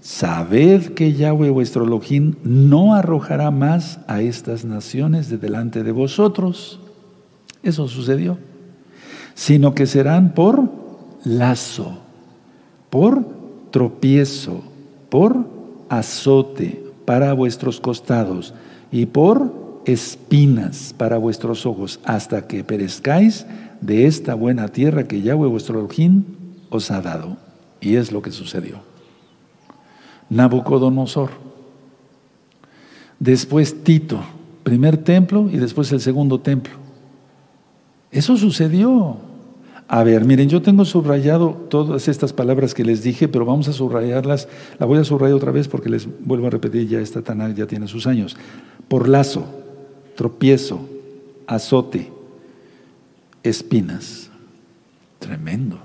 sabed 0.00 0.94
que 0.94 1.14
Yahweh 1.14 1.50
vuestro 1.50 1.84
Elohim 1.84 2.36
no 2.44 2.94
arrojará 2.94 3.50
más 3.50 3.98
a 4.06 4.22
estas 4.22 4.64
naciones 4.64 5.28
de 5.30 5.38
delante 5.38 5.82
de 5.82 5.90
vosotros. 5.90 6.78
Eso 7.64 7.88
sucedió. 7.88 8.38
Sino 9.34 9.74
que 9.74 9.86
serán 9.86 10.32
por 10.34 10.70
lazo, 11.24 11.98
por 12.90 13.39
tropiezo, 13.70 14.62
por 15.08 15.46
azote 15.88 16.84
para 17.04 17.32
vuestros 17.32 17.80
costados 17.80 18.54
y 18.92 19.06
por 19.06 19.82
espinas 19.84 20.94
para 20.96 21.18
vuestros 21.18 21.66
ojos, 21.66 22.00
hasta 22.04 22.46
que 22.46 22.64
perezcáis 22.64 23.46
de 23.80 24.06
esta 24.06 24.34
buena 24.34 24.68
tierra 24.68 25.04
que 25.04 25.22
Yahweh 25.22 25.48
vuestro 25.48 25.78
Elohim 25.78 26.24
os 26.68 26.90
ha 26.90 27.00
dado. 27.00 27.36
Y 27.80 27.96
es 27.96 28.12
lo 28.12 28.22
que 28.22 28.30
sucedió. 28.30 28.80
Nabucodonosor. 30.28 31.30
Después 33.18 33.82
Tito, 33.82 34.20
primer 34.62 34.98
templo 34.98 35.48
y 35.50 35.56
después 35.56 35.90
el 35.92 36.00
segundo 36.00 36.40
templo. 36.40 36.74
Eso 38.10 38.36
sucedió. 38.36 39.29
A 39.92 40.04
ver, 40.04 40.24
miren, 40.24 40.48
yo 40.48 40.62
tengo 40.62 40.84
subrayado 40.84 41.66
todas 41.68 42.06
estas 42.06 42.32
palabras 42.32 42.74
que 42.74 42.84
les 42.84 43.02
dije, 43.02 43.26
pero 43.26 43.44
vamos 43.44 43.66
a 43.66 43.72
subrayarlas. 43.72 44.46
La 44.78 44.86
voy 44.86 44.98
a 44.98 45.04
subrayar 45.04 45.34
otra 45.34 45.50
vez 45.50 45.66
porque 45.66 45.88
les 45.88 46.06
vuelvo 46.20 46.46
a 46.46 46.50
repetir, 46.50 46.86
ya 46.86 47.00
esta 47.00 47.22
Tanakh 47.22 47.56
ya 47.56 47.66
tiene 47.66 47.88
sus 47.88 48.06
años. 48.06 48.36
Por 48.86 49.08
lazo, 49.08 49.44
tropiezo, 50.14 50.88
azote, 51.48 52.12
espinas. 53.42 54.30
Tremendo. 55.18 55.80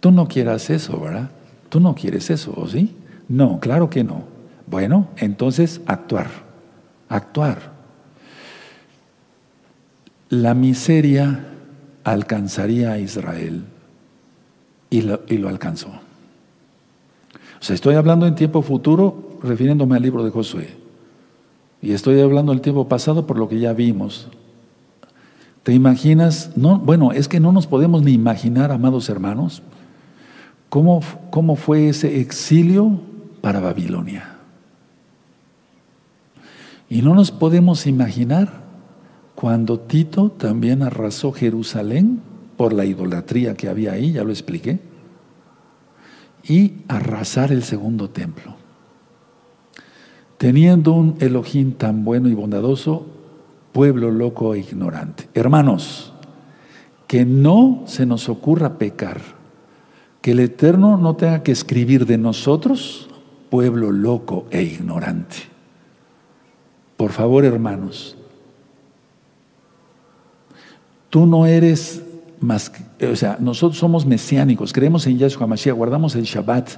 Tú 0.00 0.10
no 0.10 0.26
quieras 0.26 0.70
eso, 0.70 0.98
¿verdad? 0.98 1.30
Tú 1.68 1.78
no 1.78 1.94
quieres 1.94 2.30
eso, 2.30 2.54
¿o 2.56 2.66
sí? 2.66 2.96
No, 3.28 3.60
claro 3.60 3.90
que 3.90 4.02
no. 4.02 4.24
Bueno, 4.66 5.08
entonces 5.18 5.82
actuar, 5.84 6.30
actuar. 7.10 7.70
La 10.30 10.54
miseria 10.54 11.51
alcanzaría 12.04 12.92
a 12.92 12.98
Israel 12.98 13.64
y 14.90 15.00
lo, 15.02 15.48
alcanzó. 15.48 15.88
O 15.88 17.64
sea, 17.64 17.74
estoy 17.74 17.94
hablando 17.94 18.26
en 18.26 18.34
tiempo 18.34 18.62
futuro 18.62 19.38
refiriéndome 19.42 19.96
al 19.96 20.02
libro 20.02 20.24
de 20.24 20.30
Josué. 20.30 20.76
Y 21.80 21.92
estoy 21.92 22.20
hablando 22.20 22.52
del 22.52 22.60
tiempo 22.60 22.88
pasado 22.88 23.26
por 23.26 23.38
lo 23.38 23.48
que 23.48 23.58
ya 23.58 23.72
vimos. 23.72 24.28
¿Te 25.62 25.72
imaginas? 25.72 26.50
No, 26.56 26.78
bueno, 26.78 27.12
es 27.12 27.28
que 27.28 27.40
no 27.40 27.52
nos 27.52 27.66
podemos 27.66 28.02
ni 28.02 28.12
imaginar, 28.12 28.70
amados 28.72 29.08
hermanos, 29.08 29.62
cómo, 30.68 31.00
cómo 31.30 31.56
fue 31.56 31.88
ese 31.88 32.20
exilio 32.20 33.00
para 33.40 33.60
Babilonia. 33.60 34.36
Y 36.88 37.02
no 37.02 37.14
nos 37.14 37.30
podemos 37.30 37.86
imaginar 37.86 38.61
cuando 39.42 39.80
Tito 39.80 40.30
también 40.30 40.84
arrasó 40.84 41.32
Jerusalén 41.32 42.20
por 42.56 42.72
la 42.72 42.84
idolatría 42.84 43.56
que 43.56 43.68
había 43.68 43.90
ahí, 43.90 44.12
ya 44.12 44.22
lo 44.22 44.30
expliqué, 44.30 44.78
y 46.44 46.74
arrasar 46.86 47.50
el 47.50 47.64
segundo 47.64 48.08
templo. 48.08 48.54
Teniendo 50.38 50.92
un 50.92 51.16
Elohim 51.18 51.72
tan 51.72 52.04
bueno 52.04 52.28
y 52.28 52.34
bondadoso, 52.34 53.04
pueblo 53.72 54.12
loco 54.12 54.54
e 54.54 54.60
ignorante. 54.60 55.28
Hermanos, 55.34 56.12
que 57.08 57.24
no 57.24 57.82
se 57.86 58.06
nos 58.06 58.28
ocurra 58.28 58.78
pecar, 58.78 59.20
que 60.20 60.30
el 60.30 60.38
Eterno 60.38 60.98
no 60.98 61.16
tenga 61.16 61.42
que 61.42 61.50
escribir 61.50 62.06
de 62.06 62.16
nosotros, 62.16 63.08
pueblo 63.50 63.90
loco 63.90 64.46
e 64.52 64.62
ignorante. 64.62 65.38
Por 66.96 67.10
favor, 67.10 67.44
hermanos, 67.44 68.16
Tú 71.12 71.26
no 71.26 71.44
eres 71.44 72.02
más, 72.40 72.72
o 73.06 73.16
sea, 73.16 73.36
nosotros 73.38 73.78
somos 73.78 74.06
mesiánicos, 74.06 74.72
creemos 74.72 75.06
en 75.06 75.18
Yahshua 75.18 75.46
Mashiach, 75.46 75.76
guardamos 75.76 76.16
el 76.16 76.24
Shabbat, 76.24 76.70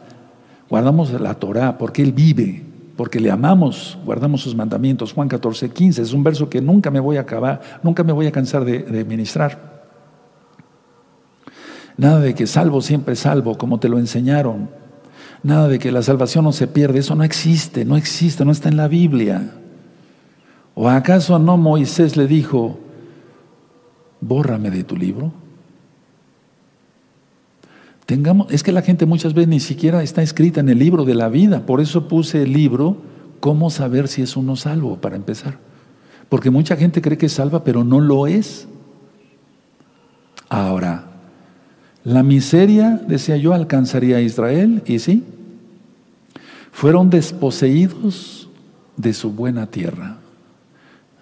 guardamos 0.68 1.12
la 1.12 1.34
Torah, 1.34 1.78
porque 1.78 2.02
Él 2.02 2.10
vive, 2.10 2.64
porque 2.96 3.20
le 3.20 3.30
amamos, 3.30 3.96
guardamos 4.04 4.40
sus 4.40 4.56
mandamientos. 4.56 5.12
Juan 5.12 5.28
14, 5.28 5.70
15, 5.70 6.02
es 6.02 6.12
un 6.12 6.24
verso 6.24 6.50
que 6.50 6.60
nunca 6.60 6.90
me 6.90 6.98
voy 6.98 7.16
a 7.16 7.20
acabar, 7.20 7.60
nunca 7.84 8.02
me 8.02 8.12
voy 8.12 8.26
a 8.26 8.32
cansar 8.32 8.64
de, 8.64 8.80
de 8.80 9.04
ministrar. 9.04 9.84
Nada 11.96 12.18
de 12.18 12.34
que 12.34 12.48
salvo 12.48 12.80
siempre 12.80 13.14
salvo, 13.14 13.56
como 13.56 13.78
te 13.78 13.88
lo 13.88 14.00
enseñaron. 14.00 14.68
Nada 15.44 15.68
de 15.68 15.78
que 15.78 15.92
la 15.92 16.02
salvación 16.02 16.42
no 16.42 16.50
se 16.50 16.66
pierde, 16.66 16.98
eso 16.98 17.14
no 17.14 17.22
existe, 17.22 17.84
no 17.84 17.96
existe, 17.96 18.44
no 18.44 18.50
está 18.50 18.68
en 18.68 18.78
la 18.78 18.88
Biblia. 18.88 19.52
¿O 20.74 20.88
acaso 20.88 21.38
no 21.38 21.56
Moisés 21.56 22.16
le 22.16 22.26
dijo, 22.26 22.80
bórrame 24.26 24.70
de 24.70 24.84
tu 24.84 24.96
libro. 24.96 25.32
Tengamos, 28.06 28.50
es 28.50 28.62
que 28.62 28.72
la 28.72 28.82
gente 28.82 29.06
muchas 29.06 29.32
veces 29.34 29.48
ni 29.48 29.60
siquiera 29.60 30.02
está 30.02 30.22
escrita 30.22 30.60
en 30.60 30.68
el 30.68 30.78
libro 30.78 31.04
de 31.04 31.14
la 31.14 31.28
vida, 31.28 31.64
por 31.64 31.80
eso 31.80 32.08
puse 32.08 32.42
el 32.42 32.52
libro, 32.52 32.98
¿cómo 33.40 33.70
saber 33.70 34.08
si 34.08 34.22
es 34.22 34.36
uno 34.36 34.56
salvo? 34.56 34.96
Para 35.00 35.16
empezar. 35.16 35.58
Porque 36.28 36.50
mucha 36.50 36.76
gente 36.76 37.00
cree 37.00 37.16
que 37.16 37.26
es 37.26 37.32
salva, 37.32 37.64
pero 37.64 37.84
no 37.84 38.00
lo 38.00 38.26
es. 38.26 38.66
Ahora, 40.48 41.06
la 42.02 42.22
miseria, 42.22 43.00
decía 43.06 43.36
yo, 43.36 43.54
alcanzaría 43.54 44.18
a 44.18 44.20
Israel, 44.20 44.82
y 44.86 44.98
sí, 44.98 45.24
fueron 46.72 47.08
desposeídos 47.08 48.48
de 48.96 49.14
su 49.14 49.32
buena 49.32 49.66
tierra. 49.66 50.18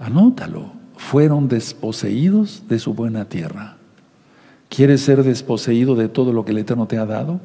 Anótalo 0.00 0.81
fueron 1.10 1.48
desposeídos 1.48 2.62
de 2.68 2.78
su 2.78 2.94
buena 2.94 3.24
tierra. 3.26 3.76
¿Quieres 4.68 5.02
ser 5.02 5.22
desposeído 5.22 5.94
de 5.96 6.08
todo 6.08 6.32
lo 6.32 6.44
que 6.44 6.52
el 6.52 6.58
Eterno 6.58 6.86
te 6.86 6.96
ha 6.96 7.04
dado? 7.04 7.40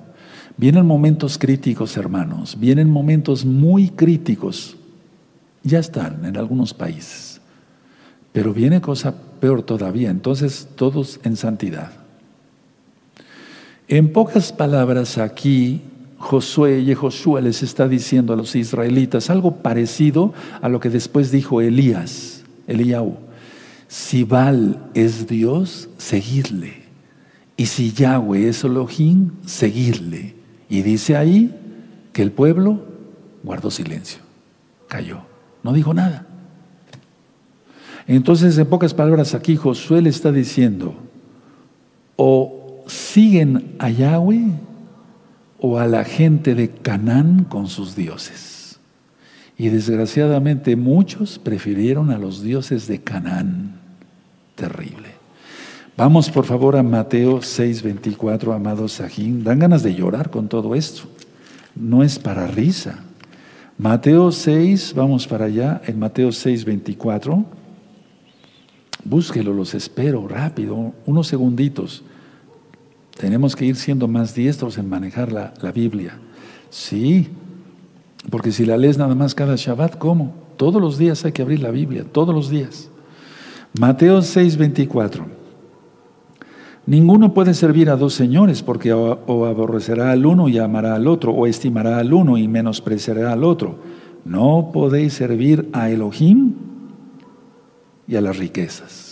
Vienen 0.57 0.85
momentos 0.85 1.37
críticos, 1.37 1.97
hermanos, 1.97 2.57
vienen 2.59 2.89
momentos 2.89 3.45
muy 3.45 3.89
críticos. 3.89 4.77
Ya 5.63 5.79
están 5.79 6.23
en 6.23 6.37
algunos 6.37 6.73
países. 6.73 7.41
Pero 8.31 8.53
viene 8.53 8.79
cosa 8.79 9.15
peor 9.41 9.63
todavía, 9.63 10.11
entonces 10.11 10.69
todos 10.75 11.19
en 11.23 11.35
santidad. 11.35 11.91
En 13.87 14.13
pocas 14.13 14.53
palabras 14.53 15.17
aquí, 15.17 15.81
Josué 16.19 16.79
y 16.79 16.93
Josué 16.93 17.41
les 17.41 17.63
está 17.63 17.87
diciendo 17.87 18.33
a 18.33 18.37
los 18.37 18.55
israelitas 18.55 19.29
algo 19.29 19.57
parecido 19.57 20.33
a 20.61 20.69
lo 20.69 20.79
que 20.79 20.89
después 20.89 21.31
dijo 21.31 21.59
Elías, 21.59 22.43
Eliyahu. 22.67 23.26
Si 23.87 24.23
Baal 24.23 24.89
es 24.93 25.27
Dios, 25.27 25.89
seguidle. 25.97 26.83
Y 27.55 27.65
si 27.65 27.91
Yahweh 27.91 28.49
es 28.49 28.63
Elohim, 28.63 29.31
seguidle. 29.45 30.35
Y 30.69 30.81
dice 30.81 31.15
ahí 31.15 31.55
que 32.13 32.21
el 32.21 32.31
pueblo 32.31 32.85
guardó 33.43 33.71
silencio, 33.71 34.19
cayó, 34.87 35.21
no 35.63 35.73
dijo 35.73 35.93
nada. 35.93 36.27
Entonces, 38.05 38.57
en 38.57 38.67
pocas 38.67 38.93
palabras, 38.93 39.33
aquí 39.33 39.55
Josué 39.55 40.01
le 40.01 40.09
está 40.09 40.31
diciendo, 40.31 40.95
o 42.15 42.83
siguen 42.87 43.75
a 43.79 43.89
Yahweh 43.89 44.51
o 45.59 45.79
a 45.79 45.87
la 45.87 46.03
gente 46.03 46.55
de 46.55 46.69
Canaán 46.69 47.43
con 47.43 47.67
sus 47.67 47.95
dioses. 47.95 48.79
Y 49.57 49.69
desgraciadamente 49.69 50.75
muchos 50.75 51.39
prefirieron 51.39 52.11
a 52.11 52.17
los 52.17 52.43
dioses 52.43 52.87
de 52.87 53.01
Canaán 53.01 53.76
terrible. 54.57 55.09
Vamos 55.95 56.29
por 56.29 56.45
favor 56.45 56.75
a 56.75 56.83
Mateo 56.83 57.39
6:24, 57.39 58.53
amados 58.53 58.93
Sajín. 58.93 59.43
Dan 59.43 59.59
ganas 59.59 59.83
de 59.83 59.95
llorar 59.95 60.29
con 60.29 60.49
todo 60.49 60.75
esto. 60.75 61.03
No 61.75 62.03
es 62.03 62.19
para 62.19 62.45
risa. 62.47 62.99
Mateo 63.77 64.31
6, 64.31 64.93
vamos 64.95 65.27
para 65.27 65.45
allá, 65.45 65.81
en 65.87 65.97
Mateo 65.97 66.29
6:24. 66.29 67.45
Búsquelo, 69.05 69.53
los 69.53 69.73
espero, 69.73 70.27
rápido, 70.27 70.93
unos 71.05 71.27
segunditos. 71.27 72.03
Tenemos 73.17 73.55
que 73.55 73.65
ir 73.65 73.75
siendo 73.75 74.07
más 74.07 74.35
diestros 74.35 74.77
en 74.77 74.89
manejar 74.89 75.31
la, 75.31 75.53
la 75.61 75.71
Biblia. 75.71 76.19
Sí, 76.69 77.29
porque 78.29 78.51
si 78.51 78.65
la 78.65 78.77
lees 78.77 78.97
nada 78.97 79.15
más 79.15 79.33
cada 79.33 79.55
Shabbat, 79.55 79.97
¿cómo? 79.97 80.33
Todos 80.57 80.81
los 80.81 80.97
días 80.97 81.23
hay 81.25 81.31
que 81.31 81.41
abrir 81.41 81.61
la 81.61 81.71
Biblia, 81.71 82.03
todos 82.03 82.35
los 82.35 82.49
días. 82.49 82.89
Mateo 83.79 84.21
6:24. 84.21 85.25
Ninguno 86.85 87.33
puede 87.33 87.53
servir 87.53 87.89
a 87.89 87.97
dos 87.97 88.13
señores, 88.13 88.63
porque 88.63 88.93
o, 88.93 89.45
aborrecerá 89.45 90.11
al 90.11 90.25
uno 90.25 90.47
y 90.47 90.57
amará 90.57 90.95
al 90.95 91.07
otro, 91.07 91.33
o 91.33 91.45
estimará 91.45 91.97
al 91.97 92.13
uno 92.13 92.37
y 92.37 92.47
menospreciará 92.47 93.33
al 93.33 93.43
otro. 93.43 93.75
No 94.23 94.71
podéis 94.73 95.13
servir 95.13 95.69
a 95.73 95.89
Elohim 95.89 96.53
y 98.07 98.15
a 98.15 98.21
las 98.21 98.37
riquezas 98.37 99.07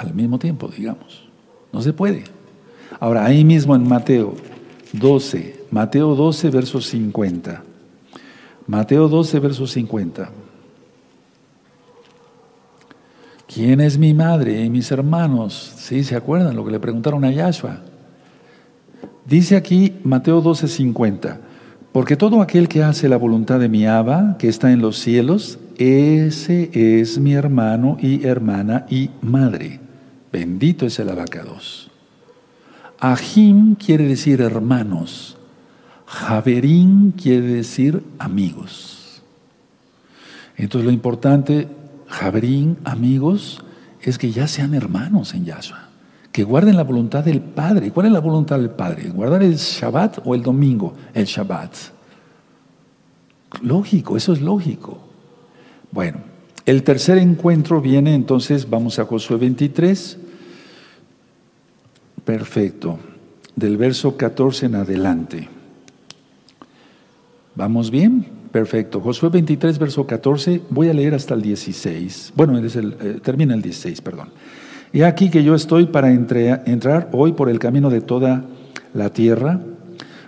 al 0.00 0.14
mismo 0.14 0.38
tiempo, 0.38 0.68
digamos. 0.68 1.28
No 1.72 1.82
se 1.82 1.92
puede. 1.92 2.24
Ahora, 2.98 3.26
ahí 3.26 3.44
mismo 3.44 3.76
en 3.76 3.86
Mateo 3.86 4.34
12, 4.94 5.66
Mateo 5.70 6.14
12, 6.14 6.48
verso 6.48 6.80
50. 6.80 7.62
Mateo 8.66 9.08
12, 9.08 9.38
verso 9.40 9.66
50. 9.66 10.30
¿Quién 13.52 13.80
es 13.80 13.98
mi 13.98 14.14
madre 14.14 14.64
y 14.64 14.70
mis 14.70 14.92
hermanos? 14.92 15.72
Sí, 15.76 16.04
¿se 16.04 16.14
acuerdan 16.14 16.54
lo 16.54 16.64
que 16.64 16.70
le 16.70 16.78
preguntaron 16.78 17.24
a 17.24 17.32
Yahshua? 17.32 17.80
Dice 19.26 19.56
aquí 19.56 19.94
Mateo 20.04 20.40
12, 20.40 20.68
50. 20.68 21.40
Porque 21.90 22.16
todo 22.16 22.42
aquel 22.42 22.68
que 22.68 22.84
hace 22.84 23.08
la 23.08 23.16
voluntad 23.16 23.58
de 23.58 23.68
mi 23.68 23.86
Abba, 23.86 24.36
que 24.38 24.46
está 24.46 24.70
en 24.70 24.80
los 24.80 24.98
cielos, 24.98 25.58
ese 25.78 26.70
es 26.72 27.18
mi 27.18 27.32
hermano 27.32 27.96
y 28.00 28.24
hermana 28.24 28.86
y 28.88 29.10
madre. 29.20 29.80
Bendito 30.32 30.86
es 30.86 31.00
el 31.00 31.08
abacados. 31.08 31.90
Ahim 33.00 33.74
quiere 33.74 34.04
decir 34.04 34.42
hermanos. 34.42 35.36
Javerín 36.06 37.14
quiere 37.20 37.48
decir 37.48 38.00
amigos. 38.20 39.22
Entonces 40.56 40.86
lo 40.86 40.92
importante 40.92 41.66
Jabrín, 42.10 42.76
amigos, 42.84 43.62
es 44.02 44.18
que 44.18 44.32
ya 44.32 44.48
sean 44.48 44.74
hermanos 44.74 45.32
en 45.32 45.44
Yahshua, 45.44 45.88
que 46.32 46.42
guarden 46.42 46.76
la 46.76 46.82
voluntad 46.82 47.24
del 47.24 47.40
Padre. 47.40 47.92
¿Cuál 47.92 48.06
es 48.06 48.12
la 48.12 48.20
voluntad 48.20 48.58
del 48.58 48.70
Padre? 48.70 49.10
¿Guardar 49.10 49.42
el 49.42 49.56
Shabbat 49.56 50.18
o 50.24 50.34
el 50.34 50.42
domingo? 50.42 50.94
El 51.14 51.24
Shabbat. 51.24 51.72
Lógico, 53.62 54.16
eso 54.16 54.32
es 54.32 54.40
lógico. 54.40 54.98
Bueno, 55.92 56.18
el 56.66 56.82
tercer 56.82 57.18
encuentro 57.18 57.80
viene 57.80 58.14
entonces, 58.14 58.68
vamos 58.68 58.98
a 58.98 59.04
Josué 59.04 59.36
23. 59.36 60.18
Perfecto. 62.24 62.98
Del 63.54 63.76
verso 63.76 64.16
14 64.16 64.66
en 64.66 64.74
adelante. 64.74 65.48
¿Vamos 67.54 67.90
bien? 67.90 68.39
Perfecto. 68.52 69.00
Josué 69.00 69.28
23, 69.28 69.78
verso 69.78 70.06
14. 70.06 70.62
Voy 70.70 70.88
a 70.88 70.94
leer 70.94 71.14
hasta 71.14 71.34
el 71.34 71.42
16. 71.42 72.32
Bueno, 72.34 72.58
eh, 72.58 73.20
termina 73.22 73.54
el 73.54 73.62
16, 73.62 74.00
perdón. 74.00 74.30
Y 74.92 75.02
aquí 75.02 75.30
que 75.30 75.44
yo 75.44 75.54
estoy 75.54 75.86
para 75.86 76.10
entrar 76.10 77.08
hoy 77.12 77.32
por 77.32 77.48
el 77.48 77.60
camino 77.60 77.90
de 77.90 78.00
toda 78.00 78.44
la 78.92 79.10
tierra. 79.10 79.60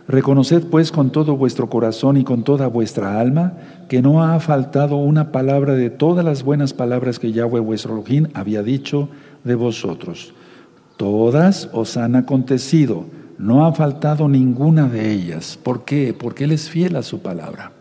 Reconoced 0.07 0.65
pues 0.67 0.93
con 0.93 1.11
todo 1.11 1.37
vuestro 1.37 1.69
corazón 1.69 2.17
y 2.17 2.25
con 2.25 2.45
toda 2.45 2.69
vuestra 2.69 3.21
alma 3.21 3.55
que 3.89 4.03
no 4.03 4.23
ha 4.23 4.39
faltado 4.39 4.97
una 4.97 5.33
palabra 5.33 5.75
de 5.75 5.91
todas 5.91 6.25
las 6.25 6.45
buenas 6.45 6.75
palabras 6.75 7.19
que 7.19 7.33
Yahweh 7.33 7.61
vuestro 7.61 7.95
Elohim 7.95 8.29
había 8.35 8.63
dicho 8.63 9.09
de 9.43 9.55
vosotros. 9.57 10.33
Todas 10.97 11.69
os 11.73 11.97
han 11.97 12.15
acontecido, 12.15 13.07
no 13.39 13.67
ha 13.67 13.73
faltado 13.73 14.29
ninguna 14.29 14.89
de 14.89 15.11
ellas. 15.11 15.59
¿Por 15.61 15.85
qué? 15.85 16.15
Porque 16.17 16.45
Él 16.45 16.53
es 16.53 16.71
fiel 16.71 16.95
a 16.97 17.03
su 17.03 17.21
palabra. 17.21 17.73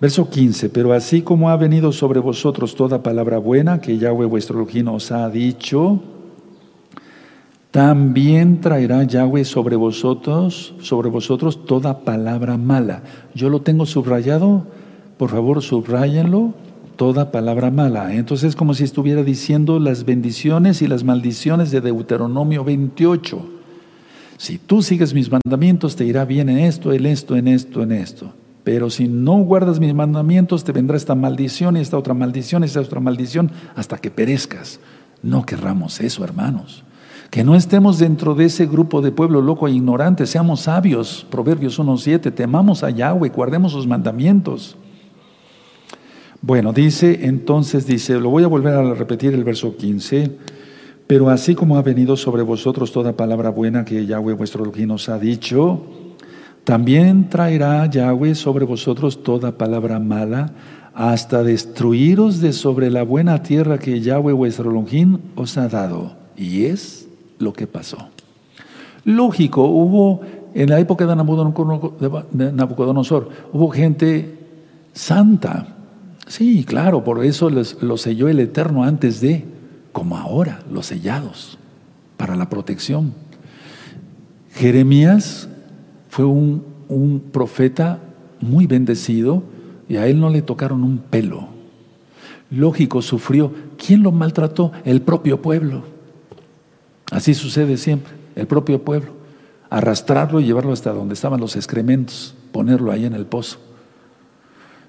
Verso 0.00 0.28
15, 0.28 0.70
pero 0.70 0.92
así 0.92 1.22
como 1.22 1.50
ha 1.50 1.56
venido 1.56 1.92
sobre 1.92 2.20
vosotros 2.20 2.74
toda 2.74 3.02
palabra 3.02 3.38
buena 3.38 3.80
que 3.80 3.96
Yahweh 3.96 4.26
vuestro 4.26 4.60
Elohim 4.60 4.88
os 4.88 5.12
ha 5.12 5.30
dicho, 5.30 6.00
también 7.70 8.60
traerá 8.60 9.04
Yahweh 9.04 9.44
sobre 9.44 9.76
vosotros, 9.76 10.74
sobre 10.80 11.08
vosotros 11.10 11.64
toda 11.64 12.00
palabra 12.00 12.56
mala. 12.56 13.02
Yo 13.34 13.48
lo 13.48 13.62
tengo 13.62 13.86
subrayado, 13.86 14.66
por 15.16 15.30
favor 15.30 15.62
subrayenlo, 15.62 16.54
toda 16.96 17.30
palabra 17.32 17.70
mala. 17.70 18.14
Entonces 18.14 18.50
es 18.50 18.56
como 18.56 18.74
si 18.74 18.84
estuviera 18.84 19.22
diciendo 19.22 19.78
las 19.78 20.04
bendiciones 20.04 20.82
y 20.82 20.86
las 20.86 21.04
maldiciones 21.04 21.70
de 21.70 21.80
Deuteronomio 21.80 22.64
28. 22.64 23.44
Si 24.36 24.58
tú 24.58 24.82
sigues 24.82 25.14
mis 25.14 25.30
mandamientos, 25.30 25.96
te 25.96 26.04
irá 26.04 26.24
bien 26.24 26.48
en 26.48 26.58
esto, 26.58 26.92
en 26.92 27.06
esto, 27.06 27.36
en 27.36 27.48
esto, 27.48 27.82
en 27.82 27.92
esto. 27.92 28.32
Pero 28.64 28.88
si 28.88 29.08
no 29.08 29.36
guardas 29.44 29.78
mis 29.78 29.94
mandamientos, 29.94 30.64
te 30.64 30.72
vendrá 30.72 30.96
esta 30.96 31.14
maldición 31.14 31.76
y 31.76 31.80
esta 31.80 31.98
otra 31.98 32.14
maldición 32.14 32.62
y 32.62 32.66
esta 32.66 32.80
otra 32.80 32.98
maldición 32.98 33.52
hasta 33.76 33.98
que 33.98 34.10
perezcas. 34.10 34.80
No 35.22 35.44
querramos 35.44 36.00
eso, 36.00 36.24
hermanos. 36.24 36.82
Que 37.30 37.44
no 37.44 37.56
estemos 37.56 37.98
dentro 37.98 38.34
de 38.34 38.46
ese 38.46 38.66
grupo 38.66 39.02
de 39.02 39.12
pueblo 39.12 39.42
loco 39.42 39.68
e 39.68 39.72
ignorante, 39.72 40.26
seamos 40.26 40.60
sabios. 40.60 41.26
Proverbios 41.30 41.78
1.7, 41.78 42.32
temamos 42.32 42.82
a 42.82 42.90
Yahweh, 42.90 43.28
guardemos 43.28 43.72
sus 43.72 43.86
mandamientos. 43.86 44.76
Bueno, 46.40 46.72
dice, 46.72 47.20
entonces 47.22 47.86
dice, 47.86 48.20
lo 48.20 48.30
voy 48.30 48.44
a 48.44 48.48
volver 48.48 48.74
a 48.74 48.94
repetir 48.94 49.34
el 49.34 49.44
verso 49.44 49.76
15, 49.76 50.30
pero 51.06 51.30
así 51.30 51.54
como 51.54 51.76
ha 51.76 51.82
venido 51.82 52.16
sobre 52.16 52.42
vosotros 52.42 52.92
toda 52.92 53.16
palabra 53.16 53.50
buena 53.50 53.84
que 53.84 54.04
Yahweh 54.06 54.34
vuestro 54.34 54.62
Elohim 54.62 54.88
nos 54.88 55.08
ha 55.08 55.18
dicho, 55.18 55.82
también 56.64 57.28
traerá 57.28 57.86
Yahweh 57.86 58.34
sobre 58.34 58.64
vosotros 58.64 59.22
toda 59.22 59.58
palabra 59.58 59.98
mala, 59.98 60.52
hasta 60.94 61.42
destruiros 61.42 62.40
de 62.40 62.52
sobre 62.52 62.90
la 62.90 63.02
buena 63.02 63.42
tierra 63.42 63.78
que 63.78 64.00
Yahweh 64.00 64.32
vuestro 64.32 64.70
Elohim 64.70 65.18
os 65.34 65.58
ha 65.58 65.68
dado. 65.68 66.16
Y 66.36 66.64
es 66.64 67.06
lo 67.38 67.52
que 67.52 67.66
pasó. 67.66 68.08
Lógico, 69.04 69.66
hubo 69.66 70.22
en 70.54 70.70
la 70.70 70.80
época 70.80 71.06
de 71.06 71.16
Nabucodonosor, 72.52 73.28
hubo 73.52 73.70
gente 73.70 74.38
santa. 74.92 75.66
Sí, 76.26 76.64
claro, 76.64 77.04
por 77.04 77.22
eso 77.24 77.50
lo 77.50 77.96
selló 77.98 78.28
el 78.28 78.40
Eterno 78.40 78.84
antes 78.84 79.20
de, 79.20 79.44
como 79.92 80.16
ahora, 80.16 80.62
los 80.72 80.86
sellados, 80.86 81.58
para 82.16 82.36
la 82.36 82.48
protección. 82.48 83.12
Jeremías 84.54 85.48
fue 86.14 86.24
un, 86.26 86.62
profeta 87.32 87.98
muy 88.40 88.68
bendecido 88.68 89.42
y 89.88 89.96
a 89.96 90.06
él 90.06 90.20
no 90.20 90.30
le 90.30 90.42
tocaron 90.42 90.84
un 90.84 90.98
pelo. 90.98 91.48
Lógico, 92.52 93.02
sufrió. 93.02 93.50
¿Quién 93.84 94.04
lo 94.04 94.12
maltrató? 94.12 94.70
El 94.84 95.02
propio 95.02 95.42
pueblo. 95.42 95.82
Así 97.10 97.34
sucede 97.34 97.76
siempre, 97.76 98.12
el 98.36 98.46
propio 98.46 98.84
pueblo. 98.84 99.10
Arrastrarlo 99.70 100.38
y 100.38 100.44
llevarlo 100.44 100.72
hasta 100.72 100.92
donde 100.92 101.14
estaban 101.14 101.40
los 101.40 101.56
excrementos, 101.56 102.36
ponerlo 102.52 102.92
ahí 102.92 103.06
en 103.06 103.14
el 103.14 103.26
pozo. 103.26 103.58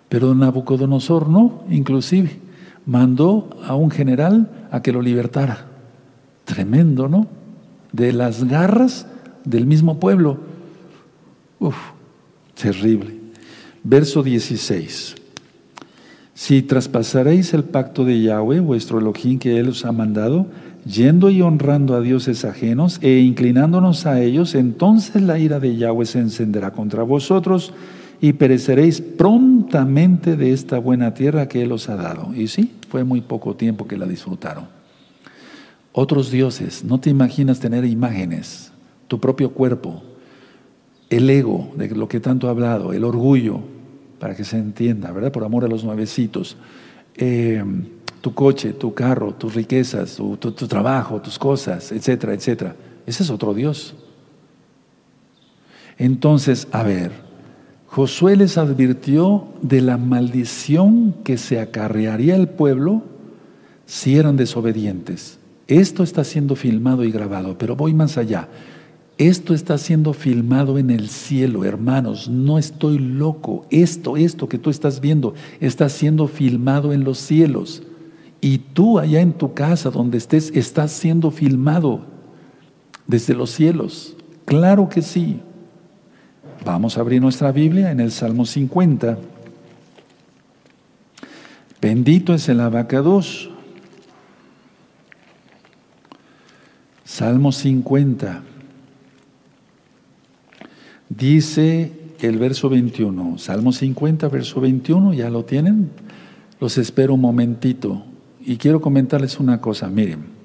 Pero 0.09 0.35
Nabucodonosor 0.35 1.27
no, 1.27 1.63
inclusive, 1.71 2.39
mandó 2.85 3.49
a 3.65 3.73
un 3.73 3.89
general 3.89 4.67
a 4.69 4.83
que 4.83 4.91
lo 4.91 5.01
libertara. 5.01 5.65
Tremendo, 6.43 7.09
¿no? 7.09 7.25
De 7.93 8.13
las 8.13 8.43
garras 8.43 9.07
del 9.43 9.65
mismo 9.65 9.99
pueblo. 9.99 10.53
Uf, 11.65 11.75
terrible. 12.53 13.15
Verso 13.83 14.21
16. 14.21 15.15
Si 16.35 16.61
traspasaréis 16.61 17.55
el 17.55 17.63
pacto 17.63 18.05
de 18.05 18.21
Yahweh, 18.21 18.59
vuestro 18.59 18.99
Elohim, 18.99 19.39
que 19.39 19.57
Él 19.57 19.69
os 19.69 19.83
ha 19.83 19.91
mandado, 19.91 20.45
yendo 20.85 21.31
y 21.31 21.41
honrando 21.41 21.95
a 21.95 22.01
dioses 22.01 22.45
ajenos 22.45 22.99
e 23.01 23.17
inclinándonos 23.17 24.05
a 24.05 24.21
ellos, 24.21 24.53
entonces 24.53 25.23
la 25.23 25.39
ira 25.39 25.59
de 25.59 25.75
Yahweh 25.75 26.05
se 26.05 26.19
encenderá 26.19 26.69
contra 26.71 27.01
vosotros 27.01 27.73
y 28.21 28.33
pereceréis 28.33 29.01
prontamente 29.01 30.35
de 30.35 30.51
esta 30.51 30.77
buena 30.77 31.15
tierra 31.15 31.47
que 31.47 31.63
Él 31.63 31.71
os 31.71 31.89
ha 31.89 31.95
dado. 31.95 32.31
Y 32.35 32.47
sí, 32.47 32.73
fue 32.89 33.03
muy 33.03 33.21
poco 33.21 33.55
tiempo 33.55 33.87
que 33.87 33.97
la 33.97 34.05
disfrutaron. 34.05 34.65
Otros 35.93 36.29
dioses, 36.29 36.83
no 36.83 36.99
te 36.99 37.09
imaginas 37.09 37.59
tener 37.59 37.85
imágenes, 37.85 38.71
tu 39.07 39.19
propio 39.19 39.51
cuerpo, 39.51 40.03
el 41.09 41.29
ego, 41.29 41.71
de 41.75 41.89
lo 41.89 42.07
que 42.07 42.19
tanto 42.19 42.47
he 42.47 42.49
hablado, 42.49 42.93
el 42.93 43.03
orgullo, 43.03 43.59
para 44.19 44.35
que 44.35 44.43
se 44.43 44.57
entienda, 44.57 45.11
¿verdad? 45.11 45.31
Por 45.31 45.43
amor 45.43 45.65
a 45.65 45.67
los 45.67 45.83
nuevecitos. 45.83 46.57
Eh, 47.15 47.63
tu 48.25 48.33
coche, 48.33 48.73
tu 48.73 48.91
carro, 48.93 49.35
tus 49.35 49.53
riquezas, 49.53 50.15
tu, 50.15 50.35
trabajo, 50.67 51.21
tus 51.21 51.37
cosas, 51.37 51.91
etcétera, 51.91 52.33
etcétera. 52.33 52.75
Ese 53.05 53.21
es 53.21 53.29
otro 53.29 53.53
Dios. 53.53 53.93
Entonces, 55.99 56.67
a 56.71 56.81
ver, 56.81 57.11
Josué 57.85 58.35
les 58.35 58.57
advirtió 58.57 59.47
de 59.61 59.81
la 59.81 59.97
maldición 59.97 61.13
que 61.23 61.37
se 61.37 61.59
acarrearía 61.59 62.35
el 62.35 62.47
pueblo 62.49 63.03
si 63.85 64.17
eran 64.17 64.37
desobedientes. 64.37 65.37
Esto 65.67 66.01
está 66.01 66.23
siendo 66.23 66.55
filmado 66.55 67.03
y 67.03 67.11
grabado, 67.11 67.59
pero 67.59 67.75
voy 67.75 67.93
más 67.93 68.17
allá. 68.17 68.47
Esto 69.17 69.53
está 69.53 69.77
siendo 69.77 70.11
filmado 70.13 70.77
en 70.77 70.89
el 70.89 71.07
cielo, 71.07 71.63
hermanos. 71.63 72.27
No 72.27 72.57
estoy 72.57 72.99
loco. 72.99 73.65
Esto, 73.69 74.17
esto 74.17 74.49
que 74.49 74.57
tú 74.57 74.69
estás 74.69 74.99
viendo, 74.99 75.33
está 75.61 75.87
siendo 75.87 76.27
filmado 76.27 76.91
en 76.91 77.05
los 77.05 77.19
cielos. 77.19 77.83
Y 78.41 78.57
tú 78.57 78.99
allá 78.99 79.21
en 79.21 79.33
tu 79.33 79.53
casa, 79.53 79.89
donde 79.89 80.17
estés, 80.17 80.51
estás 80.53 80.91
siendo 80.91 81.31
filmado. 81.31 82.13
desde 83.07 83.35
los 83.35 83.51
cielos. 83.51 84.17
Claro 84.45 84.89
que 84.89 85.01
sí. 85.01 85.39
Vamos 86.65 86.97
a 86.97 87.01
abrir 87.01 87.21
nuestra 87.21 87.51
Biblia 87.51 87.91
en 87.91 87.99
el 87.99 88.11
Salmo 88.11 88.45
50. 88.45 89.19
Bendito 91.79 92.33
es 92.33 92.49
el 92.49 92.59
abacados. 92.59 93.51
Salmo 97.03 97.51
50. 97.51 98.43
Dice 101.09 101.91
el 102.19 102.37
verso 102.39 102.69
21, 102.69 103.37
Salmo 103.37 103.71
50, 103.71 104.27
verso 104.29 104.61
21, 104.61 105.13
¿ya 105.13 105.29
lo 105.29 105.45
tienen? 105.45 105.91
Los 106.59 106.77
espero 106.77 107.13
un 107.13 107.21
momentito. 107.21 108.03
Y 108.43 108.57
quiero 108.57 108.81
comentarles 108.81 109.39
una 109.39 109.61
cosa, 109.61 109.87
miren. 109.87 110.35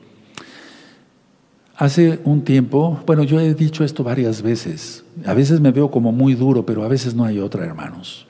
Hace 1.76 2.20
un 2.24 2.42
tiempo, 2.42 3.00
bueno, 3.06 3.24
yo 3.24 3.40
he 3.40 3.54
dicho 3.54 3.84
esto 3.84 4.04
varias 4.04 4.42
veces, 4.42 5.02
a 5.24 5.32
veces 5.32 5.60
me 5.60 5.70
veo 5.70 5.90
como 5.90 6.12
muy 6.12 6.34
duro, 6.34 6.66
pero 6.66 6.84
a 6.84 6.88
veces 6.88 7.14
no 7.14 7.24
hay 7.24 7.38
otra, 7.38 7.64
hermanos. 7.64 8.26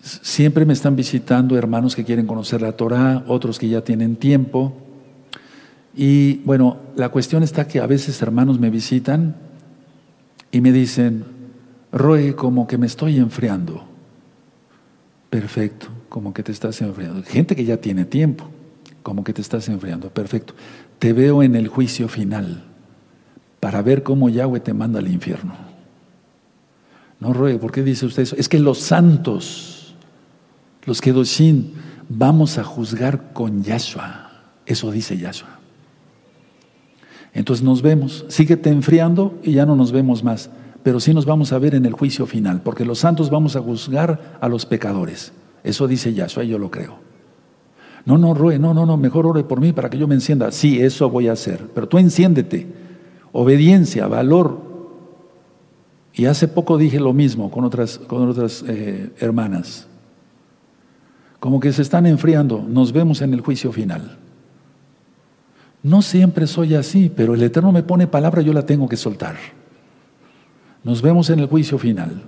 Siempre 0.00 0.64
me 0.64 0.72
están 0.72 0.94
visitando 0.94 1.58
hermanos 1.58 1.96
que 1.96 2.04
quieren 2.04 2.26
conocer 2.26 2.62
la 2.62 2.72
Torah, 2.72 3.24
otros 3.26 3.58
que 3.58 3.68
ya 3.68 3.82
tienen 3.82 4.14
tiempo. 4.14 4.74
Y 5.94 6.36
bueno, 6.44 6.78
la 6.96 7.08
cuestión 7.08 7.42
está 7.42 7.66
que 7.66 7.80
a 7.80 7.86
veces 7.86 8.20
hermanos 8.22 8.58
me 8.58 8.70
visitan 8.70 9.36
y 10.52 10.60
me 10.60 10.72
dicen, 10.72 11.24
Roy, 11.92 12.34
como 12.34 12.66
que 12.66 12.78
me 12.78 12.86
estoy 12.86 13.16
enfriando. 13.16 13.84
Perfecto, 15.30 15.88
como 16.08 16.32
que 16.32 16.42
te 16.42 16.52
estás 16.52 16.80
enfriando. 16.80 17.22
Gente 17.22 17.56
que 17.56 17.64
ya 17.64 17.78
tiene 17.78 18.04
tiempo 18.04 18.48
como 19.08 19.24
que 19.24 19.32
te 19.32 19.40
estás 19.40 19.66
enfriando. 19.70 20.10
Perfecto. 20.10 20.52
Te 20.98 21.14
veo 21.14 21.42
en 21.42 21.56
el 21.56 21.68
juicio 21.68 22.08
final 22.08 22.62
para 23.58 23.80
ver 23.80 24.02
cómo 24.02 24.28
Yahweh 24.28 24.60
te 24.60 24.74
manda 24.74 24.98
al 24.98 25.08
infierno. 25.08 25.54
No 27.18 27.32
ruegue, 27.32 27.58
¿por 27.58 27.72
qué 27.72 27.82
dice 27.82 28.04
usted 28.04 28.24
eso? 28.24 28.36
Es 28.36 28.50
que 28.50 28.60
los 28.60 28.80
santos, 28.80 29.94
los 30.84 31.00
Kedoshin, 31.00 31.72
vamos 32.08 32.58
a 32.58 32.64
juzgar 32.64 33.32
con 33.32 33.62
Yahshua. 33.62 34.30
Eso 34.66 34.90
dice 34.90 35.16
Yahshua. 35.16 35.57
Entonces 37.34 37.64
nos 37.64 37.82
vemos, 37.82 38.24
síguete 38.28 38.70
enfriando 38.70 39.38
y 39.42 39.52
ya 39.52 39.66
no 39.66 39.76
nos 39.76 39.92
vemos 39.92 40.24
más, 40.24 40.50
pero 40.82 41.00
sí 41.00 41.12
nos 41.12 41.26
vamos 41.26 41.52
a 41.52 41.58
ver 41.58 41.74
en 41.74 41.86
el 41.86 41.92
juicio 41.92 42.26
final, 42.26 42.62
porque 42.62 42.84
los 42.84 42.98
santos 42.98 43.30
vamos 43.30 43.56
a 43.56 43.60
juzgar 43.60 44.38
a 44.40 44.48
los 44.48 44.66
pecadores. 44.66 45.32
Eso 45.64 45.86
dice 45.86 46.14
Yahshua 46.14 46.44
y 46.44 46.48
yo 46.48 46.58
lo 46.58 46.70
creo. 46.70 46.96
No, 48.04 48.16
no, 48.16 48.32
Roe, 48.32 48.58
no, 48.58 48.72
no, 48.72 48.86
no, 48.86 48.96
mejor 48.96 49.26
ore 49.26 49.44
por 49.44 49.60
mí 49.60 49.72
para 49.72 49.90
que 49.90 49.98
yo 49.98 50.08
me 50.08 50.14
encienda. 50.14 50.50
Sí, 50.50 50.80
eso 50.80 51.10
voy 51.10 51.28
a 51.28 51.32
hacer, 51.32 51.68
pero 51.74 51.88
tú 51.88 51.98
enciéndete. 51.98 52.66
Obediencia, 53.32 54.06
valor. 54.06 54.62
Y 56.14 56.24
hace 56.24 56.48
poco 56.48 56.78
dije 56.78 56.98
lo 56.98 57.12
mismo 57.12 57.50
con 57.50 57.64
otras, 57.64 57.98
con 57.98 58.28
otras 58.28 58.64
eh, 58.66 59.10
hermanas. 59.18 59.86
Como 61.38 61.60
que 61.60 61.72
se 61.72 61.82
están 61.82 62.06
enfriando, 62.06 62.64
nos 62.66 62.92
vemos 62.92 63.20
en 63.20 63.34
el 63.34 63.42
juicio 63.42 63.72
final. 63.72 64.16
No 65.88 66.02
siempre 66.02 66.46
soy 66.46 66.74
así, 66.74 67.10
pero 67.14 67.34
el 67.34 67.42
Eterno 67.42 67.72
me 67.72 67.82
pone 67.82 68.06
palabra, 68.06 68.42
yo 68.42 68.52
la 68.52 68.66
tengo 68.66 68.88
que 68.88 68.96
soltar. 68.96 69.36
Nos 70.84 71.02
vemos 71.02 71.30
en 71.30 71.38
el 71.38 71.46
juicio 71.46 71.78
final. 71.78 72.22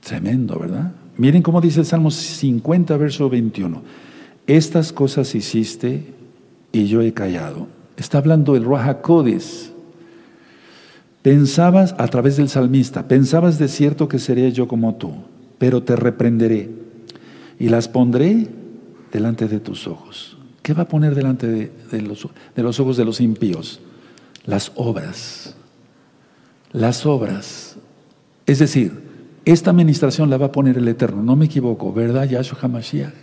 Tremendo, 0.00 0.58
¿verdad? 0.58 0.92
Miren 1.16 1.42
cómo 1.42 1.60
dice 1.60 1.80
el 1.80 1.86
Salmo 1.86 2.10
50, 2.10 2.96
verso 2.96 3.28
21 3.28 3.82
estas 4.46 4.92
cosas 4.92 5.34
hiciste 5.34 6.14
y 6.72 6.86
yo 6.86 7.02
he 7.02 7.12
callado. 7.12 7.66
Está 7.96 8.18
hablando 8.18 8.56
el 8.56 8.64
Ruach 8.64 8.98
Pensabas, 11.22 11.94
a 11.98 12.06
través 12.06 12.36
del 12.36 12.48
salmista, 12.48 13.08
pensabas 13.08 13.58
de 13.58 13.66
cierto 13.66 14.08
que 14.08 14.20
sería 14.20 14.48
yo 14.50 14.68
como 14.68 14.94
tú, 14.94 15.12
pero 15.58 15.82
te 15.82 15.96
reprenderé 15.96 16.70
y 17.58 17.68
las 17.68 17.88
pondré 17.88 18.46
delante 19.10 19.48
de 19.48 19.58
tus 19.58 19.88
ojos. 19.88 20.35
¿Qué 20.66 20.74
va 20.74 20.82
a 20.82 20.88
poner 20.88 21.14
delante 21.14 21.46
de, 21.46 22.02
los, 22.02 22.80
ojos 22.80 22.96
de 22.96 23.04
los 23.04 23.20
impíos? 23.20 23.78
Las 24.46 24.72
obras. 24.74 25.54
Las 26.72 27.06
obras. 27.06 27.76
Es 28.46 28.58
decir, 28.58 29.00
esta 29.44 29.70
administración 29.70 30.28
la 30.28 30.38
va 30.38 30.46
a 30.46 30.50
poner 30.50 30.76
el 30.76 30.88
Eterno, 30.88 31.22
no 31.22 31.36
me 31.36 31.44
equivoco, 31.44 31.92
¿verdad, 31.92 32.28
Yahshua 32.28 32.58
HaMashiach? 32.62 33.14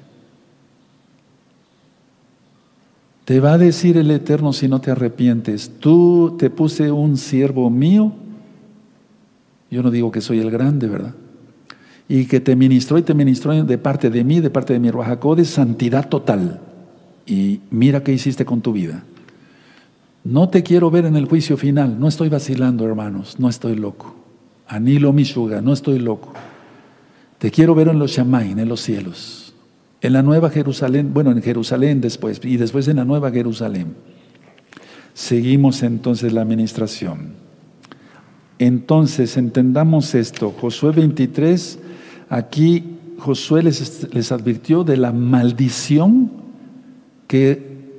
Te 3.26 3.42
va 3.42 3.52
a 3.52 3.58
decir 3.58 3.98
el 3.98 4.10
Eterno 4.10 4.54
si 4.54 4.70
no 4.70 4.80
te 4.80 4.92
arrepientes, 4.92 5.70
tú 5.82 6.38
te 6.40 6.50
puse 6.50 6.94
un 6.94 7.18
siervo 7.18 7.70
mío, 7.70 8.14
yo 9.70 9.84
no 9.84 9.92
digo 9.92 10.14
que 10.14 10.22
soy 10.22 10.40
el 10.40 10.50
grande, 10.50 10.88
¿verdad? 10.88 11.14
Y 12.08 12.26
que 12.26 12.40
te 12.40 12.56
ministró 12.56 12.98
y 12.98 13.02
te 13.02 13.14
ministró 13.14 13.52
de 13.66 13.78
parte 13.78 14.10
de 14.10 14.24
mí, 14.24 14.40
de 14.40 14.50
parte 14.50 14.72
de 14.72 14.80
mi 14.80 14.92
Ruajacó, 14.92 15.36
de 15.36 15.44
santidad 15.44 16.08
total. 16.08 16.62
Y 17.26 17.62
mira 17.72 18.04
qué 18.04 18.12
hiciste 18.14 18.46
con 18.46 18.62
tu 18.62 18.74
vida. 18.74 19.04
No 20.24 20.50
te 20.50 20.64
quiero 20.64 20.90
ver 20.90 21.06
en 21.06 21.16
el 21.16 21.26
juicio 21.26 21.58
final, 21.58 22.00
no 22.00 22.08
estoy 22.08 22.30
vacilando, 22.30 22.86
hermanos, 22.86 23.40
no 23.40 23.50
estoy 23.50 23.76
loco. 23.76 24.16
Anilo 24.68 25.12
Mishuga, 25.12 25.62
no 25.62 25.74
estoy 25.74 26.00
loco. 26.00 26.34
Te 27.38 27.52
quiero 27.52 27.76
ver 27.76 27.90
en 27.90 28.00
los 28.00 28.12
Shamain, 28.12 28.58
en 28.58 28.70
los 28.70 28.82
cielos 28.82 29.44
en 30.04 30.12
la 30.12 30.22
Nueva 30.22 30.50
Jerusalén, 30.50 31.14
bueno, 31.14 31.32
en 31.32 31.42
Jerusalén 31.42 32.02
después, 32.02 32.42
y 32.44 32.58
después 32.58 32.90
en 32.90 32.98
la 32.98 33.06
Nueva 33.06 33.32
Jerusalén. 33.32 33.96
Seguimos 35.14 35.82
entonces 35.82 36.34
la 36.34 36.42
administración. 36.42 37.36
Entonces, 38.60 39.38
entendamos 39.38 40.14
esto. 40.14 40.54
Josué 40.60 40.92
23, 40.92 41.80
aquí 42.30 42.84
Josué 43.18 43.64
les, 43.64 44.14
les 44.14 44.32
advirtió 44.34 44.84
de 44.84 44.98
la 44.98 45.14
maldición 45.14 46.32
que 47.34 47.90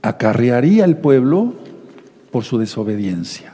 acarrearía 0.00 0.86
el 0.86 0.96
pueblo 0.96 1.52
por 2.30 2.44
su 2.44 2.56
desobediencia. 2.56 3.52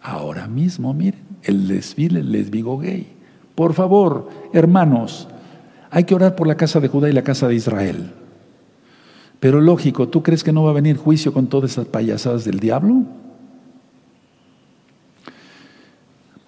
Ahora 0.00 0.46
mismo, 0.46 0.94
miren, 0.94 1.22
el 1.42 1.66
desfile 1.66 2.22
lesbigo 2.22 2.78
gay. 2.78 3.08
Por 3.56 3.74
favor, 3.74 4.28
hermanos, 4.52 5.26
hay 5.90 6.04
que 6.04 6.14
orar 6.14 6.36
por 6.36 6.46
la 6.46 6.56
casa 6.56 6.78
de 6.78 6.86
Judá 6.86 7.10
y 7.10 7.12
la 7.12 7.24
casa 7.24 7.48
de 7.48 7.56
Israel. 7.56 8.12
Pero 9.40 9.60
lógico, 9.60 10.06
¿tú 10.06 10.22
crees 10.22 10.44
que 10.44 10.52
no 10.52 10.62
va 10.62 10.70
a 10.70 10.74
venir 10.74 10.96
juicio 10.96 11.32
con 11.32 11.48
todas 11.48 11.72
esas 11.72 11.86
payasadas 11.86 12.44
del 12.44 12.60
diablo? 12.60 13.02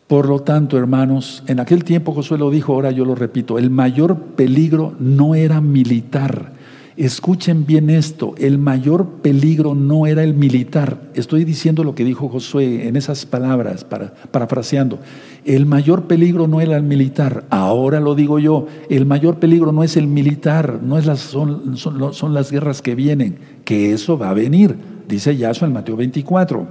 Por 0.06 0.28
lo 0.28 0.38
tanto, 0.42 0.78
hermanos, 0.78 1.42
en 1.48 1.58
aquel 1.58 1.82
tiempo 1.82 2.12
Josué 2.12 2.38
lo 2.38 2.52
dijo, 2.52 2.74
ahora 2.74 2.92
yo 2.92 3.04
lo 3.04 3.16
repito, 3.16 3.58
el 3.58 3.70
mayor 3.70 4.18
peligro 4.36 4.94
no 5.00 5.34
era 5.34 5.60
militar, 5.60 6.57
Escuchen 6.98 7.64
bien 7.64 7.90
esto, 7.90 8.34
el 8.38 8.58
mayor 8.58 9.06
peligro 9.22 9.76
no 9.76 10.08
era 10.08 10.24
el 10.24 10.34
militar. 10.34 11.00
Estoy 11.14 11.44
diciendo 11.44 11.84
lo 11.84 11.94
que 11.94 12.04
dijo 12.04 12.28
Josué 12.28 12.88
en 12.88 12.96
esas 12.96 13.24
palabras, 13.24 13.84
para, 13.84 14.14
parafraseando. 14.32 14.98
El 15.44 15.64
mayor 15.64 16.08
peligro 16.08 16.48
no 16.48 16.60
era 16.60 16.76
el 16.76 16.82
militar. 16.82 17.44
Ahora 17.50 18.00
lo 18.00 18.16
digo 18.16 18.40
yo, 18.40 18.66
el 18.90 19.06
mayor 19.06 19.38
peligro 19.38 19.70
no 19.70 19.84
es 19.84 19.96
el 19.96 20.08
militar, 20.08 20.80
no 20.82 20.98
es 20.98 21.06
las, 21.06 21.20
son, 21.20 21.76
son, 21.76 22.34
las 22.34 22.50
guerras 22.50 22.82
que 22.82 22.96
vienen, 22.96 23.38
que 23.64 23.92
eso 23.92 24.18
va 24.18 24.30
a 24.30 24.34
venir, 24.34 24.74
dice 25.06 25.36
Yahshua 25.36 25.68
en 25.68 25.74
Mateo 25.74 25.94
24. 25.94 26.66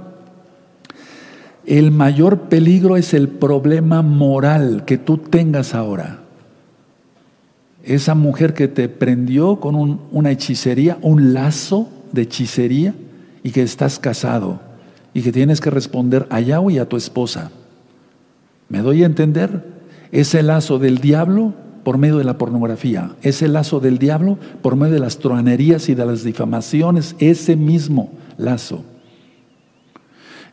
El 1.64 1.90
mayor 1.90 2.50
peligro 2.50 2.98
es 2.98 3.14
el 3.14 3.28
problema 3.28 4.02
moral 4.02 4.84
que 4.84 4.98
tú 4.98 5.16
tengas 5.16 5.74
ahora 5.74 6.27
esa 7.84 8.14
mujer 8.14 8.54
que 8.54 8.68
te 8.68 8.88
prendió 8.88 9.60
con 9.60 10.00
una 10.10 10.30
hechicería, 10.30 10.98
un 11.00 11.32
lazo 11.32 11.88
de 12.12 12.22
hechicería 12.22 12.94
y 13.42 13.50
que 13.50 13.62
estás 13.62 13.98
casado 13.98 14.60
y 15.14 15.22
que 15.22 15.32
tienes 15.32 15.60
que 15.60 15.70
responder 15.70 16.26
a 16.30 16.40
Yahweh 16.40 16.74
y 16.74 16.78
a 16.78 16.88
tu 16.88 16.96
esposa. 16.96 17.50
¿Me 18.68 18.80
doy 18.80 19.02
a 19.02 19.06
entender? 19.06 19.64
Ese 20.12 20.42
lazo 20.42 20.78
del 20.78 20.98
diablo 20.98 21.54
por 21.84 21.98
medio 21.98 22.18
de 22.18 22.24
la 22.24 22.36
pornografía, 22.36 23.12
ese 23.22 23.48
lazo 23.48 23.80
del 23.80 23.98
diablo 23.98 24.38
por 24.62 24.76
medio 24.76 24.94
de 24.94 25.00
las 25.00 25.18
truanerías 25.18 25.88
y 25.88 25.94
de 25.94 26.04
las 26.04 26.22
difamaciones, 26.22 27.16
ese 27.18 27.56
mismo 27.56 28.10
lazo. 28.36 28.84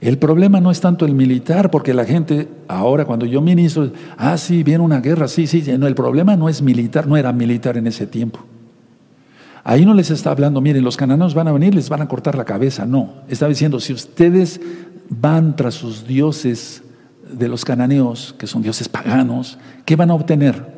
El 0.02 0.18
problema 0.18 0.60
no 0.60 0.72
es 0.72 0.82
tanto 0.82 1.06
el 1.06 1.14
militar, 1.14 1.72
porque 1.72 1.94
la 1.94 2.06
gente 2.06 2.50
ahora 2.68 3.06
cuando 3.06 3.26
yo 3.26 3.42
ministro, 3.42 3.92
ah, 4.18 4.38
sí, 4.38 4.64
viene 4.64 4.84
una 4.84 5.00
guerra, 5.00 5.28
sí, 5.28 5.48
sí, 5.48 5.64
no, 5.78 5.88
el 5.88 5.96
problema 5.96 6.36
no 6.36 6.50
es 6.50 6.62
militar, 6.62 7.08
no 7.08 7.16
era 7.18 7.32
militar 7.32 7.78
en 7.78 7.88
ese 7.88 8.06
tiempo. 8.06 8.40
Ahí 9.64 9.86
no 9.86 9.94
les 9.94 10.12
está 10.12 10.32
hablando, 10.32 10.62
miren, 10.62 10.84
los 10.84 10.96
cananeos 10.96 11.34
van 11.34 11.48
a 11.48 11.52
venir, 11.52 11.74
les 11.74 11.90
van 11.90 12.02
a 12.02 12.08
cortar 12.08 12.36
la 12.36 12.46
cabeza, 12.46 12.86
no. 12.86 13.14
Está 13.28 13.48
diciendo, 13.48 13.80
si 13.80 13.94
ustedes 13.94 14.62
van 15.10 15.56
tras 15.56 15.74
sus 15.74 16.06
dioses 16.06 16.84
de 17.32 17.48
los 17.48 17.66
cananeos, 17.66 18.36
que 18.38 18.46
son 18.46 18.62
dioses 18.62 18.88
paganos, 18.88 19.58
¿qué 19.86 19.96
van 19.96 20.12
a 20.12 20.14
obtener? 20.14 20.76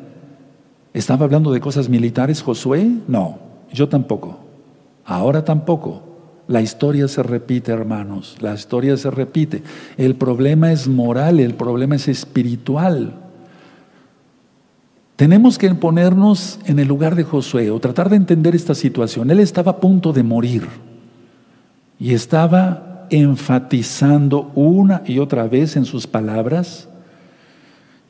¿Estaba 0.94 1.26
hablando 1.26 1.52
de 1.52 1.60
cosas 1.60 1.88
militares 1.88 2.40
Josué? 2.40 2.90
No, 3.06 3.38
yo 3.72 3.88
tampoco. 3.88 4.38
Ahora 5.04 5.44
tampoco. 5.44 6.07
La 6.48 6.62
historia 6.62 7.06
se 7.08 7.22
repite, 7.22 7.70
hermanos, 7.70 8.36
la 8.40 8.54
historia 8.54 8.96
se 8.96 9.10
repite. 9.10 9.62
El 9.96 10.14
problema 10.14 10.72
es 10.72 10.88
moral, 10.88 11.40
el 11.40 11.54
problema 11.54 11.96
es 11.96 12.08
espiritual. 12.08 13.12
Tenemos 15.16 15.58
que 15.58 15.72
ponernos 15.74 16.58
en 16.64 16.78
el 16.78 16.88
lugar 16.88 17.14
de 17.16 17.24
Josué 17.24 17.70
o 17.70 17.80
tratar 17.80 18.08
de 18.08 18.16
entender 18.16 18.56
esta 18.56 18.74
situación. 18.74 19.30
Él 19.30 19.40
estaba 19.40 19.72
a 19.72 19.76
punto 19.76 20.12
de 20.12 20.22
morir 20.22 20.66
y 22.00 22.14
estaba 22.14 23.06
enfatizando 23.10 24.50
una 24.54 25.02
y 25.04 25.18
otra 25.18 25.48
vez 25.48 25.76
en 25.76 25.84
sus 25.84 26.06
palabras 26.06 26.88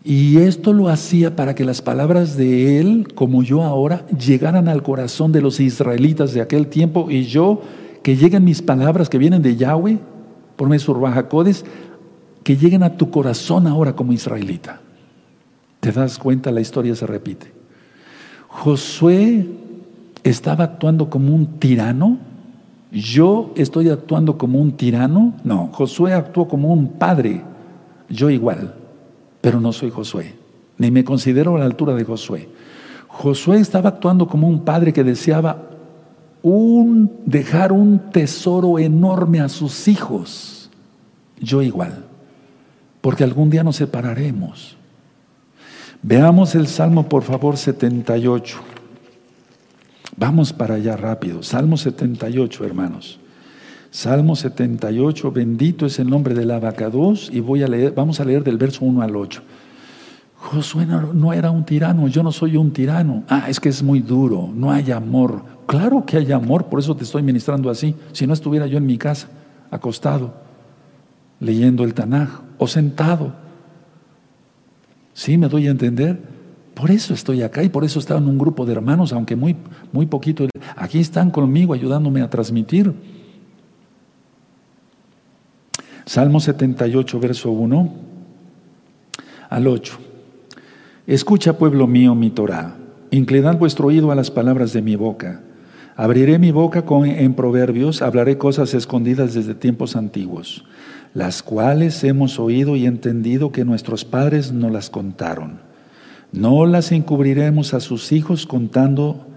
y 0.05 0.39
esto 0.39 0.73
lo 0.73 0.89
hacía 0.89 1.35
para 1.37 1.55
que 1.55 1.65
las 1.65 1.83
palabras 1.83 2.37
de 2.37 2.81
él, 2.81 3.09
como 3.15 3.43
yo 3.43 3.63
ahora, 3.63 4.07
llegaran 4.07 4.69
al 4.69 4.83
corazón 4.83 5.33
de 5.33 5.43
los 5.43 5.61
israelitas 5.61 6.33
de 6.33 6.41
aquel 6.41 6.69
tiempo 6.69 7.11
y 7.11 7.25
yo 7.25 7.61
que 8.03 8.17
lleguen 8.17 8.45
mis 8.45 8.63
palabras 8.63 9.09
que 9.09 9.19
vienen 9.19 9.43
de 9.43 9.57
Yahweh, 9.57 9.99
por 10.57 10.69
medio 10.69 10.95
de 11.45 11.55
que 12.43 12.57
lleguen 12.57 12.83
a 12.83 12.97
tu 12.97 13.11
corazón 13.11 13.67
ahora 13.67 13.95
como 13.95 14.13
israelita. 14.13 14.81
¿Te 15.81 15.93
das 15.93 16.19
cuenta? 16.19 16.51
La 16.51 16.61
historia 16.61 16.95
se 16.95 17.07
repite. 17.07 17.53
Josué 18.49 19.47
estaba 20.25 20.65
actuando 20.65 21.11
como 21.11 21.35
un 21.35 21.59
tirano. 21.59 22.19
Yo 22.91 23.53
estoy 23.55 23.91
actuando 23.91 24.39
como 24.39 24.61
un 24.61 24.73
tirano. 24.73 25.35
No, 25.45 25.69
Josué 25.73 26.15
actuó 26.15 26.49
como 26.49 26.73
un 26.73 26.93
padre. 26.93 27.43
Yo 28.09 28.31
igual, 28.31 28.75
pero 29.41 29.61
no 29.61 29.73
soy 29.73 29.91
Josué, 29.91 30.35
ni 30.79 30.91
me 30.91 31.05
considero 31.05 31.57
a 31.57 31.59
la 31.59 31.67
altura 31.67 31.95
de 31.95 32.05
Josué. 32.05 32.49
Josué 33.09 33.59
estaba 33.59 33.91
actuando 33.91 34.27
como 34.27 34.49
un 34.49 34.65
padre 34.65 34.93
que 34.93 35.05
deseaba 35.05 35.68
un, 36.43 37.11
dejar 37.27 37.73
un 37.73 38.11
tesoro 38.11 38.79
enorme 38.79 39.41
a 39.41 39.49
sus 39.49 39.89
hijos. 39.89 40.71
Yo 41.41 41.63
igual, 41.63 42.05
porque 43.01 43.25
algún 43.25 43.51
día 43.51 43.63
nos 43.63 43.77
separaremos. 43.77 44.77
Veamos 46.03 46.55
el 46.55 46.67
Salmo, 46.67 47.09
por 47.09 47.23
favor, 47.23 47.57
78. 47.57 48.59
Vamos 50.17 50.53
para 50.53 50.75
allá 50.75 50.97
rápido. 50.97 51.43
Salmo 51.43 51.77
78, 51.77 52.65
hermanos. 52.65 53.21
Salmo 53.91 54.37
78, 54.37 55.33
bendito 55.33 55.87
es 55.87 55.99
el 55.99 56.11
nombre 56.11 56.35
del 56.35 56.51
abacados 56.51 57.31
y 57.33 57.41
voy 57.41 57.63
a 57.63 57.69
leer, 57.69 57.93
vamos 57.95 58.21
a 58.21 58.25
leer 58.25 58.45
del 58.45 58.59
verso 58.59 58.85
1 58.85 59.01
al 59.01 59.17
8. 59.17 59.43
Josué 60.39 60.87
no, 60.87 61.33
era 61.33 61.51
un 61.51 61.65
tirano, 61.65 62.07
yo 62.07 62.23
no 62.23 62.31
soy 62.31 62.57
un 62.57 62.73
tirano. 62.73 63.25
Ah, 63.29 63.47
es 63.49 63.59
que 63.59 63.69
es 63.69 63.83
muy 63.83 64.01
duro, 64.01 64.49
no 64.55 64.71
hay 64.71 64.93
amor. 64.93 65.43
Claro 65.67 66.07
que 66.07 66.17
hay 66.17 66.33
amor, 66.33 66.67
por 66.67 66.79
eso 66.79 66.95
te 66.95 67.05
estoy 67.05 67.23
ministrando 67.23 67.69
así. 67.69 67.95
Si 68.13 68.27
no 68.27 68.33
estuviera 68.33 68.67
yo 68.67 68.79
en 68.79 68.87
mi 68.87 68.97
casa, 68.97 69.29
acostado, 69.71 70.33
leyendo 71.41 71.83
el 71.83 71.93
Tanaj, 71.93 72.41
o 72.57 72.69
sentado. 72.69 73.33
¿Sí 75.13 75.37
me 75.37 75.49
doy 75.49 75.67
a 75.67 75.73
entender? 75.73 76.23
Por 76.73 76.93
eso 76.93 77.13
estoy 77.13 77.43
acá 77.43 77.65
y 77.65 77.69
por 77.69 77.85
eso 77.85 77.99
estaba 77.99 78.21
en 78.21 78.29
un 78.29 78.39
grupo 78.39 78.65
de 78.65 78.73
hermanos, 78.73 79.13
aunque 79.13 79.35
muy, 79.35 79.57
muy 79.93 80.07
poquito. 80.07 80.47
Aquí 80.77 81.01
están 81.01 81.33
conmigo 81.33 81.75
ayudándome 81.75 82.23
a 82.23 82.31
transmitir. 82.31 82.95
Salmo 86.07 86.39
78, 86.39 87.19
verso 87.19 87.51
1 87.51 87.93
al 89.51 89.67
8. 89.67 90.08
Escucha, 91.09 91.57
pueblo 91.57 91.87
mío, 91.87 92.15
mi 92.15 92.29
Torah. 92.29 92.77
Inclinad 93.11 93.57
vuestro 93.57 93.87
oído 93.87 94.11
a 94.11 94.15
las 94.15 94.31
palabras 94.31 94.75
de 94.75 94.83
mi 94.83 94.95
boca. 94.95 95.41
Abriré 95.97 96.39
mi 96.39 96.51
boca 96.51 96.85
con, 96.85 97.07
en 97.07 97.33
proverbios, 97.33 98.03
hablaré 98.03 98.37
cosas 98.37 98.75
escondidas 98.75 99.33
desde 99.33 99.55
tiempos 99.55 99.97
antiguos, 99.97 100.67
las 101.15 101.43
cuales 101.43 102.05
hemos 102.05 102.39
oído 102.39 102.77
y 102.77 102.85
entendido 102.85 103.53
que 103.53 103.65
nuestros 103.65 104.05
padres 104.05 104.53
no 104.53 104.69
las 104.69 104.91
contaron. 104.91 105.61
No 106.31 106.67
las 106.67 106.93
encubriremos 106.93 107.73
a 107.73 107.81
sus 107.81 108.13
hijos 108.13 108.45
contando 108.45 109.29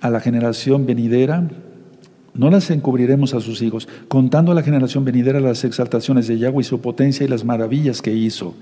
a 0.00 0.10
la 0.10 0.18
generación 0.18 0.84
venidera 0.84 1.48
no 2.34 2.50
las 2.50 2.68
encubriremos 2.70 3.32
a 3.32 3.40
sus 3.40 3.62
hijos, 3.62 3.88
contando 4.08 4.50
a 4.50 4.56
la 4.56 4.64
generación 4.64 5.04
venidera 5.04 5.38
las 5.38 5.62
exaltaciones 5.62 6.26
de 6.26 6.36
Yahweh 6.36 6.62
y 6.62 6.64
su 6.64 6.80
potencia 6.80 7.24
y 7.24 7.28
las 7.28 7.44
maravillas 7.44 8.02
que 8.02 8.12
hizo. 8.12 8.54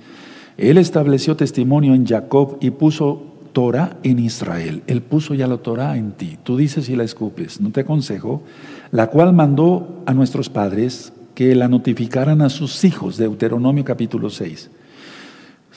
Él 0.56 0.78
estableció 0.78 1.36
testimonio 1.36 1.94
en 1.94 2.06
Jacob 2.06 2.58
y 2.60 2.70
puso 2.70 3.22
Torah 3.52 3.96
en 4.02 4.18
Israel. 4.18 4.82
Él 4.86 5.02
puso 5.02 5.34
ya 5.34 5.46
la 5.46 5.58
Torah 5.58 5.96
en 5.96 6.12
ti. 6.12 6.38
Tú 6.42 6.56
dices 6.56 6.88
y 6.88 6.96
la 6.96 7.04
escupes. 7.04 7.60
No 7.60 7.70
te 7.70 7.80
aconsejo. 7.80 8.42
La 8.90 9.08
cual 9.08 9.32
mandó 9.32 10.02
a 10.06 10.14
nuestros 10.14 10.48
padres 10.48 11.12
que 11.34 11.54
la 11.54 11.68
notificaran 11.68 12.42
a 12.42 12.50
sus 12.50 12.84
hijos. 12.84 13.16
Deuteronomio 13.16 13.84
capítulo 13.84 14.30
6. 14.30 14.70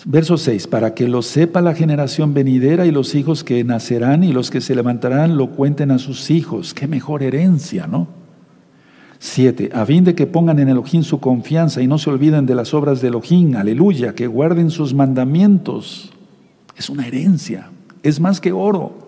Verso 0.08 0.38
6, 0.38 0.68
para 0.68 0.94
que 0.94 1.08
lo 1.08 1.22
sepa 1.22 1.62
la 1.62 1.74
generación 1.74 2.34
venidera 2.34 2.86
y 2.86 2.92
los 2.92 3.16
hijos 3.16 3.44
que 3.44 3.64
nacerán 3.64 4.24
y 4.24 4.34
los 4.34 4.52
que 4.52 4.60
se 4.60 4.76
levantarán 4.76 5.38
lo 5.38 5.52
cuenten 5.52 5.90
a 5.90 6.00
sus 6.00 6.30
hijos. 6.30 6.74
Qué 6.74 6.88
mejor 6.88 7.24
herencia, 7.24 7.88
¿no? 7.88 8.25
7, 9.20 9.72
a 9.74 9.86
fin 9.86 10.04
de 10.04 10.16
que 10.16 10.28
pongan 10.28 10.60
en 10.60 10.70
Elohim 10.70 11.04
su 11.04 11.20
confianza 11.20 11.82
y 11.82 11.88
no 11.88 11.98
se 11.98 12.10
olviden 12.10 12.46
de 12.46 12.56
las 12.56 12.74
obras 12.74 13.02
de 13.02 13.08
Elohim, 13.08 13.56
aleluya, 13.56 14.14
que 14.14 14.28
guarden 14.28 14.70
sus 14.70 14.94
mandamientos. 14.94 16.12
Es 16.76 16.90
una 16.90 17.08
herencia, 17.08 17.70
es 18.04 18.20
más 18.20 18.42
que 18.42 18.52
oro. 18.52 19.06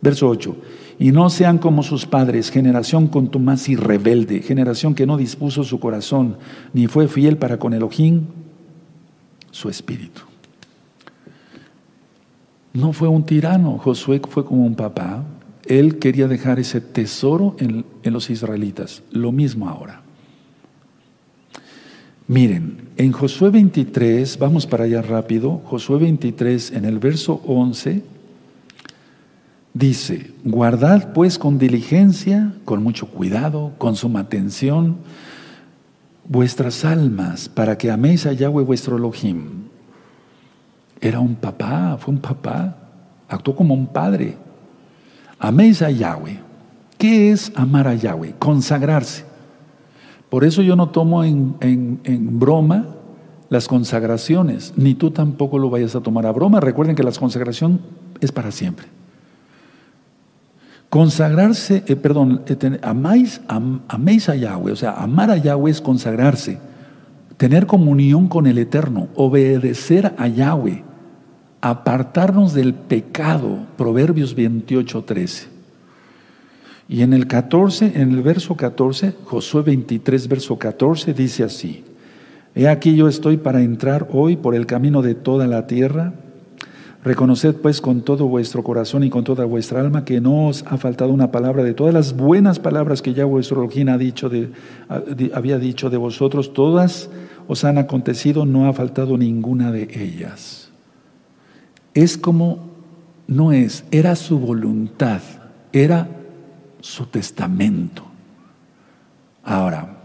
Verso 0.00 0.28
8, 0.28 0.56
y 1.00 1.10
no 1.10 1.28
sean 1.28 1.58
como 1.58 1.82
sus 1.82 2.06
padres, 2.06 2.50
generación 2.50 3.08
contumaz 3.08 3.68
y 3.68 3.76
rebelde, 3.76 4.42
generación 4.42 4.94
que 4.94 5.06
no 5.06 5.16
dispuso 5.16 5.64
su 5.64 5.80
corazón, 5.80 6.36
ni 6.72 6.86
fue 6.86 7.08
fiel 7.08 7.36
para 7.36 7.58
con 7.58 7.74
Elohim, 7.74 8.26
su 9.50 9.68
espíritu. 9.68 10.22
No 12.72 12.92
fue 12.92 13.08
un 13.08 13.24
tirano, 13.24 13.78
Josué 13.78 14.20
fue 14.28 14.44
como 14.44 14.64
un 14.64 14.74
papá. 14.74 15.24
Él 15.68 15.98
quería 15.98 16.28
dejar 16.28 16.58
ese 16.58 16.80
tesoro 16.80 17.54
en, 17.58 17.84
los 18.02 18.30
israelitas. 18.30 19.02
Lo 19.10 19.32
mismo 19.32 19.68
ahora. 19.68 20.02
Miren, 22.26 22.88
en 22.96 23.12
Josué 23.12 23.50
23, 23.50 24.38
vamos 24.38 24.66
para 24.66 24.84
allá 24.84 25.02
rápido, 25.02 25.62
Josué 25.64 25.98
23 25.98 26.72
en 26.72 26.84
el 26.84 26.98
verso 26.98 27.42
11, 27.46 28.02
dice, 29.72 30.32
guardad 30.44 31.12
pues 31.12 31.38
con 31.38 31.58
diligencia, 31.58 32.52
con 32.64 32.82
mucho 32.82 33.06
cuidado, 33.08 33.72
con 33.78 33.96
suma 33.96 34.20
atención, 34.20 34.96
vuestras 36.26 36.84
almas 36.84 37.48
para 37.48 37.78
que 37.78 37.90
améis 37.90 38.26
a 38.26 38.32
Yahweh 38.32 38.64
vuestro 38.64 38.96
Elohim. 38.96 39.68
Era 41.00 41.20
un 41.20 41.34
papá, 41.34 41.96
fue 41.98 42.12
un 42.14 42.20
papá, 42.20 42.76
actuó 43.28 43.54
como 43.54 43.74
un 43.74 43.86
padre. 43.86 44.36
Améis 45.38 45.82
a 45.82 45.90
Yahweh. 45.90 46.40
¿Qué 46.96 47.30
es 47.30 47.52
amar 47.54 47.86
a 47.86 47.94
Yahweh? 47.94 48.34
Consagrarse. 48.38 49.24
Por 50.28 50.44
eso 50.44 50.62
yo 50.62 50.76
no 50.76 50.90
tomo 50.90 51.24
en, 51.24 51.56
en, 51.60 52.38
broma 52.38 52.86
las 53.48 53.66
consagraciones, 53.66 54.74
ni 54.76 54.94
tú 54.94 55.10
tampoco 55.10 55.58
lo 55.58 55.70
vayas 55.70 55.94
a 55.94 56.00
tomar 56.00 56.26
a 56.26 56.32
broma. 56.32 56.60
Recuerden 56.60 56.94
que 56.94 57.02
la 57.02 57.12
consagración 57.12 57.80
es 58.20 58.30
para 58.30 58.50
siempre. 58.50 58.86
Consagrarse, 60.90 61.84
eh, 61.86 61.96
perdón, 61.96 62.42
eh, 62.46 62.78
amáis, 62.82 63.40
améis 63.46 64.28
a 64.28 64.36
Yahweh, 64.36 64.72
o 64.72 64.76
sea, 64.76 64.92
amar 64.92 65.30
a 65.30 65.36
Yahweh 65.36 65.70
es 65.70 65.80
consagrarse, 65.80 66.58
tener 67.36 67.66
comunión 67.66 68.28
con 68.28 68.46
el 68.46 68.58
Eterno, 68.58 69.08
obedecer 69.14 70.14
a 70.18 70.28
Yahweh, 70.28 70.84
apartarnos 71.60 72.54
del 72.54 72.74
pecado, 72.74 73.66
Proverbios 73.76 74.34
28, 74.34 75.04
13. 75.04 75.48
Y 76.88 77.02
en 77.02 77.12
el 77.12 77.26
14, 77.26 77.92
en 77.96 78.12
el 78.12 78.22
verso 78.22 78.56
14, 78.56 79.14
Josué 79.24 79.62
23, 79.62 80.28
verso 80.28 80.58
14, 80.58 81.12
dice 81.12 81.44
así, 81.44 81.84
He 82.54 82.66
aquí 82.68 82.96
yo 82.96 83.08
estoy 83.08 83.36
para 83.36 83.62
entrar 83.62 84.08
hoy 84.10 84.36
por 84.36 84.54
el 84.54 84.66
camino 84.66 85.02
de 85.02 85.14
toda 85.14 85.46
la 85.46 85.66
tierra, 85.66 86.14
Reconoced 87.04 87.54
pues 87.62 87.80
con 87.80 88.02
todo 88.02 88.26
vuestro 88.26 88.64
corazón 88.64 89.04
y 89.04 89.10
con 89.10 89.22
toda 89.22 89.44
vuestra 89.44 89.80
alma 89.80 90.04
que 90.04 90.20
no 90.20 90.48
os 90.48 90.64
ha 90.66 90.76
faltado 90.78 91.12
una 91.12 91.30
palabra 91.30 91.62
de 91.62 91.72
todas 91.72 91.94
las 91.94 92.16
buenas 92.16 92.58
palabras 92.58 93.02
que 93.02 93.14
ya 93.14 93.24
vuestro 93.24 93.62
Elohim 93.62 93.88
ha 93.88 93.98
dicho 93.98 94.28
había 95.32 95.58
dicho 95.60 95.90
de 95.90 95.96
vosotros, 95.96 96.52
todas 96.52 97.08
os 97.46 97.64
han 97.64 97.78
acontecido, 97.78 98.44
no 98.44 98.68
ha 98.68 98.72
faltado 98.72 99.16
ninguna 99.16 99.70
de 99.70 99.88
ellas. 99.94 100.57
Es 101.98 102.16
como, 102.16 102.60
no 103.26 103.50
es, 103.50 103.82
era 103.90 104.14
su 104.14 104.38
voluntad, 104.38 105.20
era 105.72 106.08
su 106.80 107.06
testamento. 107.06 108.04
Ahora, 109.42 109.96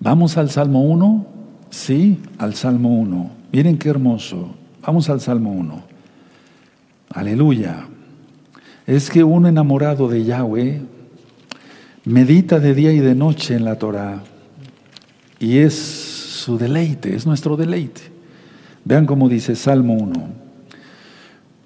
vamos 0.00 0.36
al 0.36 0.50
Salmo 0.50 0.82
1, 0.82 1.24
sí, 1.70 2.18
al 2.36 2.56
Salmo 2.56 2.98
1. 2.98 3.30
Miren 3.52 3.78
qué 3.78 3.90
hermoso. 3.90 4.56
Vamos 4.84 5.08
al 5.08 5.20
Salmo 5.20 5.52
1. 5.52 5.84
Aleluya. 7.10 7.86
Es 8.88 9.10
que 9.10 9.22
uno 9.22 9.46
enamorado 9.46 10.08
de 10.08 10.24
Yahweh 10.24 10.82
medita 12.04 12.58
de 12.58 12.74
día 12.74 12.90
y 12.90 12.98
de 12.98 13.14
noche 13.14 13.54
en 13.54 13.64
la 13.64 13.78
Torah 13.78 14.24
y 15.38 15.58
es 15.58 15.76
su 15.76 16.58
deleite, 16.58 17.14
es 17.14 17.24
nuestro 17.24 17.56
deleite. 17.56 18.17
Vean 18.88 19.04
cómo 19.04 19.28
dice 19.28 19.54
Salmo 19.54 19.92
1. 19.92 20.14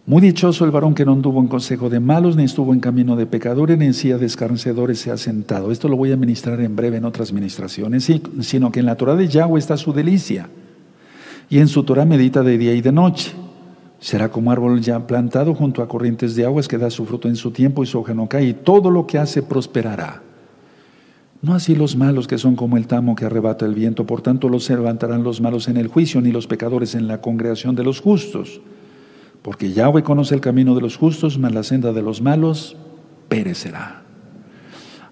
Muy 0.07 0.21
dichoso 0.21 0.65
el 0.65 0.73
varón 0.73 0.93
que 0.93 1.05
no 1.05 1.13
anduvo 1.13 1.41
en 1.41 1.47
consejo 1.47 1.89
de 1.89 2.01
malos, 2.01 2.35
ni 2.35 2.43
estuvo 2.43 2.75
en 2.75 2.81
camino 2.81 3.15
de 3.15 3.27
pecadores, 3.27 3.79
ni 3.79 3.85
en 3.85 3.95
silla 3.95 4.19
de 4.19 4.27
escarnecedores 4.27 4.99
se 4.99 5.13
ha 5.13 5.17
sentado. 5.17 5.71
Esto 5.71 5.87
lo 5.87 5.97
voy 5.97 6.11
a 6.11 6.17
ministrar 6.17 6.61
en 6.61 6.75
breve 6.75 6.97
en 6.97 7.05
otras 7.05 7.33
ministraciones, 7.33 8.11
sino 8.41 8.73
que 8.73 8.81
en 8.81 8.87
la 8.87 8.97
Torah 8.97 9.15
de 9.15 9.29
Yahweh 9.29 9.61
está 9.61 9.77
su 9.77 9.93
delicia, 9.93 10.49
y 11.49 11.61
en 11.61 11.69
su 11.69 11.85
Torah 11.85 12.05
medita 12.05 12.43
de 12.43 12.59
día 12.59 12.75
y 12.75 12.81
de 12.81 12.91
noche. 12.91 13.31
Será 14.01 14.29
como 14.29 14.51
árbol 14.51 14.81
ya 14.81 15.07
plantado 15.07 15.55
junto 15.55 15.81
a 15.81 15.87
corrientes 15.87 16.35
de 16.35 16.45
aguas 16.45 16.67
que 16.67 16.77
da 16.77 16.91
su 16.91 17.07
fruto 17.07 17.29
en 17.29 17.37
su 17.37 17.53
tiempo 17.53 17.85
y 17.85 17.87
su 17.87 18.01
hoja 18.01 18.15
no 18.15 18.29
cae, 18.29 18.47
y 18.47 18.53
todo 18.53 18.91
lo 18.91 19.07
que 19.07 19.19
hace 19.19 19.45
prosperará. 19.45 20.23
No 21.43 21.55
así 21.55 21.75
los 21.75 21.97
malos 21.97 22.29
que 22.29 22.39
son 22.39 22.55
como 22.55 22.77
el 22.77 22.87
tamo 22.87 23.17
que 23.17 23.25
arrebata 23.25 23.67
el 23.67 23.75
viento, 23.75 24.07
por 24.07 24.23
tanto 24.23 24.49
los 24.49 24.71
levantarán 24.71 25.25
los 25.25 25.41
malos 25.41 25.67
en 25.67 25.77
el 25.77 25.89
juicio, 25.89 26.21
ni 26.21 26.31
los 26.31 26.47
pecadores 26.47 26.95
en 26.95 27.09
la 27.09 27.21
congregación 27.21 27.75
de 27.75 27.83
los 27.83 28.01
justos. 28.01 28.61
Porque 29.43 29.73
Yahweh 29.73 30.05
conoce 30.05 30.37
el 30.37 30.41
camino 30.41 30.77
de 30.77 30.81
los 30.81 30.97
justos, 30.97 31.39
mas 31.39 31.53
la 31.53 31.65
senda 31.65 31.93
de 31.93 32.01
los 32.01 32.23
malos 32.23 32.77
perecerá. 33.29 34.05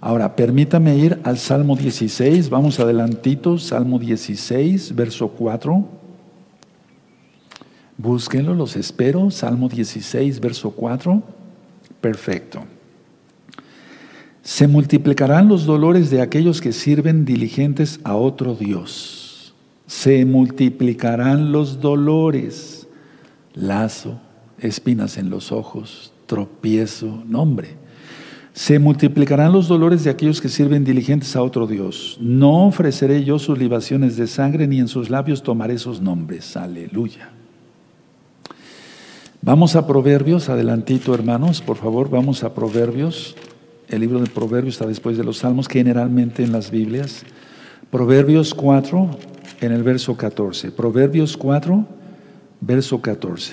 Ahora, 0.00 0.36
permítame 0.36 0.96
ir 0.96 1.18
al 1.24 1.36
Salmo 1.36 1.74
16, 1.74 2.48
vamos 2.48 2.78
adelantito, 2.78 3.58
Salmo 3.58 3.98
16, 3.98 4.94
verso 4.94 5.28
4. 5.28 5.84
Búsquenlo, 7.98 8.54
los 8.54 8.76
espero, 8.76 9.32
Salmo 9.32 9.68
16, 9.68 10.38
verso 10.40 10.70
4. 10.70 11.22
Perfecto. 12.00 12.62
Se 14.42 14.66
multiplicarán 14.66 15.48
los 15.48 15.66
dolores 15.66 16.10
de 16.10 16.22
aquellos 16.22 16.60
que 16.60 16.72
sirven 16.72 17.24
diligentes 17.24 18.00
a 18.04 18.16
otro 18.16 18.54
Dios. 18.54 19.54
Se 19.86 20.24
multiplicarán 20.24 21.52
los 21.52 21.80
dolores 21.80 22.86
lazo, 23.54 24.20
espinas 24.58 25.18
en 25.18 25.30
los 25.30 25.52
ojos, 25.52 26.12
tropiezo, 26.26 27.22
nombre. 27.26 27.76
Se 28.52 28.78
multiplicarán 28.78 29.52
los 29.52 29.68
dolores 29.68 30.04
de 30.04 30.10
aquellos 30.10 30.40
que 30.40 30.48
sirven 30.48 30.84
diligentes 30.84 31.36
a 31.36 31.42
otro 31.42 31.66
Dios. 31.66 32.18
No 32.20 32.66
ofreceré 32.66 33.24
yo 33.24 33.38
sus 33.38 33.58
libaciones 33.58 34.16
de 34.16 34.26
sangre, 34.26 34.66
ni 34.66 34.80
en 34.80 34.88
sus 34.88 35.10
labios 35.10 35.42
tomaré 35.42 35.78
sus 35.78 36.00
nombres. 36.00 36.56
Aleluya. 36.56 37.30
Vamos 39.42 39.76
a 39.76 39.86
Proverbios, 39.86 40.48
adelantito 40.48 41.14
hermanos, 41.14 41.62
por 41.62 41.76
favor, 41.76 42.10
vamos 42.10 42.44
a 42.44 42.52
Proverbios. 42.52 43.36
El 43.90 44.02
libro 44.02 44.20
de 44.20 44.30
Proverbios 44.30 44.76
está 44.76 44.86
después 44.86 45.18
de 45.18 45.24
los 45.24 45.38
Salmos, 45.38 45.66
generalmente 45.66 46.44
en 46.44 46.52
las 46.52 46.70
Biblias. 46.70 47.24
Proverbios 47.90 48.54
4, 48.54 49.10
en 49.62 49.72
el 49.72 49.82
verso 49.82 50.16
14. 50.16 50.70
Proverbios 50.70 51.36
4, 51.36 51.84
verso 52.60 53.02
14. 53.02 53.52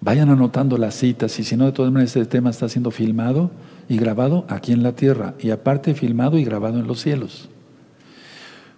Vayan 0.00 0.30
anotando 0.30 0.78
las 0.78 0.94
citas 0.94 1.36
y 1.40 1.42
si 1.42 1.56
no, 1.56 1.66
de 1.66 1.72
todas 1.72 1.90
maneras, 1.90 2.14
este 2.14 2.30
tema 2.30 2.50
está 2.50 2.68
siendo 2.68 2.92
filmado 2.92 3.50
y 3.88 3.98
grabado 3.98 4.44
aquí 4.48 4.70
en 4.70 4.84
la 4.84 4.92
tierra 4.92 5.34
y 5.40 5.50
aparte 5.50 5.94
filmado 5.94 6.38
y 6.38 6.44
grabado 6.44 6.78
en 6.78 6.86
los 6.86 7.00
cielos. 7.00 7.48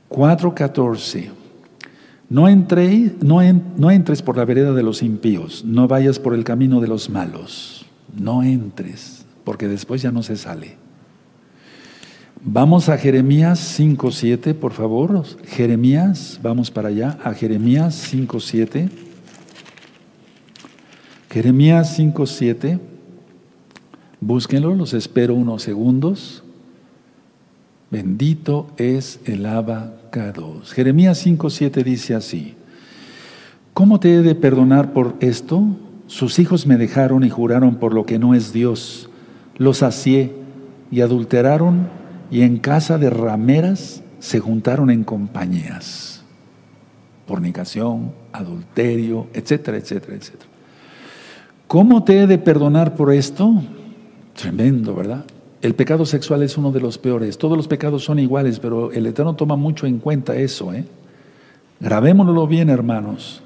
4.14. 0.08 1.28
No, 2.30 2.48
no, 2.48 3.62
no 3.76 3.90
entres 3.90 4.22
por 4.22 4.38
la 4.38 4.46
vereda 4.46 4.72
de 4.72 4.82
los 4.82 5.02
impíos, 5.02 5.62
no 5.66 5.88
vayas 5.88 6.18
por 6.18 6.32
el 6.32 6.42
camino 6.42 6.80
de 6.80 6.88
los 6.88 7.10
malos, 7.10 7.84
no 8.16 8.42
entres, 8.42 9.21
porque 9.44 9.68
después 9.68 10.02
ya 10.02 10.12
no 10.12 10.22
se 10.22 10.36
sale. 10.36 10.76
Vamos 12.44 12.88
a 12.88 12.98
Jeremías 12.98 13.78
5.7, 13.78 14.54
por 14.54 14.72
favor. 14.72 15.24
Jeremías, 15.46 16.40
vamos 16.42 16.72
para 16.72 16.88
allá, 16.88 17.18
a 17.22 17.34
Jeremías 17.34 18.12
5.7. 18.12 18.88
Jeremías 21.30 21.98
5.7. 21.98 22.80
Búsquenlo, 24.20 24.74
los 24.74 24.92
espero 24.92 25.34
unos 25.34 25.62
segundos. 25.62 26.42
Bendito 27.92 28.72
es 28.76 29.20
el 29.24 29.46
abacados. 29.46 30.72
Jeremías 30.72 31.24
5.7 31.24 31.84
dice 31.84 32.14
así. 32.14 32.54
¿Cómo 33.72 34.00
te 34.00 34.16
he 34.16 34.22
de 34.22 34.34
perdonar 34.34 34.92
por 34.92 35.14
esto? 35.20 35.64
Sus 36.08 36.38
hijos 36.38 36.66
me 36.66 36.76
dejaron 36.76 37.22
y 37.22 37.30
juraron 37.30 37.76
por 37.76 37.94
lo 37.94 38.04
que 38.04 38.18
no 38.18 38.34
es 38.34 38.52
Dios. 38.52 39.08
Los 39.62 39.78
sacié 39.78 40.32
y 40.90 41.02
adulteraron 41.02 41.86
y 42.32 42.42
en 42.42 42.56
casa 42.58 42.98
de 42.98 43.10
rameras 43.10 44.02
se 44.18 44.40
juntaron 44.40 44.90
en 44.90 45.04
compañías. 45.04 46.24
Fornicación, 47.28 48.10
adulterio, 48.32 49.28
etcétera, 49.32 49.76
etcétera, 49.76 50.16
etcétera. 50.16 50.50
¿Cómo 51.68 52.02
te 52.02 52.18
he 52.18 52.26
de 52.26 52.38
perdonar 52.38 52.96
por 52.96 53.12
esto? 53.12 53.62
Tremendo, 54.34 54.96
¿verdad? 54.96 55.26
El 55.60 55.76
pecado 55.76 56.06
sexual 56.06 56.42
es 56.42 56.58
uno 56.58 56.72
de 56.72 56.80
los 56.80 56.98
peores. 56.98 57.38
Todos 57.38 57.56
los 57.56 57.68
pecados 57.68 58.02
son 58.02 58.18
iguales, 58.18 58.58
pero 58.58 58.90
el 58.90 59.06
Eterno 59.06 59.36
toma 59.36 59.54
mucho 59.54 59.86
en 59.86 60.00
cuenta 60.00 60.34
eso, 60.34 60.74
¿eh? 60.74 60.84
Grabémonos 61.78 62.48
bien, 62.48 62.68
hermanos. 62.68 63.44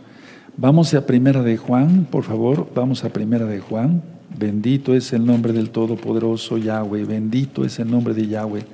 Vamos 0.57 0.95
a 0.95 1.05
Primera 1.05 1.43
de 1.43 1.59
Juan, 1.59 2.07
por 2.11 2.25
favor, 2.25 2.69
vamos 2.75 3.05
a 3.05 3.11
Primera 3.11 3.45
de 3.45 3.61
Juan. 3.61 4.16
Bendito 4.39 4.95
es 4.95 5.13
el 5.13 5.25
nombre 5.25 5.53
del 5.53 5.71
Todopoderoso 5.71 6.59
Yahweh, 6.59 7.05
bendito 7.05 7.65
es 7.65 7.79
el 7.79 7.91
nombre 7.91 8.15
de 8.15 8.27
Yahweh. 8.27 8.65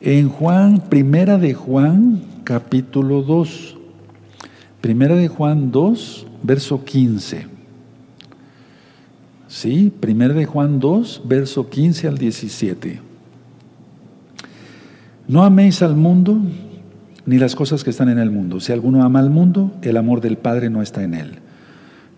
En 0.00 0.28
Juan, 0.28 0.80
primera 0.88 1.38
de 1.38 1.54
Juan, 1.54 2.22
capítulo 2.44 3.22
2, 3.22 3.76
primera 4.80 5.16
de 5.16 5.28
Juan 5.28 5.70
2, 5.70 6.26
verso 6.42 6.84
15. 6.84 7.46
Sí, 9.46 9.92
primera 10.00 10.34
de 10.34 10.46
Juan 10.46 10.80
2, 10.80 11.22
verso 11.24 11.70
15 11.70 12.08
al 12.08 12.18
17. 12.18 13.00
No 15.28 15.44
améis 15.44 15.80
al 15.82 15.96
mundo 15.96 16.38
ni 17.26 17.38
las 17.38 17.54
cosas 17.54 17.84
que 17.84 17.90
están 17.90 18.08
en 18.08 18.18
el 18.18 18.30
mundo. 18.30 18.60
Si 18.60 18.72
alguno 18.72 19.04
ama 19.04 19.20
al 19.20 19.30
mundo, 19.30 19.72
el 19.82 19.96
amor 19.96 20.20
del 20.20 20.36
Padre 20.36 20.70
no 20.70 20.82
está 20.82 21.02
en 21.02 21.14
él. 21.14 21.38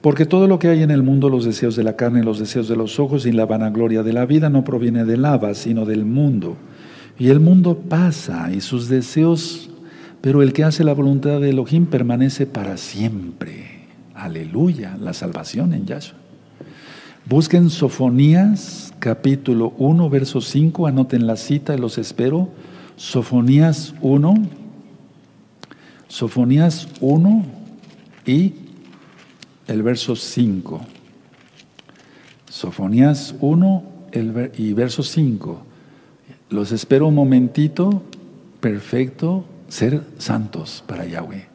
Porque 0.06 0.24
todo 0.24 0.46
lo 0.46 0.60
que 0.60 0.68
hay 0.68 0.84
en 0.84 0.92
el 0.92 1.02
mundo, 1.02 1.28
los 1.28 1.44
deseos 1.44 1.74
de 1.74 1.82
la 1.82 1.96
carne, 1.96 2.22
los 2.22 2.38
deseos 2.38 2.68
de 2.68 2.76
los 2.76 3.00
ojos 3.00 3.26
y 3.26 3.32
la 3.32 3.44
vanagloria 3.44 4.04
de 4.04 4.12
la 4.12 4.24
vida, 4.24 4.48
no 4.48 4.62
proviene 4.62 5.04
del 5.04 5.22
lava, 5.22 5.52
sino 5.54 5.84
del 5.84 6.04
mundo. 6.04 6.56
Y 7.18 7.30
el 7.30 7.40
mundo 7.40 7.76
pasa 7.88 8.52
y 8.52 8.60
sus 8.60 8.88
deseos, 8.88 9.68
pero 10.20 10.42
el 10.42 10.52
que 10.52 10.62
hace 10.62 10.84
la 10.84 10.92
voluntad 10.92 11.40
de 11.40 11.50
Elohim 11.50 11.86
permanece 11.86 12.46
para 12.46 12.76
siempre. 12.76 13.88
Aleluya, 14.14 14.96
la 14.96 15.12
salvación 15.12 15.74
en 15.74 15.86
Yahshua. 15.86 16.16
Busquen 17.28 17.68
Sofonías, 17.68 18.94
capítulo 19.00 19.72
1, 19.76 20.08
verso 20.08 20.40
5, 20.40 20.86
anoten 20.86 21.26
la 21.26 21.34
cita 21.34 21.74
y 21.74 21.78
los 21.78 21.98
espero. 21.98 22.50
Sofonías 22.94 23.92
1, 24.02 24.34
Sofonías 26.06 26.86
1 27.00 27.44
y 28.24 28.65
el 29.66 29.82
verso 29.82 30.16
5. 30.16 30.80
Sofonías 32.48 33.34
1 33.40 33.82
y 34.56 34.72
verso 34.72 35.02
5. 35.02 35.62
Los 36.50 36.72
espero 36.72 37.08
un 37.08 37.14
momentito, 37.14 38.02
perfecto, 38.60 39.44
ser 39.68 40.02
santos 40.18 40.84
para 40.86 41.04
Yahweh. 41.06 41.46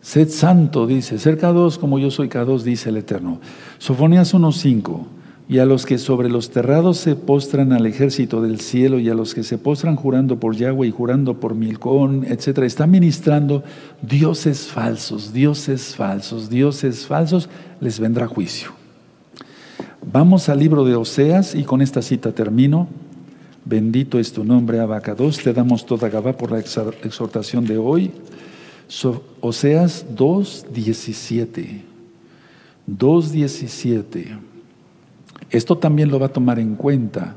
Sed 0.00 0.30
santo, 0.30 0.86
dice, 0.86 1.18
ser 1.18 1.38
K2 1.38 1.78
como 1.78 1.98
yo 1.98 2.10
soy 2.10 2.28
K2, 2.28 2.62
dice 2.62 2.88
el 2.88 2.96
Eterno. 2.96 3.40
Sofonías 3.78 4.32
1.5. 4.34 5.19
Y 5.50 5.58
a 5.58 5.64
los 5.64 5.84
que 5.84 5.98
sobre 5.98 6.28
los 6.28 6.50
terrados 6.50 6.98
se 6.98 7.16
postran 7.16 7.72
al 7.72 7.84
ejército 7.84 8.40
del 8.40 8.60
cielo 8.60 9.00
y 9.00 9.08
a 9.08 9.14
los 9.14 9.34
que 9.34 9.42
se 9.42 9.58
postran 9.58 9.96
jurando 9.96 10.38
por 10.38 10.54
Yahweh 10.54 10.86
y 10.86 10.90
jurando 10.92 11.40
por 11.40 11.56
Milcón, 11.56 12.24
etcétera, 12.24 12.68
están 12.68 12.92
ministrando 12.92 13.64
dioses 14.00 14.68
falsos, 14.68 15.32
dioses 15.32 15.96
falsos, 15.96 16.50
dioses 16.50 17.04
falsos, 17.04 17.48
les 17.80 17.98
vendrá 17.98 18.28
juicio. 18.28 18.70
Vamos 20.12 20.48
al 20.48 20.60
libro 20.60 20.84
de 20.84 20.94
Oseas 20.94 21.56
y 21.56 21.64
con 21.64 21.82
esta 21.82 22.00
cita 22.00 22.30
termino. 22.30 22.86
Bendito 23.64 24.20
es 24.20 24.32
tu 24.32 24.44
nombre, 24.44 24.78
Abacados. 24.78 25.38
Te 25.38 25.52
damos 25.52 25.84
toda 25.84 26.08
Gabá 26.08 26.32
por 26.32 26.52
la 26.52 26.60
exhortación 26.60 27.64
de 27.64 27.76
hoy. 27.76 28.12
Oseas 29.40 30.06
2.17. 30.14 31.80
2.17. 32.88 34.49
Esto 35.50 35.78
también 35.78 36.10
lo 36.10 36.18
va 36.20 36.26
a 36.26 36.32
tomar 36.32 36.58
en 36.58 36.76
cuenta. 36.76 37.36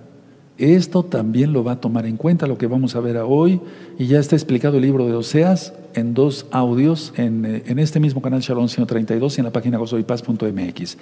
Esto 0.57 1.03
también 1.03 1.51
lo 1.51 1.63
va 1.63 1.73
a 1.73 1.81
tomar 1.81 2.05
en 2.05 2.15
cuenta 2.15 2.45
lo 2.45 2.57
que 2.57 2.67
vamos 2.67 2.95
a 2.95 2.99
ver 2.99 3.17
hoy. 3.17 3.59
Y 3.97 4.05
ya 4.05 4.19
está 4.19 4.35
explicado 4.35 4.77
el 4.77 4.83
libro 4.83 5.07
de 5.07 5.13
Oseas 5.13 5.73
en 5.95 6.13
dos 6.13 6.45
audios 6.51 7.13
en, 7.17 7.45
eh, 7.45 7.63
este 7.77 7.99
mismo 7.99 8.21
canal 8.21 8.41
Shalom 8.41 8.67
132 8.67 9.37
y 9.37 9.41
en 9.41 9.45
la 9.45 9.51
página 9.51 9.77
gozoypaz.mx. 9.77 10.97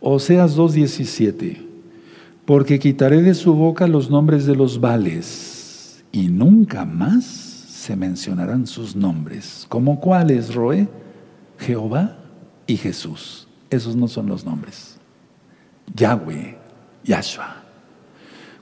Oseas 0.00 0.56
2.17. 0.56 1.62
porque 2.44 2.78
quitaré 2.78 3.22
de 3.22 3.34
su 3.34 3.54
boca 3.54 3.88
los 3.88 4.08
nombres 4.08 4.46
de 4.46 4.54
los 4.54 4.80
vales 4.80 6.04
y 6.12 6.28
nunca 6.28 6.84
más 6.84 7.24
se 7.24 7.96
mencionarán 7.96 8.68
sus 8.68 8.94
nombres. 8.94 9.66
¿Como 9.68 10.00
cuáles, 10.00 10.54
Roe? 10.54 10.88
Jehová 11.58 12.18
y 12.66 12.76
Jesús. 12.76 13.48
Esos 13.70 13.96
no 13.96 14.06
son 14.06 14.26
los 14.28 14.44
nombres. 14.44 14.95
Yahweh, 15.94 16.56
Yahshua. 17.04 17.56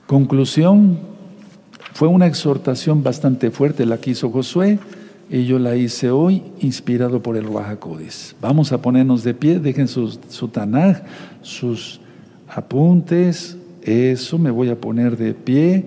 Conclusión, 0.07 0.99
fue 1.93 2.07
una 2.07 2.27
exhortación 2.27 3.03
bastante 3.03 3.51
fuerte 3.51 3.85
la 3.85 3.97
que 3.97 4.11
hizo 4.11 4.29
Josué 4.29 4.79
y 5.29 5.45
yo 5.45 5.59
la 5.59 5.75
hice 5.75 6.11
hoy 6.11 6.43
inspirado 6.59 7.21
por 7.23 7.37
el 7.37 7.45
Ruajacodis. 7.45 8.35
Vamos 8.41 8.71
a 8.71 8.81
ponernos 8.81 9.23
de 9.23 9.33
pie, 9.33 9.59
dejen 9.59 9.87
su 9.87 10.47
Tanaj, 10.51 11.01
sus 11.41 11.99
apuntes, 12.47 13.57
eso, 13.81 14.37
me 14.37 14.51
voy 14.51 14.69
a 14.69 14.79
poner 14.79 15.15
de 15.15 15.33
pie. 15.33 15.85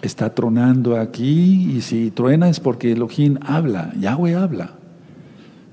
Está 0.00 0.34
tronando 0.34 0.96
aquí 0.96 1.76
y 1.76 1.80
si 1.80 2.10
truena 2.10 2.48
es 2.48 2.60
porque 2.60 2.92
Elohim 2.92 3.38
habla, 3.42 3.92
Yahweh 3.98 4.34
habla. 4.34 4.70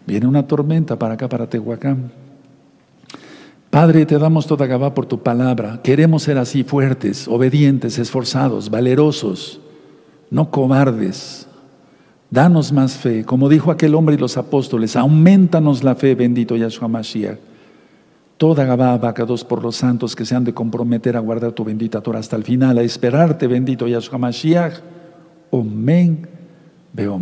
Viene 0.07 0.27
una 0.27 0.47
tormenta 0.47 0.97
para 0.97 1.15
acá, 1.15 1.29
para 1.29 1.47
Tehuacán. 1.49 2.11
Padre, 3.75 4.05
te 4.05 4.17
damos 4.17 4.47
toda 4.47 4.67
Gabá 4.67 4.93
por 4.93 5.05
tu 5.05 5.21
palabra. 5.21 5.81
Queremos 5.83 6.23
ser 6.23 6.37
así 6.37 6.63
fuertes, 6.63 7.27
obedientes, 7.27 7.99
esforzados, 7.99 8.69
valerosos, 8.69 9.59
no 10.29 10.49
cobardes. 10.49 11.45
Danos 12.29 12.71
más 12.71 12.93
fe. 12.93 13.25
Como 13.25 13.49
dijo 13.49 13.71
aquel 13.71 13.93
hombre 13.95 14.15
y 14.15 14.17
los 14.17 14.37
apóstoles, 14.37 14.95
aumentanos 14.95 15.83
la 15.83 15.95
fe, 15.95 16.15
bendito 16.15 16.55
Yahshua 16.55 16.87
Mashiach. 16.87 17.37
Toda 18.37 18.63
Gabá, 18.63 18.97
vacados 18.97 19.43
por 19.43 19.61
los 19.61 19.75
santos 19.75 20.15
que 20.15 20.23
se 20.23 20.35
han 20.35 20.45
de 20.45 20.53
comprometer 20.53 21.17
a 21.17 21.19
guardar 21.19 21.51
tu 21.51 21.65
bendita 21.65 21.99
Torah 21.99 22.19
hasta 22.19 22.37
el 22.37 22.45
final, 22.45 22.77
a 22.77 22.81
esperarte, 22.81 23.45
bendito 23.45 23.89
Yahshua 23.89 24.17
Mashiach. 24.17 24.75
Omen, 25.49 26.25
veo 26.93 27.19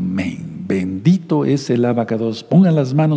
Bendito 0.67 1.45
es 1.45 1.71
el 1.71 1.83
abacados. 1.83 2.43
Pongan 2.43 2.75
las 2.75 2.93
manos. 2.93 3.11